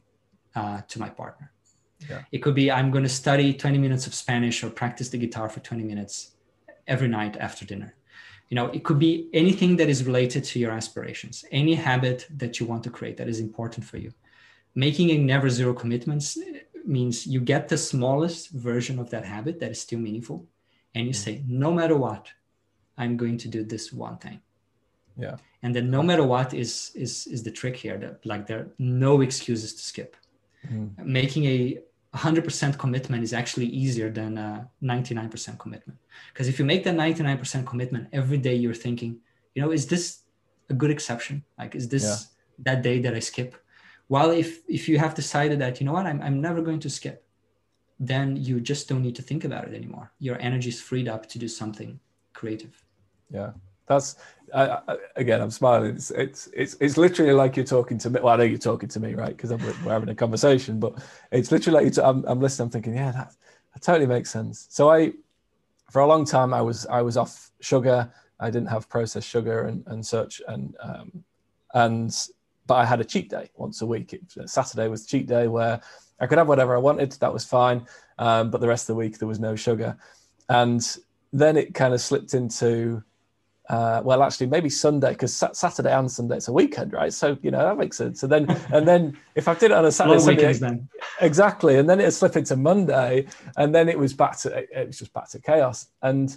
uh, 0.56 0.82
to 0.88 1.00
my 1.00 1.10
partner. 1.10 1.52
Yeah. 2.10 2.22
It 2.32 2.40
could 2.40 2.56
be 2.56 2.72
I'm 2.72 2.92
going 2.92 3.04
to 3.04 3.10
study 3.10 3.54
20 3.54 3.78
minutes 3.78 4.08
of 4.08 4.14
Spanish 4.14 4.64
or 4.64 4.70
practice 4.70 5.10
the 5.10 5.18
guitar 5.18 5.50
for 5.50 5.60
20 5.60 5.84
minutes 5.84 6.32
every 6.88 7.08
night 7.08 7.38
after 7.38 7.66
dinner 7.66 7.94
you 8.52 8.56
know 8.56 8.68
it 8.68 8.84
could 8.84 9.00
be 9.00 9.30
anything 9.34 9.78
that 9.78 9.90
is 9.90 10.04
related 10.04 10.44
to 10.44 10.60
your 10.60 10.72
aspirations 10.72 11.46
any 11.52 11.74
habit 11.74 12.28
that 12.42 12.60
you 12.60 12.66
want 12.68 12.84
to 12.84 12.92
create 12.98 13.18
that 13.18 13.30
is 13.30 13.40
important 13.40 13.84
for 13.84 13.98
you. 13.98 14.12
Making 14.76 15.10
a 15.12 15.18
never 15.18 15.50
zero 15.50 15.74
commitments 15.74 16.38
means 16.86 17.26
you 17.26 17.40
get 17.42 17.68
the 17.68 17.78
smallest 17.78 18.52
version 18.52 19.00
of 19.00 19.10
that 19.10 19.26
habit 19.26 19.60
that 19.60 19.72
is 19.72 19.82
still 19.82 20.00
meaningful 20.00 20.46
and 20.94 21.08
you 21.08 21.14
say 21.14 21.44
no 21.48 21.72
matter 21.72 21.96
what 21.96 22.28
i'm 22.98 23.16
going 23.18 23.38
to 23.38 23.48
do 23.48 23.64
this 23.64 23.92
one 23.94 24.18
thing. 24.18 24.40
Yeah. 25.18 25.38
And 25.64 25.76
then 25.76 25.90
no 25.90 26.04
matter 26.04 26.26
what 26.36 26.54
is 26.54 26.92
is 26.94 27.28
is 27.28 27.42
the 27.44 27.56
trick 27.60 27.76
here 27.78 27.98
that 28.04 28.26
like 28.26 28.48
there 28.48 28.60
are 28.60 28.72
no 28.78 29.22
excuses 29.22 29.74
to 29.76 29.84
skip. 29.92 30.12
Mm. 30.72 30.96
making 31.04 31.46
a 31.46 31.80
100% 32.16 32.78
commitment 32.78 33.24
is 33.24 33.34
actually 33.34 33.68
easier 33.68 34.10
than 34.10 34.38
uh, 34.38 34.66
a 34.82 34.86
99% 34.86 35.58
commitment. 35.58 35.98
Because 36.34 36.48
if 36.48 36.60
you 36.60 36.66
make 36.66 36.84
that 36.84 36.96
99% 36.96 37.66
commitment 37.66 38.10
every 38.12 38.38
day, 38.38 38.56
you're 38.56 38.74
thinking, 38.74 39.20
you 39.56 39.62
know, 39.62 39.72
is 39.72 39.88
this 39.88 40.24
a 40.70 40.74
good 40.74 40.92
exception? 40.92 41.44
Like, 41.58 41.74
is 41.74 41.88
this 41.88 42.04
yeah. 42.04 42.18
that 42.66 42.82
day 42.84 43.00
that 43.00 43.14
I 43.14 43.20
skip? 43.20 43.56
While 44.08 44.32
if 44.32 44.60
if 44.68 44.90
you 44.90 45.00
have 45.00 45.16
decided 45.16 45.60
that, 45.60 45.80
you 45.80 45.86
know 45.86 45.94
what, 45.94 46.06
I'm, 46.06 46.22
I'm 46.22 46.42
never 46.42 46.62
going 46.62 46.82
to 46.82 46.90
skip, 46.90 47.24
then 47.98 48.36
you 48.36 48.60
just 48.60 48.90
don't 48.90 49.02
need 49.02 49.16
to 49.16 49.22
think 49.22 49.46
about 49.46 49.66
it 49.70 49.74
anymore. 49.74 50.12
Your 50.20 50.38
energy 50.42 50.68
is 50.68 50.82
freed 50.82 51.08
up 51.08 51.30
to 51.30 51.40
do 51.40 51.48
something 51.48 51.98
creative. 52.34 52.84
Yeah 53.30 53.52
that's 53.92 54.16
I, 54.54 54.80
I, 54.88 54.98
again, 55.16 55.42
I'm 55.42 55.52
smiling. 55.52 55.96
It's, 55.96 56.12
it's 56.12 56.48
it's 56.54 56.76
it's 56.80 56.98
literally 56.98 57.34
like 57.34 57.56
you're 57.56 57.66
talking 57.66 57.98
to 58.00 58.10
me. 58.10 58.20
Well, 58.20 58.34
I 58.34 58.38
know 58.38 58.44
you're 58.44 58.58
talking 58.58 58.90
to 58.90 59.00
me, 59.00 59.14
right? 59.14 59.36
Because 59.36 59.52
we're 59.52 59.92
having 59.92 60.10
a 60.10 60.16
conversation, 60.16 60.80
but 60.80 60.94
it's 61.32 61.52
literally 61.52 61.86
like 61.86 61.98
I'm, 61.98 62.24
I'm 62.26 62.40
listening. 62.40 62.68
I'm 62.68 62.72
thinking, 62.72 62.96
yeah, 62.96 63.12
that, 63.12 63.34
that 63.74 63.82
totally 63.82 64.08
makes 64.08 64.30
sense. 64.30 64.68
So 64.70 64.90
I, 64.90 65.14
for 65.90 66.02
a 66.02 66.08
long 66.08 66.26
time, 66.26 66.54
I 66.54 66.62
was 66.62 66.86
I 66.88 67.02
was 67.02 67.18
off 67.18 67.52
sugar. 67.60 68.12
I 68.40 68.50
didn't 68.50 68.70
have 68.70 68.90
processed 68.90 69.30
sugar 69.30 69.68
and, 69.68 69.84
and 69.88 70.06
such, 70.06 70.42
and 70.48 70.76
um, 70.82 71.24
and 71.74 72.16
but 72.68 72.76
I 72.76 72.86
had 72.86 73.00
a 73.02 73.06
cheat 73.06 73.30
day 73.30 73.50
once 73.56 73.82
a 73.82 73.86
week. 73.86 74.14
It, 74.14 74.50
Saturday 74.50 74.88
was 74.88 75.06
cheat 75.06 75.28
day 75.28 75.48
where 75.48 75.82
I 76.20 76.28
could 76.28 76.38
have 76.38 76.48
whatever 76.48 76.76
I 76.76 76.80
wanted. 76.80 77.12
That 77.14 77.34
was 77.34 77.46
fine, 77.46 77.86
um, 78.18 78.50
but 78.50 78.62
the 78.62 78.68
rest 78.68 78.84
of 78.84 78.96
the 78.96 79.00
week 79.00 79.20
there 79.20 79.28
was 79.28 79.40
no 79.40 79.56
sugar, 79.56 79.98
and 80.50 80.98
then 81.34 81.56
it 81.56 81.74
kind 81.74 81.94
of 81.94 82.02
slipped 82.02 82.34
into 82.34 83.04
uh, 83.70 84.02
well, 84.04 84.24
actually, 84.24 84.48
maybe 84.48 84.70
Sunday 84.70 85.12
because 85.12 85.34
Saturday 85.34 85.94
and 85.94 86.12
Sunday 86.12 86.38
it's 86.38 86.48
a 86.48 86.54
weekend, 86.54 86.94
right? 86.94 87.14
So 87.14 87.38
you 87.42 87.52
know 87.52 87.60
that 87.60 87.78
makes 87.78 87.98
sense. 87.98 88.24
And 88.24 88.32
then, 88.32 88.50
and 88.74 88.88
then 88.88 89.18
if 89.36 89.48
I 89.48 89.54
did 89.54 89.72
it 89.72 89.74
on 89.74 89.86
a 89.86 89.92
Saturday, 89.92 90.20
Sunday, 90.20 90.36
weekends, 90.36 90.60
then. 90.60 90.90
exactly, 91.22 91.78
and 91.78 91.90
then 91.90 92.00
it'd 92.00 92.14
slip 92.14 92.36
into 92.36 92.56
Monday, 92.56 93.28
and 93.58 93.74
then 93.74 93.88
it 93.88 93.98
was 93.98 94.14
back 94.14 94.38
to 94.40 94.58
it 94.58 94.88
was 94.88 95.00
just 95.00 95.14
back 95.14 95.30
to 95.30 95.40
chaos. 95.40 95.88
And 96.02 96.36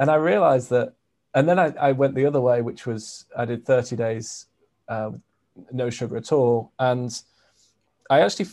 and 0.00 0.10
I 0.10 0.14
realized 0.14 0.70
that, 0.70 0.94
and 1.34 1.48
then 1.48 1.58
I, 1.58 1.74
I 1.78 1.92
went 1.92 2.14
the 2.14 2.26
other 2.26 2.40
way, 2.40 2.62
which 2.62 2.86
was 2.86 3.26
I 3.36 3.44
did 3.44 3.66
thirty 3.66 3.96
days, 3.96 4.46
uh, 4.88 5.10
no 5.72 5.90
sugar 5.90 6.16
at 6.16 6.32
all, 6.32 6.72
and 6.78 7.20
I 8.08 8.20
actually 8.20 8.48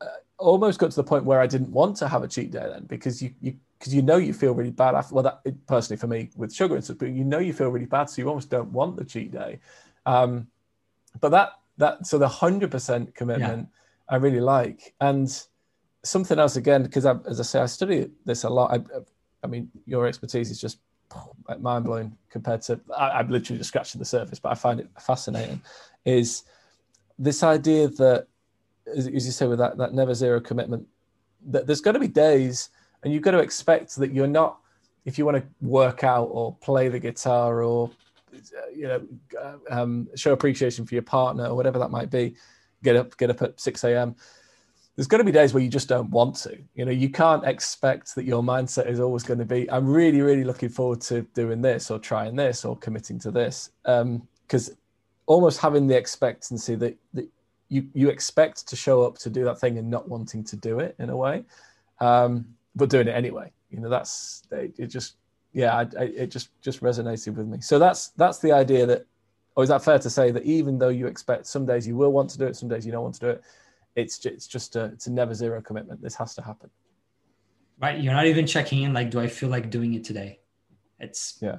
uh, 0.00 0.06
almost 0.38 0.78
got 0.78 0.90
to 0.90 0.96
the 0.96 1.04
point 1.04 1.24
where 1.24 1.40
I 1.40 1.46
didn't 1.46 1.70
want 1.70 1.96
to 1.98 2.08
have 2.08 2.22
a 2.22 2.28
cheat 2.28 2.50
day 2.50 2.66
then 2.68 2.84
because 2.84 3.22
you 3.22 3.32
you 3.40 3.56
because 3.78 3.94
you 3.94 4.02
know 4.02 4.16
you 4.16 4.32
feel 4.32 4.54
really 4.54 4.70
bad 4.70 4.94
after. 4.94 5.14
Well, 5.14 5.24
that 5.24 5.66
personally 5.66 5.98
for 5.98 6.06
me 6.06 6.30
with 6.36 6.52
sugar 6.52 6.74
and 6.74 6.84
stuff, 6.84 6.98
but 6.98 7.10
you 7.10 7.24
know 7.24 7.38
you 7.38 7.52
feel 7.52 7.68
really 7.68 7.86
bad, 7.86 8.08
so 8.10 8.22
you 8.22 8.28
almost 8.28 8.50
don't 8.50 8.72
want 8.72 8.96
the 8.96 9.04
cheat 9.04 9.32
day. 9.32 9.58
Um, 10.06 10.48
but 11.20 11.30
that 11.30 11.52
that 11.78 12.06
so 12.06 12.18
the 12.18 12.28
hundred 12.28 12.70
percent 12.70 13.14
commitment 13.14 13.68
yeah. 13.70 14.14
I 14.14 14.16
really 14.16 14.40
like, 14.40 14.94
and 15.00 15.30
something 16.02 16.38
else 16.38 16.56
again 16.56 16.82
because 16.82 17.06
as 17.06 17.40
I 17.40 17.42
say 17.42 17.60
I 17.60 17.66
study 17.66 18.10
this 18.24 18.44
a 18.44 18.50
lot. 18.50 18.72
I, 18.72 19.00
I 19.42 19.46
mean, 19.46 19.70
your 19.84 20.06
expertise 20.06 20.50
is 20.50 20.60
just 20.60 20.78
mind 21.58 21.84
blowing 21.84 22.16
compared 22.30 22.62
to 22.62 22.80
I, 22.96 23.20
am 23.20 23.30
literally 23.30 23.58
just 23.58 23.68
scratching 23.68 23.98
the 23.98 24.04
surface, 24.04 24.38
but 24.38 24.50
I 24.50 24.54
find 24.54 24.80
it 24.80 24.88
fascinating. 24.98 25.60
Is 26.04 26.44
this 27.18 27.42
idea 27.42 27.88
that, 27.88 28.26
as, 28.86 29.06
as 29.06 29.26
you 29.26 29.32
say, 29.32 29.46
with 29.46 29.58
that 29.58 29.76
that 29.78 29.94
never 29.94 30.14
zero 30.14 30.40
commitment, 30.40 30.86
that 31.46 31.66
there's 31.66 31.80
going 31.80 31.94
to 31.94 32.00
be 32.00 32.08
days 32.08 32.70
and 33.04 33.12
you've 33.12 33.22
got 33.22 33.32
to 33.32 33.38
expect 33.38 33.96
that 33.96 34.12
you're 34.12 34.26
not 34.26 34.58
if 35.04 35.18
you 35.18 35.24
want 35.24 35.36
to 35.36 35.44
work 35.60 36.02
out 36.02 36.24
or 36.32 36.54
play 36.56 36.88
the 36.88 36.98
guitar 36.98 37.62
or 37.62 37.90
you 38.74 38.88
know, 38.88 39.02
uh, 39.40 39.56
um, 39.70 40.08
show 40.16 40.32
appreciation 40.32 40.84
for 40.86 40.94
your 40.94 41.02
partner 41.02 41.46
or 41.46 41.54
whatever 41.54 41.78
that 41.78 41.90
might 41.90 42.10
be. 42.10 42.34
Get 42.82 42.96
up, 42.96 43.16
get 43.16 43.30
up 43.30 43.42
at 43.42 43.60
six 43.60 43.84
a.m. 43.84 44.14
There's 44.96 45.06
going 45.06 45.20
to 45.20 45.24
be 45.24 45.32
days 45.32 45.52
where 45.52 45.62
you 45.62 45.68
just 45.68 45.88
don't 45.88 46.10
want 46.10 46.36
to. 46.36 46.56
You 46.74 46.84
know, 46.84 46.92
you 46.92 47.08
can't 47.08 47.44
expect 47.44 48.14
that 48.14 48.24
your 48.24 48.42
mindset 48.42 48.88
is 48.88 49.00
always 49.00 49.22
going 49.22 49.38
to 49.38 49.44
be, 49.44 49.70
"I'm 49.70 49.86
really, 49.86 50.20
really 50.20 50.44
looking 50.44 50.68
forward 50.68 51.00
to 51.02 51.22
doing 51.34 51.62
this 51.62 51.90
or 51.90 51.98
trying 51.98 52.36
this 52.36 52.64
or 52.64 52.76
committing 52.76 53.18
to 53.20 53.30
this," 53.30 53.70
because 53.82 54.68
um, 54.68 54.76
almost 55.26 55.60
having 55.60 55.86
the 55.86 55.96
expectancy 55.96 56.74
that 56.74 56.96
that 57.14 57.28
you 57.70 57.88
you 57.94 58.10
expect 58.10 58.68
to 58.68 58.76
show 58.76 59.02
up 59.02 59.16
to 59.18 59.30
do 59.30 59.44
that 59.44 59.58
thing 59.58 59.78
and 59.78 59.90
not 59.90 60.08
wanting 60.08 60.44
to 60.44 60.56
do 60.56 60.78
it 60.80 60.94
in 60.98 61.08
a 61.08 61.16
way, 61.16 61.44
um, 62.00 62.46
but 62.74 62.90
doing 62.90 63.08
it 63.08 63.12
anyway. 63.12 63.50
You 63.70 63.80
know, 63.80 63.88
that's 63.88 64.42
it, 64.50 64.74
it 64.78 64.86
just 64.86 65.16
yeah, 65.52 65.76
I, 65.76 65.80
I, 65.98 66.04
it 66.04 66.26
just 66.30 66.50
just 66.60 66.80
resonated 66.80 67.36
with 67.36 67.46
me. 67.46 67.60
So 67.60 67.78
that's 67.78 68.08
that's 68.10 68.38
the 68.38 68.52
idea 68.52 68.86
that, 68.86 69.06
or 69.56 69.62
is 69.62 69.68
that 69.68 69.84
fair 69.84 69.98
to 69.98 70.10
say 70.10 70.30
that 70.32 70.42
even 70.44 70.78
though 70.78 70.88
you 70.88 71.06
expect 71.06 71.46
some 71.46 71.64
days 71.64 71.86
you 71.86 71.96
will 71.96 72.12
want 72.12 72.30
to 72.30 72.38
do 72.38 72.46
it, 72.46 72.56
some 72.56 72.68
days 72.68 72.84
you 72.84 72.92
don't 72.92 73.04
want 73.04 73.14
to 73.14 73.20
do 73.20 73.28
it, 73.28 73.42
it's 73.94 74.18
just, 74.18 74.34
it's 74.34 74.46
just 74.46 74.76
a 74.76 74.86
it's 74.86 75.06
a 75.06 75.12
never 75.12 75.32
zero 75.32 75.60
commitment. 75.62 76.02
This 76.02 76.16
has 76.16 76.34
to 76.34 76.42
happen. 76.42 76.70
Right, 77.80 78.00
you're 78.00 78.14
not 78.14 78.26
even 78.26 78.46
checking 78.46 78.82
in. 78.82 78.92
Like, 78.92 79.10
do 79.10 79.20
I 79.20 79.26
feel 79.26 79.48
like 79.48 79.70
doing 79.70 79.94
it 79.94 80.04
today? 80.04 80.40
It's 80.98 81.38
yeah. 81.40 81.58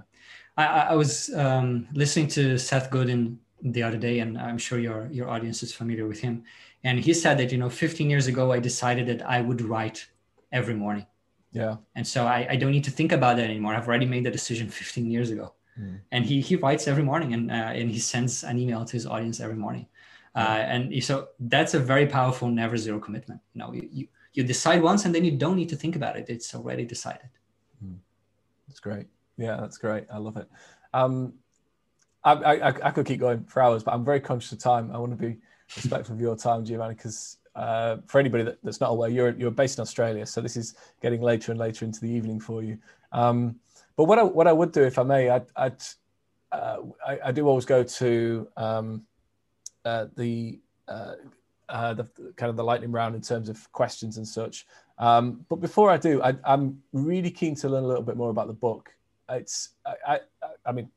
I, 0.58 0.66
I 0.66 0.96
was 0.96 1.34
um, 1.36 1.88
listening 1.94 2.28
to 2.30 2.58
Seth 2.58 2.90
Godin 2.90 3.40
the 3.62 3.84
other 3.84 3.98
day, 3.98 4.20
and 4.20 4.38
I'm 4.38 4.58
sure 4.58 4.80
your 4.80 5.08
your 5.12 5.30
audience 5.30 5.64
is 5.64 5.74
familiar 5.74 6.08
with 6.08 6.20
him. 6.20 6.44
And 6.84 7.00
he 7.00 7.14
said 7.14 7.38
that 7.40 7.52
you 7.52 7.58
know, 7.58 7.70
15 7.70 8.10
years 8.10 8.28
ago, 8.28 8.52
I 8.52 8.60
decided 8.60 9.08
that 9.08 9.28
I 9.28 9.42
would 9.42 9.62
write 9.62 10.08
every 10.56 10.74
morning. 10.74 11.06
Yeah. 11.52 11.76
And 11.96 12.06
so 12.06 12.26
I, 12.26 12.48
I 12.50 12.56
don't 12.56 12.72
need 12.72 12.84
to 12.86 12.92
think 13.00 13.12
about 13.12 13.38
that 13.38 13.46
anymore. 13.46 13.76
I've 13.76 13.88
already 13.88 14.06
made 14.06 14.24
the 14.26 14.32
decision 14.32 14.70
15 14.70 15.12
years 15.12 15.30
ago. 15.30 15.54
Mm. 15.80 16.00
And 16.12 16.26
he 16.26 16.42
he 16.42 16.56
writes 16.56 16.88
every 16.88 17.04
morning, 17.04 17.34
and 17.34 17.52
uh, 17.52 17.80
and 17.80 17.92
he 17.92 18.00
sends 18.00 18.44
an 18.44 18.58
email 18.58 18.86
to 18.86 18.94
his 18.94 19.06
audience 19.06 19.42
every 19.42 19.58
morning. 19.58 19.88
Uh, 20.34 20.64
and 20.74 21.04
so 21.04 21.30
that's 21.40 21.74
a 21.74 21.80
very 21.80 22.08
powerful 22.08 22.48
never 22.50 22.78
zero 22.78 23.00
commitment. 23.00 23.42
You 23.54 23.60
know, 23.60 23.74
you, 23.74 23.90
you, 23.92 24.08
you 24.34 24.44
decide 24.44 24.82
once, 24.82 25.06
and 25.06 25.14
then 25.16 25.24
you 25.24 25.32
don't 25.32 25.56
need 25.56 25.70
to 25.70 25.76
think 25.76 25.96
about 25.96 26.18
it. 26.18 26.26
It's 26.30 26.54
already 26.56 26.86
decided. 26.86 27.30
Mm. 27.84 28.00
That's 28.68 28.80
great. 28.80 29.08
Yeah, 29.38 29.58
that's 29.62 29.78
great. 29.78 30.06
I 30.12 30.18
love 30.18 30.38
it. 30.38 30.48
Um, 30.94 31.34
I, 32.24 32.34
I, 32.34 32.68
I 32.68 32.92
could 32.92 33.06
keep 33.06 33.20
going 33.20 33.46
for 33.46 33.62
hours, 33.62 33.84
but 33.84 33.94
I'm 33.94 34.04
very 34.04 34.20
conscious 34.20 34.52
of 34.52 34.60
time. 34.60 34.92
I 34.94 34.98
want 34.98 35.12
to 35.12 35.18
be 35.18 35.38
respectful 35.76 36.16
of 36.16 36.22
your 36.22 36.36
time, 36.36 36.66
Giovanni, 36.66 36.96
because 36.96 37.38
uh, 37.56 37.98
for 38.08 38.20
anybody 38.20 38.44
that, 38.44 38.58
that's 38.64 38.82
not 38.82 38.92
aware, 38.92 39.10
you're 39.10 39.32
you're 39.32 39.52
based 39.52 39.78
in 39.78 39.82
Australia, 39.82 40.26
so 40.26 40.42
this 40.42 40.58
is 40.58 40.76
getting 41.02 41.22
later 41.22 41.52
and 41.52 41.60
later 41.60 41.86
into 41.86 42.02
the 42.02 42.10
evening 42.10 42.40
for 42.40 42.64
you. 42.64 42.78
Um, 43.12 43.56
but 43.96 44.06
what 44.06 44.20
I 44.20 44.24
what 44.24 44.48
I 44.48 44.54
would 44.54 44.72
do, 44.72 44.84
if 44.84 45.00
I 45.00 45.04
may, 45.04 45.30
I'd, 45.30 45.46
I'd 45.56 45.82
uh, 46.52 46.78
I, 47.06 47.20
I, 47.26 47.32
do 47.32 47.48
always 47.48 47.66
go 47.66 47.84
to 47.84 48.48
um, 48.56 49.04
uh, 49.84 50.06
the, 50.16 50.60
uh, 50.88 51.14
uh, 51.68 51.94
the 51.94 52.04
kind 52.38 52.50
of 52.50 52.56
the 52.56 52.64
lightning 52.64 52.92
round 52.92 53.16
in 53.16 53.22
terms 53.22 53.50
of 53.50 53.72
questions 53.72 54.18
and 54.18 54.28
such. 54.28 54.66
Um, 54.98 55.46
but 55.50 55.58
before 55.58 55.90
I 55.90 55.98
do, 55.98 56.22
I, 56.22 56.36
am 56.46 56.82
really 56.94 57.32
keen 57.32 57.56
to 57.56 57.70
learn 57.70 57.84
a 57.84 57.88
little 57.88 58.04
bit 58.04 58.16
more 58.16 58.30
about 58.30 58.48
the 58.48 58.54
book. 58.54 58.94
It's 59.30 59.70
I, 59.86 59.96
I, 60.08 60.20
I 60.66 60.72
mean 60.72 60.90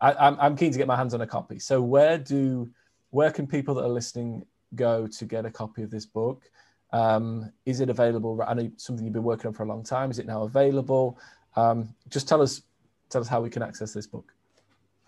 I, 0.00 0.28
am 0.28 0.36
I'm 0.40 0.56
keen 0.56 0.72
to 0.72 0.78
get 0.78 0.86
my 0.86 0.96
hands 0.96 1.14
on 1.14 1.20
a 1.20 1.26
copy. 1.26 1.58
So 1.58 1.82
where 1.82 2.16
do 2.16 2.70
where 3.10 3.30
can 3.30 3.46
people 3.46 3.74
that 3.74 3.84
are 3.84 3.90
listening 3.90 4.46
go 4.74 5.06
to 5.06 5.24
get 5.24 5.44
a 5.44 5.50
copy 5.50 5.82
of 5.82 5.90
this 5.90 6.06
book? 6.06 6.50
Um, 6.92 7.52
is 7.64 7.80
it 7.80 7.88
available? 7.88 8.42
I 8.46 8.54
know 8.54 8.70
something 8.76 9.04
you've 9.04 9.14
been 9.14 9.22
working 9.22 9.48
on 9.48 9.54
for 9.54 9.62
a 9.62 9.66
long 9.66 9.82
time. 9.82 10.10
Is 10.10 10.18
it 10.18 10.26
now 10.26 10.42
available? 10.42 11.18
Um, 11.56 11.94
just 12.08 12.28
tell 12.28 12.42
us 12.42 12.62
tell 13.08 13.20
us 13.20 13.28
how 13.28 13.40
we 13.40 13.50
can 13.50 13.62
access 13.62 13.92
this 13.92 14.06
book. 14.06 14.32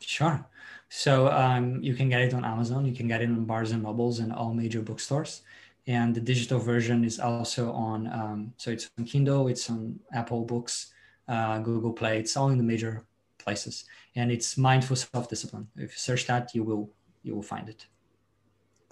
Sure. 0.01 0.45
So 0.89 1.31
um, 1.31 1.83
you 1.83 1.95
can 1.95 2.09
get 2.09 2.21
it 2.21 2.35
on 2.35 2.45
Amazon. 2.45 2.85
You 2.85 2.95
can 2.95 3.09
get 3.09 3.23
it 3.23 3.29
on 3.29 3.45
Barnes 3.45 3.73
and 3.73 3.83
Nobles 3.83 4.19
and 4.19 4.33
all 4.33 4.53
major 4.53 4.83
bookstores. 4.83 5.43
And 5.87 6.15
the 6.15 6.21
digital 6.21 6.59
version 6.59 7.05
is 7.05 7.19
also 7.21 7.73
on. 7.73 8.07
Um, 8.13 8.53
so 8.57 8.71
it's 8.71 8.91
on 8.99 9.05
Kindle. 9.05 9.49
It's 9.49 9.71
on 9.71 9.99
Apple 10.13 10.45
Books, 10.45 10.93
uh, 11.29 11.59
Google 11.59 11.93
Play. 11.93 12.19
It's 12.19 12.37
all 12.37 12.49
in 12.51 12.59
the 12.59 12.65
major 12.65 13.05
places 13.45 13.85
and 14.17 14.33
it's 14.33 14.57
mindful 14.57 14.97
self-discipline 14.97 15.69
if 15.77 15.91
you 15.93 15.99
search 16.09 16.27
that 16.27 16.55
you 16.55 16.63
will 16.65 16.91
you 17.23 17.35
will 17.35 17.43
find 17.43 17.69
it 17.69 17.87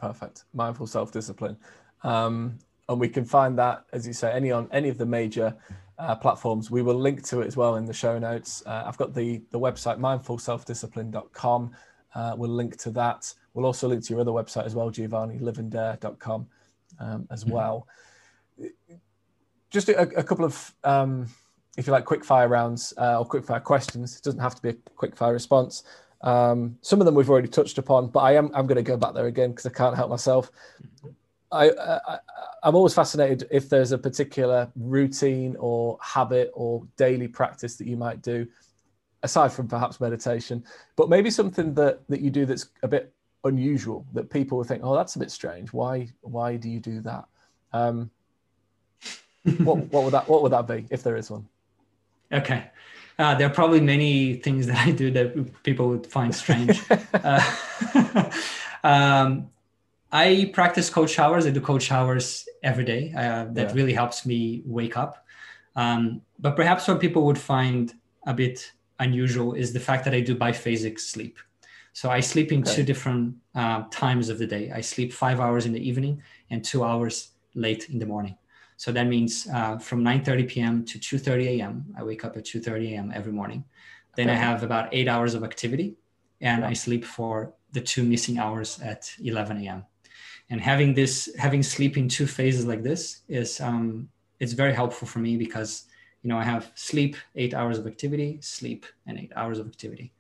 perfect. 0.03 0.45
Mindful 0.53 0.87
self-discipline. 0.87 1.57
Um, 2.03 2.59
and 2.89 2.99
we 2.99 3.09
can 3.09 3.25
find 3.25 3.57
that 3.59 3.85
as 3.93 4.07
you 4.07 4.13
say 4.13 4.33
any 4.33 4.51
on 4.51 4.69
any 4.73 4.89
of 4.89 4.99
the 4.99 5.07
major 5.07 5.57
uh, 5.99 6.17
platforms. 6.17 6.71
We 6.71 6.83
will 6.83 6.99
link 6.99 7.23
to 7.29 7.41
it 7.43 7.47
as 7.47 7.57
well 7.57 7.77
in 7.77 7.85
the 7.87 7.93
show 7.95 8.19
notes. 8.19 8.63
Uh, 8.67 8.83
i've 8.87 8.99
got 8.99 9.15
the 9.15 9.41
the 9.53 9.61
website 9.61 9.99
mindfulselfdiscipline.com 9.99 11.71
uh, 12.15 12.35
we'll 12.37 12.51
link 12.51 12.77
to 12.79 12.91
that. 12.91 13.33
We'll 13.55 13.67
also 13.67 13.89
link 13.89 14.05
to 14.05 14.13
your 14.13 14.21
other 14.21 14.33
website 14.33 14.67
as 14.67 14.75
well 14.75 14.91
giovannilivandare.com 14.91 16.47
um, 17.01 17.29
as 17.31 17.45
mm-hmm. 17.45 17.53
well. 17.53 17.87
Just 19.71 19.89
a, 19.89 20.01
a 20.01 20.23
couple 20.23 20.45
of 20.45 20.75
um, 20.85 21.29
if 21.79 21.87
you 21.87 21.93
like, 21.93 22.05
quick 22.05 22.25
fire 22.25 22.49
rounds 22.49 22.93
uh, 22.99 23.19
or 23.19 23.25
quick 23.25 23.45
fire 23.45 23.61
questions. 23.61 24.17
It 24.17 24.23
doesn't 24.23 24.41
have 24.41 24.55
to 24.57 24.63
be 24.63 24.69
a 24.71 24.77
quick 24.95 25.17
fire 25.17 25.33
response. 25.33 25.85
Um, 26.23 26.79
some 26.83 27.01
of 27.01 27.07
them 27.07 27.15
we've 27.15 27.29
already 27.31 27.49
touched 27.49 27.79
upon, 27.79 28.09
but 28.09 28.21
I 28.21 28.37
am 28.37 28.51
I'm 28.55 28.67
going 28.67 28.77
to 28.77 28.83
go 28.83 28.97
back 28.97 29.15
there 29.15 29.27
again 29.27 29.51
because 29.51 29.67
I 29.67 29.71
can't 29.71 29.97
help 29.97 30.11
myself. 30.11 30.51
I, 31.51 31.71
I 31.71 32.19
I'm 32.63 32.75
always 32.75 32.95
fascinated 32.95 33.49
if 33.51 33.69
there's 33.69 33.93
a 33.93 33.99
particular 33.99 34.71
routine 34.77 35.57
or 35.59 35.99
habit 36.01 36.51
or 36.55 36.87
daily 36.97 37.29
practice 37.29 37.77
that 37.77 37.87
you 37.87 37.97
might 37.97 38.23
do, 38.23 38.47
aside 39.23 39.53
from 39.53 39.67
perhaps 39.67 40.01
meditation, 40.01 40.65
but 40.97 41.09
maybe 41.09 41.31
something 41.31 41.75
that 41.75 42.09
that 42.09 42.21
you 42.21 42.31
do 42.31 42.47
that's 42.47 42.69
a 42.83 42.89
bit 42.89 43.13
unusual 43.45 44.07
that 44.13 44.31
people 44.31 44.59
will 44.59 44.65
think, 44.65 44.83
oh, 44.85 44.95
that's 44.95 45.17
a 45.17 45.19
bit 45.19 45.31
strange. 45.31 45.73
Why 45.73 46.09
why 46.21 46.57
do 46.57 46.71
you 46.71 46.79
do 46.79 47.01
that? 47.01 47.25
Um, 47.73 48.11
what 49.59 49.79
what 49.93 50.05
would 50.05 50.13
that 50.13 50.29
what 50.29 50.43
would 50.43 50.53
that 50.53 50.69
be 50.69 50.87
if 50.91 51.03
there 51.03 51.17
is 51.17 51.31
one? 51.31 51.49
Okay. 52.33 52.65
Uh, 53.19 53.35
there 53.35 53.47
are 53.47 53.55
probably 53.55 53.81
many 53.81 54.35
things 54.35 54.67
that 54.67 54.87
I 54.87 54.91
do 54.91 55.11
that 55.11 55.63
people 55.63 55.89
would 55.89 56.07
find 56.07 56.35
strange. 56.35 56.81
uh, 57.15 57.43
um, 58.85 59.51
I 60.11 60.51
practice 60.53 60.91
cold 60.91 61.11
showers. 61.11 61.47
I 61.47 61.51
do 61.51 61.61
cold 61.61 61.83
showers 61.83 62.47
every 62.63 62.85
day. 62.85 63.13
Uh, 63.17 63.47
that 63.53 63.69
yeah. 63.69 63.75
really 63.75 63.93
helps 63.93 64.27
me 64.27 64.63
wake 64.67 64.97
up. 64.97 65.25
Um, 65.75 66.23
but 66.39 66.57
perhaps 66.57 66.87
what 66.89 67.01
people 67.01 67.25
would 67.27 67.39
find 67.39 67.95
a 68.27 68.35
bit 68.35 68.73
unusual 68.99 69.55
is 69.55 69.73
the 69.73 69.81
fact 69.81 70.05
that 70.05 70.15
I 70.15 70.21
do 70.21 70.37
biphasic 70.37 71.01
sleep. 71.01 71.39
So 71.93 72.11
I 72.11 72.21
sleep 72.21 72.53
in 72.53 72.61
okay. 72.61 72.75
two 72.75 72.83
different 72.83 73.37
uh, 73.55 73.85
times 73.91 74.29
of 74.29 74.39
the 74.39 74.47
day. 74.47 74.71
I 74.71 74.81
sleep 74.81 75.13
five 75.13 75.41
hours 75.41 75.67
in 75.67 75.73
the 75.73 75.89
evening 75.89 76.23
and 76.51 76.65
two 76.65 76.85
hours 76.85 77.31
late 77.55 77.89
in 77.91 77.99
the 77.99 78.07
morning. 78.07 78.37
So 78.77 78.93
that 78.93 79.07
means 79.07 79.47
uh, 79.53 79.79
from 79.79 80.03
9:30 80.03 80.49
p.m. 80.49 80.85
to 80.85 80.99
2:30 80.99 81.59
a.m. 81.59 81.95
I 81.99 82.03
wake 82.03 82.25
up 82.25 82.37
at 82.37 82.45
2:30 82.45 82.93
a.m. 82.93 83.13
every 83.15 83.33
morning. 83.33 83.65
Then 84.17 84.29
okay. 84.29 84.37
I 84.37 84.41
have 84.41 84.63
about 84.63 84.89
eight 84.93 85.09
hours 85.09 85.35
of 85.35 85.45
activity, 85.45 85.97
and 86.41 86.63
yeah. 86.63 86.69
I 86.69 86.73
sleep 86.73 87.05
for 87.05 87.55
the 87.73 87.81
two 87.81 88.03
missing 88.03 88.39
hours 88.39 88.79
at 88.81 89.11
11 89.23 89.65
a.m. 89.65 89.85
And 90.51 90.61
having 90.61 90.93
this, 90.93 91.31
having 91.39 91.63
sleep 91.63 91.97
in 91.97 92.09
two 92.09 92.27
phases 92.27 92.67
like 92.67 92.83
this 92.83 93.23
is, 93.29 93.61
um, 93.61 94.09
it's 94.39 94.53
very 94.53 94.75
helpful 94.75 95.09
for 95.09 95.19
me 95.19 95.37
because 95.37 95.85
you 96.23 96.29
know 96.29 96.37
I 96.37 96.45
have 96.45 96.71
sleep, 96.75 97.17
eight 97.37 97.55
hours 97.55 97.79
of 97.79 97.87
activity, 97.87 98.39
sleep, 98.43 98.85
and 99.07 99.19
eight 99.19 99.33
hours 99.35 99.59
of 99.59 99.67
activity. 99.67 100.13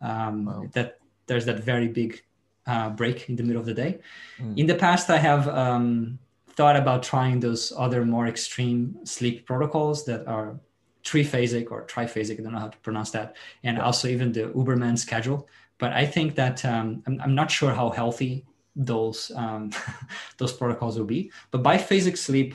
Um, 0.00 0.46
wow. 0.46 0.64
That 0.72 0.98
there's 1.26 1.44
that 1.46 1.60
very 1.60 1.88
big 1.88 2.22
uh, 2.66 2.90
break 2.90 3.28
in 3.28 3.36
the 3.36 3.42
middle 3.42 3.60
of 3.60 3.66
the 3.66 3.74
day. 3.74 4.00
Mm. 4.38 4.58
In 4.58 4.66
the 4.66 4.74
past, 4.74 5.08
I 5.10 5.18
have 5.18 5.48
um, 5.48 6.18
thought 6.56 6.76
about 6.76 7.02
trying 7.02 7.38
those 7.38 7.72
other 7.76 8.04
more 8.04 8.26
extreme 8.26 8.96
sleep 9.04 9.46
protocols 9.46 10.04
that 10.06 10.26
are 10.26 10.58
triphasic 11.04 11.70
or 11.70 11.86
triphasic. 11.86 12.40
I 12.40 12.42
don't 12.42 12.52
know 12.52 12.58
how 12.58 12.68
to 12.68 12.78
pronounce 12.78 13.10
that. 13.10 13.36
And 13.62 13.78
also 13.78 14.08
even 14.08 14.32
the 14.32 14.48
Uberman 14.48 14.98
schedule. 14.98 15.48
But 15.78 15.92
I 15.92 16.06
think 16.06 16.34
that 16.36 16.64
um, 16.64 17.02
I'm, 17.06 17.20
I'm, 17.20 17.34
not 17.34 17.50
sure 17.50 17.72
how 17.72 17.90
healthy 17.90 18.46
those 18.74 19.30
um, 19.36 19.70
those 20.38 20.52
protocols 20.52 20.98
will 20.98 21.04
be. 21.04 21.30
But 21.50 21.62
biphasic 21.62 22.16
sleep 22.16 22.54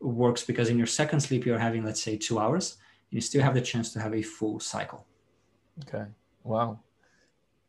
works 0.00 0.42
because 0.42 0.68
in 0.68 0.76
your 0.76 0.86
second 0.86 1.20
sleep 1.20 1.46
you're 1.46 1.58
having 1.58 1.84
let's 1.84 2.02
say 2.02 2.16
two 2.16 2.40
hours, 2.40 2.78
and 3.10 3.16
you 3.16 3.20
still 3.20 3.42
have 3.42 3.54
the 3.54 3.60
chance 3.60 3.92
to 3.92 4.00
have 4.00 4.12
a 4.12 4.22
full 4.22 4.58
cycle. 4.58 5.06
Okay. 5.86 6.04
Wow. 6.42 6.80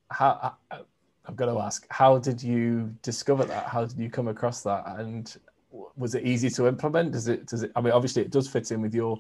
How 0.09 0.57
I, 0.72 0.80
I've 1.28 1.36
got 1.36 1.45
to 1.45 1.59
ask, 1.59 1.86
how 1.91 2.17
did 2.17 2.41
you 2.41 2.95
discover 3.03 3.45
that? 3.45 3.67
How 3.67 3.86
did 3.86 3.99
you 3.99 4.09
come 4.09 4.28
across 4.28 4.63
that? 4.63 4.84
And 4.97 5.32
was 5.72 6.15
it 6.15 6.26
easy 6.26 6.49
to 6.51 6.67
implement? 6.67 7.11
Does 7.11 7.28
it? 7.28 7.45
Does 7.47 7.63
it? 7.63 7.72
I 7.76 7.82
mean, 7.82 7.93
obviously, 7.93 8.22
it 8.22 8.32
does 8.32 8.47
fit 8.47 8.72
in 8.72 8.82
with 8.82 8.93
your 8.93 9.17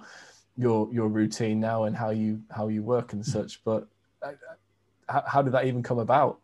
your 0.57 0.89
your 0.91 1.07
routine 1.07 1.59
now 1.59 1.83
and 1.83 1.95
how 1.95 2.09
you 2.09 2.41
how 2.51 2.67
you 2.67 2.83
work 2.83 3.13
and 3.13 3.25
such. 3.25 3.63
But 3.63 3.87
uh, 4.21 4.31
how, 5.07 5.23
how 5.27 5.41
did 5.41 5.53
that 5.53 5.65
even 5.65 5.83
come 5.83 5.99
about? 5.99 6.39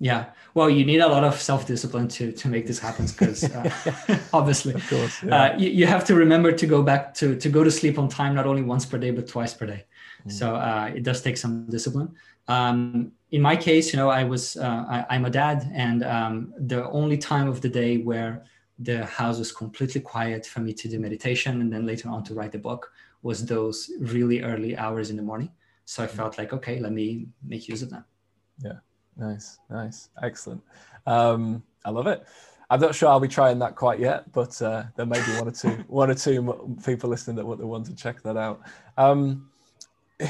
Yeah, 0.00 0.26
well, 0.54 0.68
you 0.68 0.84
need 0.84 0.98
a 0.98 1.08
lot 1.08 1.24
of 1.24 1.40
self 1.40 1.66
discipline 1.66 2.08
to 2.08 2.32
to 2.32 2.48
make 2.48 2.66
this 2.66 2.78
happen 2.78 3.06
because 3.06 3.44
uh, 3.44 4.18
obviously, 4.32 4.74
of 4.74 4.86
course, 4.88 5.22
yeah. 5.22 5.42
uh, 5.42 5.56
you, 5.56 5.70
you 5.70 5.86
have 5.86 6.04
to 6.04 6.14
remember 6.14 6.52
to 6.52 6.66
go 6.66 6.82
back 6.82 7.14
to 7.14 7.36
to 7.36 7.48
go 7.48 7.64
to 7.64 7.70
sleep 7.70 7.98
on 7.98 8.08
time 8.08 8.34
not 8.34 8.46
only 8.46 8.62
once 8.62 8.84
per 8.84 8.98
day 8.98 9.10
but 9.10 9.26
twice 9.26 9.54
per 9.54 9.66
day. 9.66 9.84
Mm. 10.26 10.32
So 10.32 10.56
uh, 10.56 10.90
it 10.94 11.02
does 11.02 11.22
take 11.22 11.36
some 11.36 11.66
discipline. 11.66 12.14
Um, 12.48 13.12
in 13.30 13.40
my 13.40 13.56
case, 13.56 13.92
you 13.92 13.98
know, 13.98 14.10
I 14.10 14.24
was 14.24 14.56
uh, 14.56 15.04
I, 15.08 15.16
am 15.16 15.24
a 15.24 15.30
dad, 15.30 15.70
and 15.72 16.04
um, 16.04 16.52
the 16.58 16.88
only 16.90 17.16
time 17.16 17.48
of 17.48 17.60
the 17.60 17.68
day 17.68 17.98
where 17.98 18.44
the 18.78 19.04
house 19.06 19.38
was 19.38 19.52
completely 19.52 20.00
quiet 20.00 20.44
for 20.46 20.60
me 20.60 20.72
to 20.72 20.88
do 20.88 20.98
meditation 20.98 21.60
and 21.60 21.72
then 21.72 21.86
later 21.86 22.08
on 22.08 22.24
to 22.24 22.34
write 22.34 22.52
the 22.52 22.58
book 22.58 22.92
was 23.22 23.44
those 23.46 23.90
really 24.00 24.42
early 24.42 24.76
hours 24.76 25.10
in 25.10 25.16
the 25.16 25.22
morning. 25.22 25.50
So 25.84 26.02
I 26.02 26.06
mm. 26.06 26.10
felt 26.10 26.38
like, 26.38 26.52
okay, 26.52 26.78
let 26.80 26.92
me 26.92 27.26
make 27.42 27.68
use 27.68 27.82
of 27.82 27.90
them. 27.90 28.04
Yeah, 28.62 28.78
nice, 29.16 29.58
nice, 29.70 30.08
excellent. 30.22 30.62
Um, 31.06 31.62
I 31.84 31.90
love 31.90 32.06
it. 32.06 32.26
I'm 32.70 32.80
not 32.80 32.94
sure 32.94 33.08
I'll 33.08 33.20
be 33.20 33.28
trying 33.28 33.58
that 33.60 33.76
quite 33.76 34.00
yet, 34.00 34.32
but 34.32 34.60
uh, 34.62 34.84
there 34.96 35.06
may 35.06 35.20
be 35.24 35.32
one 35.38 35.48
or 35.48 35.52
two, 35.52 35.68
one 35.88 36.10
or 36.10 36.14
two 36.14 36.76
people 36.84 37.10
listening 37.10 37.36
that 37.36 37.46
want 37.46 37.86
to 37.86 37.94
check 37.94 38.22
that 38.22 38.36
out. 38.36 38.62
Um, 38.96 39.50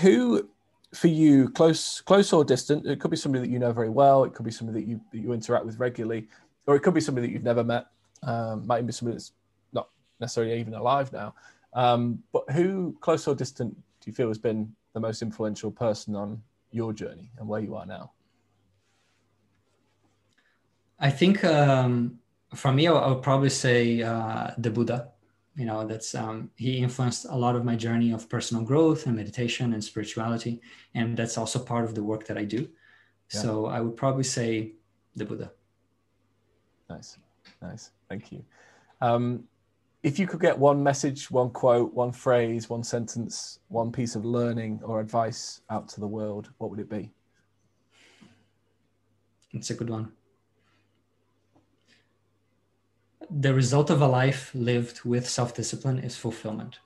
who, 0.00 0.48
for 0.94 1.08
you, 1.08 1.48
close, 1.50 2.00
close 2.00 2.32
or 2.32 2.44
distant? 2.44 2.86
It 2.86 3.00
could 3.00 3.10
be 3.10 3.16
somebody 3.16 3.46
that 3.46 3.52
you 3.52 3.58
know 3.58 3.72
very 3.72 3.88
well. 3.88 4.24
It 4.24 4.34
could 4.34 4.44
be 4.44 4.50
somebody 4.50 4.80
that 4.80 4.88
you 4.88 5.00
that 5.12 5.18
you 5.18 5.32
interact 5.32 5.64
with 5.64 5.78
regularly, 5.78 6.28
or 6.66 6.74
it 6.74 6.80
could 6.80 6.94
be 6.94 7.00
somebody 7.00 7.26
that 7.26 7.32
you've 7.32 7.44
never 7.44 7.62
met. 7.62 7.86
Um, 8.24 8.66
might 8.66 8.78
even 8.78 8.86
be 8.86 8.92
somebody 8.92 9.16
that's 9.16 9.32
not 9.72 9.88
necessarily 10.20 10.58
even 10.58 10.74
alive 10.74 11.12
now. 11.12 11.34
Um, 11.74 12.22
but 12.32 12.48
who, 12.50 12.96
close 13.00 13.26
or 13.26 13.34
distant, 13.34 13.74
do 13.74 14.10
you 14.10 14.12
feel 14.12 14.28
has 14.28 14.38
been 14.38 14.74
the 14.94 15.00
most 15.00 15.22
influential 15.22 15.70
person 15.70 16.14
on 16.14 16.42
your 16.70 16.92
journey 16.92 17.30
and 17.38 17.48
where 17.48 17.60
you 17.60 17.74
are 17.74 17.86
now? 17.86 18.12
I 20.98 21.10
think 21.10 21.44
um, 21.44 22.18
for 22.54 22.72
me, 22.72 22.86
I 22.86 23.08
would 23.08 23.22
probably 23.22 23.50
say 23.50 24.02
uh, 24.02 24.52
the 24.58 24.70
Buddha. 24.70 25.10
You 25.56 25.66
know, 25.66 25.86
that's 25.86 26.14
um, 26.14 26.50
he 26.56 26.78
influenced 26.78 27.26
a 27.26 27.36
lot 27.36 27.54
of 27.54 27.64
my 27.64 27.76
journey 27.76 28.12
of 28.12 28.28
personal 28.28 28.64
growth 28.64 29.06
and 29.06 29.14
meditation 29.14 29.72
and 29.72 29.82
spirituality, 29.82 30.60
and 30.94 31.16
that's 31.16 31.38
also 31.38 31.58
part 31.58 31.84
of 31.84 31.94
the 31.94 32.02
work 32.02 32.26
that 32.26 32.36
I 32.36 32.44
do. 32.44 32.68
Yeah. 33.32 33.40
So 33.40 33.66
I 33.66 33.80
would 33.80 33.96
probably 33.96 34.24
say 34.24 34.72
the 35.14 35.24
Buddha. 35.24 35.52
Nice, 36.90 37.18
nice. 37.62 37.90
Thank 38.08 38.32
you. 38.32 38.44
Um, 39.00 39.44
if 40.02 40.18
you 40.18 40.26
could 40.26 40.40
get 40.40 40.58
one 40.58 40.82
message, 40.82 41.30
one 41.30 41.50
quote, 41.50 41.94
one 41.94 42.12
phrase, 42.12 42.68
one 42.68 42.84
sentence, 42.84 43.58
one 43.68 43.90
piece 43.90 44.14
of 44.14 44.24
learning 44.24 44.80
or 44.84 45.00
advice 45.00 45.62
out 45.70 45.88
to 45.88 46.00
the 46.00 46.06
world, 46.06 46.50
what 46.58 46.70
would 46.70 46.80
it 46.80 46.90
be? 46.90 47.10
It's 49.52 49.70
a 49.70 49.74
good 49.74 49.88
one 49.90 50.12
the 53.30 53.54
result 53.54 53.90
of 53.90 54.00
a 54.00 54.06
life 54.06 54.50
lived 54.54 55.02
with 55.04 55.28
self 55.28 55.54
discipline 55.54 55.98
is 55.98 56.16
fulfillment. 56.16 56.78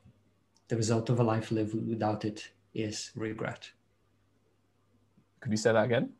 The 0.68 0.76
result 0.76 1.10
of 1.10 1.20
a 1.20 1.22
life 1.22 1.50
lived 1.50 1.74
without 1.74 2.24
it 2.24 2.50
is 2.74 3.10
regret. 3.14 3.70
Could 5.40 5.52
you 5.52 5.56
say 5.56 5.72
that 5.72 5.84
again? 5.84 6.10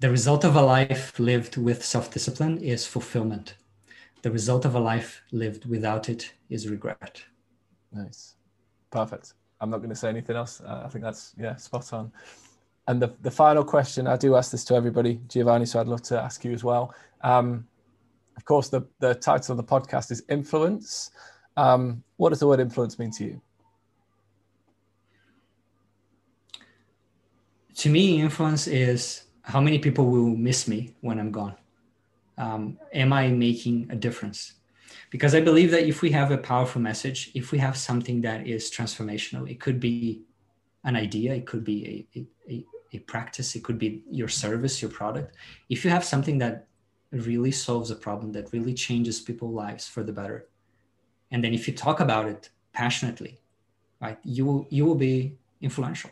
The 0.00 0.10
result 0.10 0.44
of 0.44 0.56
a 0.56 0.62
life 0.62 1.18
lived 1.20 1.58
with 1.58 1.84
self 1.84 2.10
discipline 2.10 2.56
is 2.58 2.86
fulfillment. 2.86 3.54
The 4.22 4.30
result 4.30 4.64
of 4.64 4.74
a 4.74 4.80
life 4.80 5.22
lived 5.30 5.66
without 5.66 6.08
it 6.08 6.32
is 6.48 6.68
regret. 6.68 7.22
Nice. 7.92 8.36
Perfect. 8.90 9.34
I'm 9.60 9.68
not 9.68 9.78
going 9.78 9.90
to 9.90 9.96
say 9.96 10.08
anything 10.08 10.36
else. 10.36 10.62
Uh, 10.62 10.82
I 10.86 10.88
think 10.88 11.04
that's, 11.04 11.34
yeah, 11.38 11.54
spot 11.56 11.92
on. 11.92 12.10
And 12.88 13.00
the, 13.00 13.14
the 13.20 13.30
final 13.30 13.62
question, 13.62 14.06
I 14.06 14.16
do 14.16 14.36
ask 14.36 14.50
this 14.50 14.64
to 14.66 14.74
everybody, 14.74 15.20
Giovanni, 15.28 15.66
so 15.66 15.80
I'd 15.80 15.86
love 15.86 16.02
to 16.04 16.18
ask 16.18 16.44
you 16.46 16.52
as 16.52 16.64
well. 16.64 16.94
Um, 17.20 17.66
of 18.38 18.44
course, 18.46 18.70
the, 18.70 18.82
the 19.00 19.14
title 19.14 19.52
of 19.52 19.58
the 19.58 19.64
podcast 19.64 20.10
is 20.10 20.22
Influence. 20.30 21.10
Um, 21.58 22.02
what 22.16 22.30
does 22.30 22.40
the 22.40 22.46
word 22.46 22.58
influence 22.58 22.98
mean 22.98 23.10
to 23.12 23.24
you? 23.24 23.42
To 27.76 27.90
me, 27.90 28.20
influence 28.20 28.66
is 28.66 29.24
how 29.42 29.60
many 29.60 29.78
people 29.78 30.06
will 30.06 30.36
miss 30.36 30.68
me 30.68 30.94
when 31.00 31.18
I'm 31.18 31.30
gone. 31.30 31.54
Um, 32.38 32.78
am 32.92 33.12
I 33.12 33.28
making 33.28 33.88
a 33.90 33.96
difference? 33.96 34.54
Because 35.10 35.34
I 35.34 35.40
believe 35.40 35.70
that 35.72 35.86
if 35.86 36.02
we 36.02 36.10
have 36.12 36.30
a 36.30 36.38
powerful 36.38 36.80
message, 36.80 37.30
if 37.34 37.52
we 37.52 37.58
have 37.58 37.76
something 37.76 38.20
that 38.22 38.46
is 38.46 38.70
transformational, 38.70 39.50
it 39.50 39.60
could 39.60 39.80
be 39.80 40.22
an 40.84 40.96
idea, 40.96 41.34
it 41.34 41.46
could 41.46 41.64
be 41.64 42.06
a, 42.14 42.26
a, 42.50 42.64
a 42.92 42.98
practice, 43.00 43.54
it 43.54 43.62
could 43.64 43.78
be 43.78 44.02
your 44.10 44.28
service, 44.28 44.80
your 44.80 44.90
product. 44.90 45.36
If 45.68 45.84
you 45.84 45.90
have 45.90 46.04
something 46.04 46.38
that 46.38 46.66
really 47.12 47.50
solves 47.50 47.90
a 47.90 47.96
problem 47.96 48.32
that 48.32 48.52
really 48.52 48.74
changes 48.74 49.20
people's 49.20 49.54
lives 49.54 49.86
for 49.88 50.02
the 50.02 50.12
better 50.12 50.46
and 51.30 51.42
then 51.42 51.52
if 51.52 51.66
you 51.66 51.74
talk 51.74 52.00
about 52.00 52.26
it 52.26 52.50
passionately 52.72 53.40
right 54.00 54.18
you 54.22 54.44
will 54.44 54.66
you 54.70 54.84
will 54.84 54.94
be 54.94 55.36
influential 55.60 56.10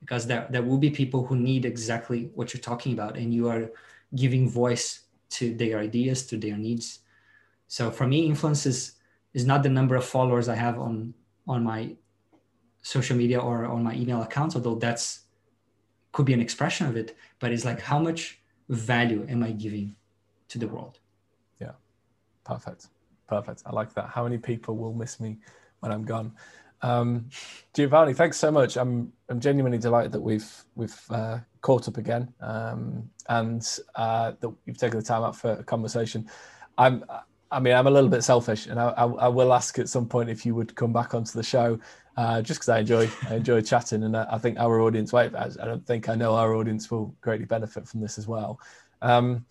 because 0.00 0.26
there, 0.26 0.46
there 0.50 0.62
will 0.62 0.78
be 0.78 0.90
people 0.90 1.26
who 1.26 1.36
need 1.36 1.64
exactly 1.64 2.30
what 2.34 2.52
you're 2.52 2.60
talking 2.60 2.92
about 2.92 3.16
and 3.16 3.34
you 3.34 3.48
are 3.48 3.70
giving 4.14 4.48
voice 4.48 5.02
to 5.30 5.54
their 5.54 5.78
ideas 5.78 6.26
to 6.26 6.36
their 6.36 6.56
needs 6.56 7.00
so 7.68 7.90
for 7.90 8.06
me 8.06 8.26
influence 8.26 8.66
is, 8.66 8.94
is 9.34 9.46
not 9.46 9.62
the 9.62 9.68
number 9.68 9.94
of 9.94 10.04
followers 10.04 10.48
i 10.48 10.54
have 10.54 10.78
on 10.78 11.14
on 11.46 11.62
my 11.62 11.94
social 12.82 13.16
media 13.16 13.38
or 13.38 13.66
on 13.66 13.82
my 13.82 13.94
email 13.94 14.22
accounts 14.22 14.56
although 14.56 14.74
that's 14.74 15.26
could 16.12 16.26
be 16.26 16.32
an 16.32 16.40
expression 16.40 16.86
of 16.86 16.96
it 16.96 17.16
but 17.38 17.52
it's 17.52 17.64
like 17.64 17.80
how 17.80 17.98
much 17.98 18.40
value 18.68 19.24
am 19.28 19.42
i 19.42 19.52
giving 19.52 19.94
to 20.50 20.58
the 20.58 20.68
world. 20.68 20.98
Yeah, 21.60 21.72
perfect, 22.44 22.88
perfect. 23.26 23.62
I 23.64 23.72
like 23.72 23.94
that. 23.94 24.08
How 24.08 24.24
many 24.24 24.36
people 24.36 24.76
will 24.76 24.92
miss 24.92 25.18
me 25.18 25.38
when 25.78 25.92
I'm 25.92 26.04
gone? 26.04 26.32
Um, 26.82 27.28
Giovanni, 27.74 28.14
thanks 28.14 28.36
so 28.38 28.50
much. 28.50 28.76
I'm 28.76 29.12
I'm 29.28 29.40
genuinely 29.40 29.78
delighted 29.78 30.12
that 30.12 30.20
we've 30.20 30.50
we've 30.74 31.00
uh, 31.10 31.38
caught 31.60 31.88
up 31.88 31.96
again 31.96 32.32
um, 32.40 33.08
and 33.28 33.66
uh, 33.94 34.32
that 34.40 34.52
you've 34.66 34.78
taken 34.78 34.98
the 34.98 35.04
time 35.04 35.22
out 35.22 35.36
for 35.36 35.52
a 35.52 35.62
conversation. 35.64 36.28
I'm 36.78 37.04
I 37.50 37.60
mean 37.60 37.74
I'm 37.74 37.86
a 37.86 37.90
little 37.90 38.10
bit 38.10 38.24
selfish, 38.24 38.66
and 38.66 38.80
I, 38.80 38.88
I, 38.90 39.04
I 39.04 39.28
will 39.28 39.52
ask 39.52 39.78
at 39.78 39.88
some 39.88 40.06
point 40.08 40.30
if 40.30 40.46
you 40.46 40.54
would 40.54 40.74
come 40.74 40.92
back 40.92 41.14
onto 41.14 41.32
the 41.32 41.42
show, 41.42 41.78
uh, 42.16 42.42
just 42.42 42.60
because 42.60 42.68
I 42.70 42.80
enjoy 42.80 43.10
I 43.28 43.36
enjoy 43.36 43.60
chatting, 43.60 44.02
and 44.04 44.16
I, 44.16 44.26
I 44.30 44.38
think 44.38 44.58
our 44.58 44.80
audience. 44.80 45.12
Wait, 45.12 45.34
I, 45.34 45.50
I 45.60 45.66
don't 45.66 45.86
think 45.86 46.08
I 46.08 46.14
know 46.14 46.34
our 46.34 46.54
audience 46.54 46.90
will 46.90 47.14
greatly 47.20 47.46
benefit 47.46 47.86
from 47.86 48.00
this 48.00 48.18
as 48.18 48.26
well. 48.26 48.58
Um, 49.02 49.44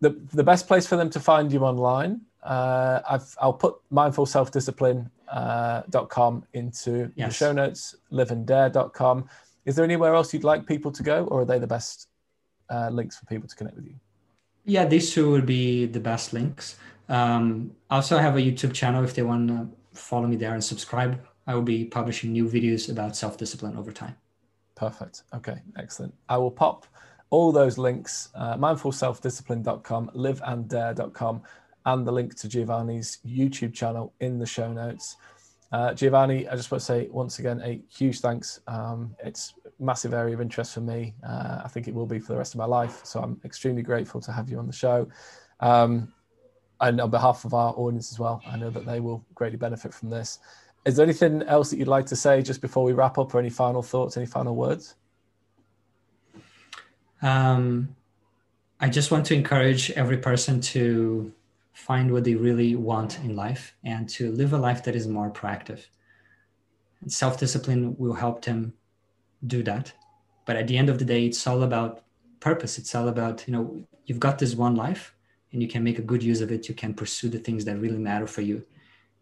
the, 0.00 0.10
the 0.34 0.44
best 0.44 0.66
place 0.66 0.86
for 0.86 0.96
them 0.96 1.10
to 1.10 1.20
find 1.20 1.50
you 1.52 1.60
online, 1.60 2.20
uh, 2.46 3.00
I've, 3.08 3.36
I'll 3.40 3.52
put 3.52 3.76
mindfulselfdiscipline.com 3.92 6.36
uh, 6.36 6.40
into 6.52 7.12
yes. 7.16 7.28
the 7.28 7.34
show 7.34 7.52
notes, 7.52 7.96
liveanddare.com. 8.12 9.28
Is 9.64 9.74
there 9.74 9.84
anywhere 9.84 10.14
else 10.14 10.32
you'd 10.32 10.44
like 10.44 10.64
people 10.66 10.92
to 10.92 11.02
go, 11.02 11.24
or 11.24 11.40
are 11.40 11.44
they 11.44 11.58
the 11.58 11.66
best 11.66 12.06
uh, 12.70 12.88
links 12.90 13.18
for 13.18 13.26
people 13.26 13.48
to 13.48 13.56
connect 13.56 13.74
with 13.76 13.86
you? 13.86 13.96
Yeah, 14.64 14.84
these 14.84 15.12
two 15.12 15.28
would 15.30 15.46
be 15.46 15.86
the 15.86 16.00
best 16.00 16.32
links. 16.32 16.76
Um, 17.08 17.72
I 17.90 17.96
also, 17.96 18.18
have 18.18 18.36
a 18.36 18.40
YouTube 18.40 18.72
channel 18.72 19.02
if 19.04 19.14
they 19.14 19.22
want 19.22 19.48
to 19.48 19.68
follow 19.92 20.28
me 20.28 20.36
there 20.36 20.54
and 20.54 20.62
subscribe. 20.62 21.20
I 21.48 21.54
will 21.54 21.62
be 21.62 21.84
publishing 21.84 22.32
new 22.32 22.48
videos 22.48 22.90
about 22.90 23.16
self 23.16 23.36
discipline 23.36 23.76
over 23.76 23.92
time. 23.92 24.16
Perfect. 24.76 25.24
Okay, 25.34 25.56
excellent. 25.76 26.14
I 26.28 26.36
will 26.36 26.50
pop 26.50 26.86
all 27.30 27.50
those 27.50 27.78
links, 27.78 28.28
uh, 28.34 28.56
mindfulselfdiscipline.com, 28.56 30.10
liveanddare.com, 30.14 31.42
and 31.86 32.06
the 32.06 32.12
link 32.12 32.36
to 32.36 32.48
Giovanni's 32.48 33.18
YouTube 33.26 33.72
channel 33.72 34.12
in 34.20 34.38
the 34.38 34.46
show 34.46 34.72
notes. 34.72 35.16
Uh, 35.72 35.94
Giovanni, 35.94 36.48
I 36.48 36.54
just 36.54 36.70
want 36.70 36.80
to 36.80 36.84
say 36.84 37.08
once 37.10 37.38
again 37.38 37.60
a 37.64 37.80
huge 37.88 38.20
thanks. 38.20 38.60
Um, 38.66 39.16
it's 39.24 39.54
a 39.64 39.82
massive 39.82 40.12
area 40.12 40.34
of 40.34 40.40
interest 40.40 40.74
for 40.74 40.80
me. 40.80 41.14
Uh, 41.26 41.62
I 41.64 41.68
think 41.68 41.88
it 41.88 41.94
will 41.94 42.06
be 42.06 42.18
for 42.18 42.32
the 42.32 42.38
rest 42.38 42.54
of 42.54 42.58
my 42.58 42.66
life. 42.66 43.00
So 43.04 43.20
I'm 43.20 43.40
extremely 43.44 43.82
grateful 43.82 44.20
to 44.20 44.32
have 44.32 44.48
you 44.48 44.58
on 44.58 44.66
the 44.66 44.72
show. 44.72 45.08
Um, 45.60 46.12
and 46.80 47.00
on 47.00 47.10
behalf 47.10 47.44
of 47.44 47.54
our 47.54 47.72
audience 47.74 48.12
as 48.12 48.18
well, 48.18 48.42
I 48.46 48.56
know 48.56 48.70
that 48.70 48.84
they 48.84 49.00
will 49.00 49.24
greatly 49.34 49.56
benefit 49.56 49.94
from 49.94 50.10
this. 50.10 50.40
Is 50.84 50.96
there 50.96 51.04
anything 51.04 51.42
else 51.44 51.70
that 51.70 51.78
you'd 51.78 51.88
like 51.88 52.06
to 52.06 52.16
say 52.16 52.42
just 52.42 52.60
before 52.60 52.84
we 52.84 52.92
wrap 52.92 53.16
up, 53.18 53.34
or 53.34 53.38
any 53.38 53.50
final 53.50 53.82
thoughts, 53.82 54.16
any 54.16 54.26
final 54.26 54.54
words? 54.54 54.94
Um, 57.22 57.96
I 58.78 58.88
just 58.88 59.10
want 59.10 59.26
to 59.26 59.34
encourage 59.34 59.90
every 59.92 60.18
person 60.18 60.60
to 60.60 61.32
find 61.76 62.10
what 62.10 62.24
they 62.24 62.34
really 62.34 62.74
want 62.74 63.18
in 63.18 63.36
life 63.36 63.76
and 63.84 64.08
to 64.08 64.32
live 64.32 64.54
a 64.54 64.56
life 64.56 64.82
that 64.82 64.96
is 64.96 65.06
more 65.06 65.30
proactive. 65.30 65.84
Self 67.06 67.38
discipline 67.38 67.94
will 67.98 68.14
help 68.14 68.42
them 68.42 68.72
do 69.46 69.62
that. 69.62 69.92
But 70.46 70.56
at 70.56 70.68
the 70.68 70.78
end 70.78 70.88
of 70.88 70.98
the 70.98 71.04
day, 71.04 71.26
it's 71.26 71.46
all 71.46 71.62
about 71.62 72.02
purpose. 72.40 72.78
It's 72.78 72.94
all 72.94 73.08
about, 73.08 73.46
you 73.46 73.52
know, 73.52 73.84
you've 74.06 74.18
got 74.18 74.38
this 74.38 74.54
one 74.54 74.74
life 74.74 75.14
and 75.52 75.60
you 75.60 75.68
can 75.68 75.84
make 75.84 75.98
a 75.98 76.02
good 76.02 76.22
use 76.22 76.40
of 76.40 76.50
it. 76.50 76.66
You 76.66 76.74
can 76.74 76.94
pursue 76.94 77.28
the 77.28 77.38
things 77.38 77.66
that 77.66 77.78
really 77.78 77.98
matter 77.98 78.26
for 78.26 78.40
you 78.40 78.64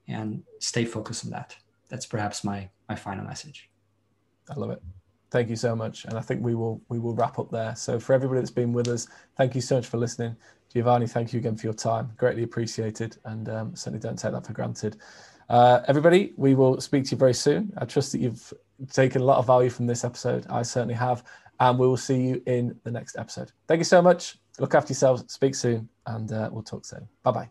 and 0.06 0.44
stay 0.60 0.84
focused 0.84 1.24
on 1.24 1.32
that. 1.32 1.56
That's 1.88 2.06
perhaps 2.06 2.44
my, 2.44 2.68
my 2.88 2.94
final 2.94 3.24
message. 3.24 3.68
I 4.48 4.54
love 4.54 4.70
it. 4.70 4.82
Thank 5.32 5.50
you 5.50 5.56
so 5.56 5.74
much. 5.74 6.04
And 6.04 6.16
I 6.16 6.20
think 6.20 6.40
we 6.40 6.54
will 6.54 6.80
we 6.88 7.00
will 7.00 7.14
wrap 7.14 7.40
up 7.40 7.50
there. 7.50 7.74
So 7.74 7.98
for 7.98 8.12
everybody 8.12 8.40
that's 8.40 8.52
been 8.52 8.72
with 8.72 8.86
us, 8.86 9.08
thank 9.36 9.56
you 9.56 9.60
so 9.60 9.74
much 9.76 9.86
for 9.86 9.96
listening. 9.96 10.36
Giovanni, 10.74 11.06
thank 11.06 11.32
you 11.32 11.38
again 11.38 11.56
for 11.56 11.66
your 11.66 11.74
time. 11.74 12.10
Greatly 12.16 12.42
appreciated 12.42 13.16
and 13.24 13.48
um, 13.48 13.76
certainly 13.76 14.00
don't 14.00 14.18
take 14.18 14.32
that 14.32 14.44
for 14.44 14.52
granted. 14.52 14.96
Uh, 15.48 15.80
everybody, 15.86 16.32
we 16.36 16.54
will 16.54 16.80
speak 16.80 17.04
to 17.04 17.10
you 17.12 17.16
very 17.16 17.34
soon. 17.34 17.72
I 17.78 17.84
trust 17.84 18.12
that 18.12 18.20
you've 18.20 18.52
taken 18.92 19.22
a 19.22 19.24
lot 19.24 19.38
of 19.38 19.46
value 19.46 19.70
from 19.70 19.86
this 19.86 20.04
episode. 20.04 20.46
I 20.50 20.62
certainly 20.62 20.94
have. 20.94 21.22
And 21.60 21.78
we 21.78 21.86
will 21.86 21.96
see 21.96 22.20
you 22.20 22.42
in 22.46 22.76
the 22.82 22.90
next 22.90 23.16
episode. 23.16 23.52
Thank 23.68 23.78
you 23.78 23.84
so 23.84 24.02
much. 24.02 24.36
Look 24.58 24.74
after 24.74 24.92
yourselves. 24.92 25.24
Speak 25.32 25.54
soon. 25.54 25.88
And 26.06 26.32
uh, 26.32 26.50
we'll 26.52 26.64
talk 26.64 26.84
soon. 26.84 27.06
Bye 27.22 27.30
bye. 27.30 27.48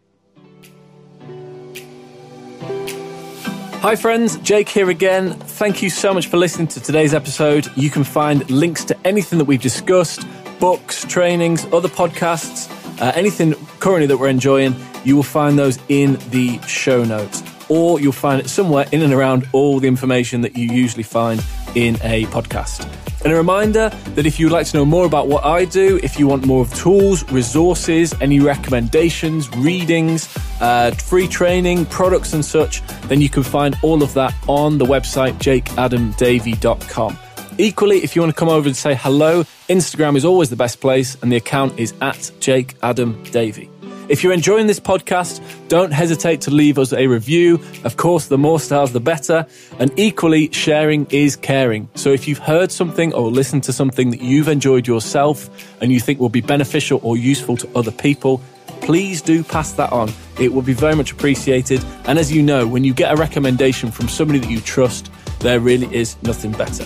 Hi, 3.79 3.95
friends. 3.95 4.37
Jake 4.39 4.67
here 4.67 4.89
again. 4.89 5.31
Thank 5.33 5.81
you 5.81 5.89
so 5.89 6.13
much 6.13 6.27
for 6.27 6.37
listening 6.37 6.67
to 6.67 6.81
today's 6.81 7.13
episode. 7.13 7.69
You 7.77 7.89
can 7.89 8.03
find 8.03 8.49
links 8.49 8.83
to 8.85 9.07
anything 9.07 9.39
that 9.39 9.45
we've 9.45 9.61
discussed 9.61 10.25
books, 10.59 11.03
trainings, 11.05 11.65
other 11.73 11.89
podcasts, 11.89 12.72
uh, 12.99 13.11
anything 13.15 13.53
currently 13.79 14.07
that 14.07 14.17
we're 14.17 14.29
enjoying. 14.29 14.75
You 15.03 15.15
will 15.15 15.23
find 15.23 15.59
those 15.59 15.79
in 15.89 16.17
the 16.29 16.59
show 16.61 17.03
notes, 17.03 17.43
or 17.69 17.99
you'll 17.99 18.11
find 18.13 18.41
it 18.41 18.49
somewhere 18.49 18.85
in 18.91 19.01
and 19.01 19.13
around 19.13 19.47
all 19.51 19.79
the 19.79 19.87
information 19.87 20.41
that 20.41 20.55
you 20.55 20.71
usually 20.71 21.03
find 21.03 21.43
in 21.75 21.95
a 22.03 22.25
podcast. 22.25 22.87
And 23.23 23.31
a 23.31 23.37
reminder 23.37 23.89
that 24.15 24.25
if 24.25 24.37
you'd 24.37 24.51
like 24.51 24.67
to 24.67 24.77
know 24.77 24.85
more 24.85 25.05
about 25.05 25.27
what 25.29 25.45
I 25.45 25.63
do, 25.63 25.97
if 26.03 26.19
you 26.19 26.27
want 26.27 26.45
more 26.45 26.61
of 26.61 26.73
tools, 26.75 27.29
resources, 27.31 28.13
any 28.19 28.41
recommendations, 28.41 29.49
readings, 29.55 30.27
uh, 30.59 30.91
free 30.91 31.27
training, 31.27 31.85
products, 31.85 32.33
and 32.33 32.43
such, 32.43 32.85
then 33.07 33.21
you 33.21 33.29
can 33.29 33.43
find 33.43 33.77
all 33.81 34.03
of 34.03 34.13
that 34.13 34.33
on 34.47 34.77
the 34.77 34.85
website 34.85 35.33
jakeadamdavey.com. 35.35 37.17
Equally, 37.59 37.97
if 37.97 38.15
you 38.15 38.21
want 38.21 38.33
to 38.33 38.39
come 38.39 38.49
over 38.49 38.67
and 38.67 38.75
say 38.75 38.95
hello, 38.95 39.43
Instagram 39.69 40.15
is 40.15 40.25
always 40.25 40.49
the 40.49 40.55
best 40.55 40.81
place, 40.81 41.15
and 41.21 41.31
the 41.31 41.35
account 41.35 41.79
is 41.79 41.93
at 42.01 42.31
Jake 42.39 42.75
Adam 42.81 43.21
Davey. 43.25 43.69
If 44.09 44.23
you're 44.23 44.33
enjoying 44.33 44.67
this 44.67 44.79
podcast, 44.79 45.39
don't 45.69 45.91
hesitate 45.91 46.41
to 46.41 46.51
leave 46.51 46.79
us 46.79 46.93
a 46.93 47.07
review. 47.07 47.61
Of 47.83 47.95
course, 47.95 48.27
the 48.27 48.37
more 48.37 48.59
stars, 48.59 48.91
the 48.91 48.99
better. 48.99 49.45
And 49.79 49.97
equally, 49.97 50.51
sharing 50.51 51.05
is 51.05 51.35
caring. 51.35 51.87
So 51.95 52.11
if 52.11 52.27
you've 52.27 52.39
heard 52.39 52.71
something 52.71 53.13
or 53.13 53.29
listened 53.29 53.63
to 53.63 53.73
something 53.73 54.09
that 54.09 54.21
you've 54.21 54.49
enjoyed 54.49 54.87
yourself 54.87 55.49
and 55.79 55.91
you 55.91 55.99
think 55.99 56.19
will 56.19 56.29
be 56.29 56.41
beneficial 56.41 56.99
or 57.01 57.15
useful 57.15 57.55
to 57.57 57.69
other 57.77 57.91
people, 57.91 58.41
please 58.81 59.21
do 59.21 59.43
pass 59.43 59.71
that 59.73 59.91
on. 59.93 60.11
It 60.39 60.51
will 60.51 60.63
be 60.63 60.73
very 60.73 60.95
much 60.95 61.11
appreciated. 61.11 61.83
And 62.05 62.19
as 62.19 62.31
you 62.31 62.41
know, 62.41 62.67
when 62.67 62.83
you 62.83 62.93
get 62.93 63.13
a 63.13 63.15
recommendation 63.15 63.89
from 63.89 64.09
somebody 64.09 64.39
that 64.39 64.49
you 64.49 64.59
trust, 64.59 65.11
there 65.39 65.59
really 65.61 65.93
is 65.95 66.21
nothing 66.23 66.51
better. 66.51 66.85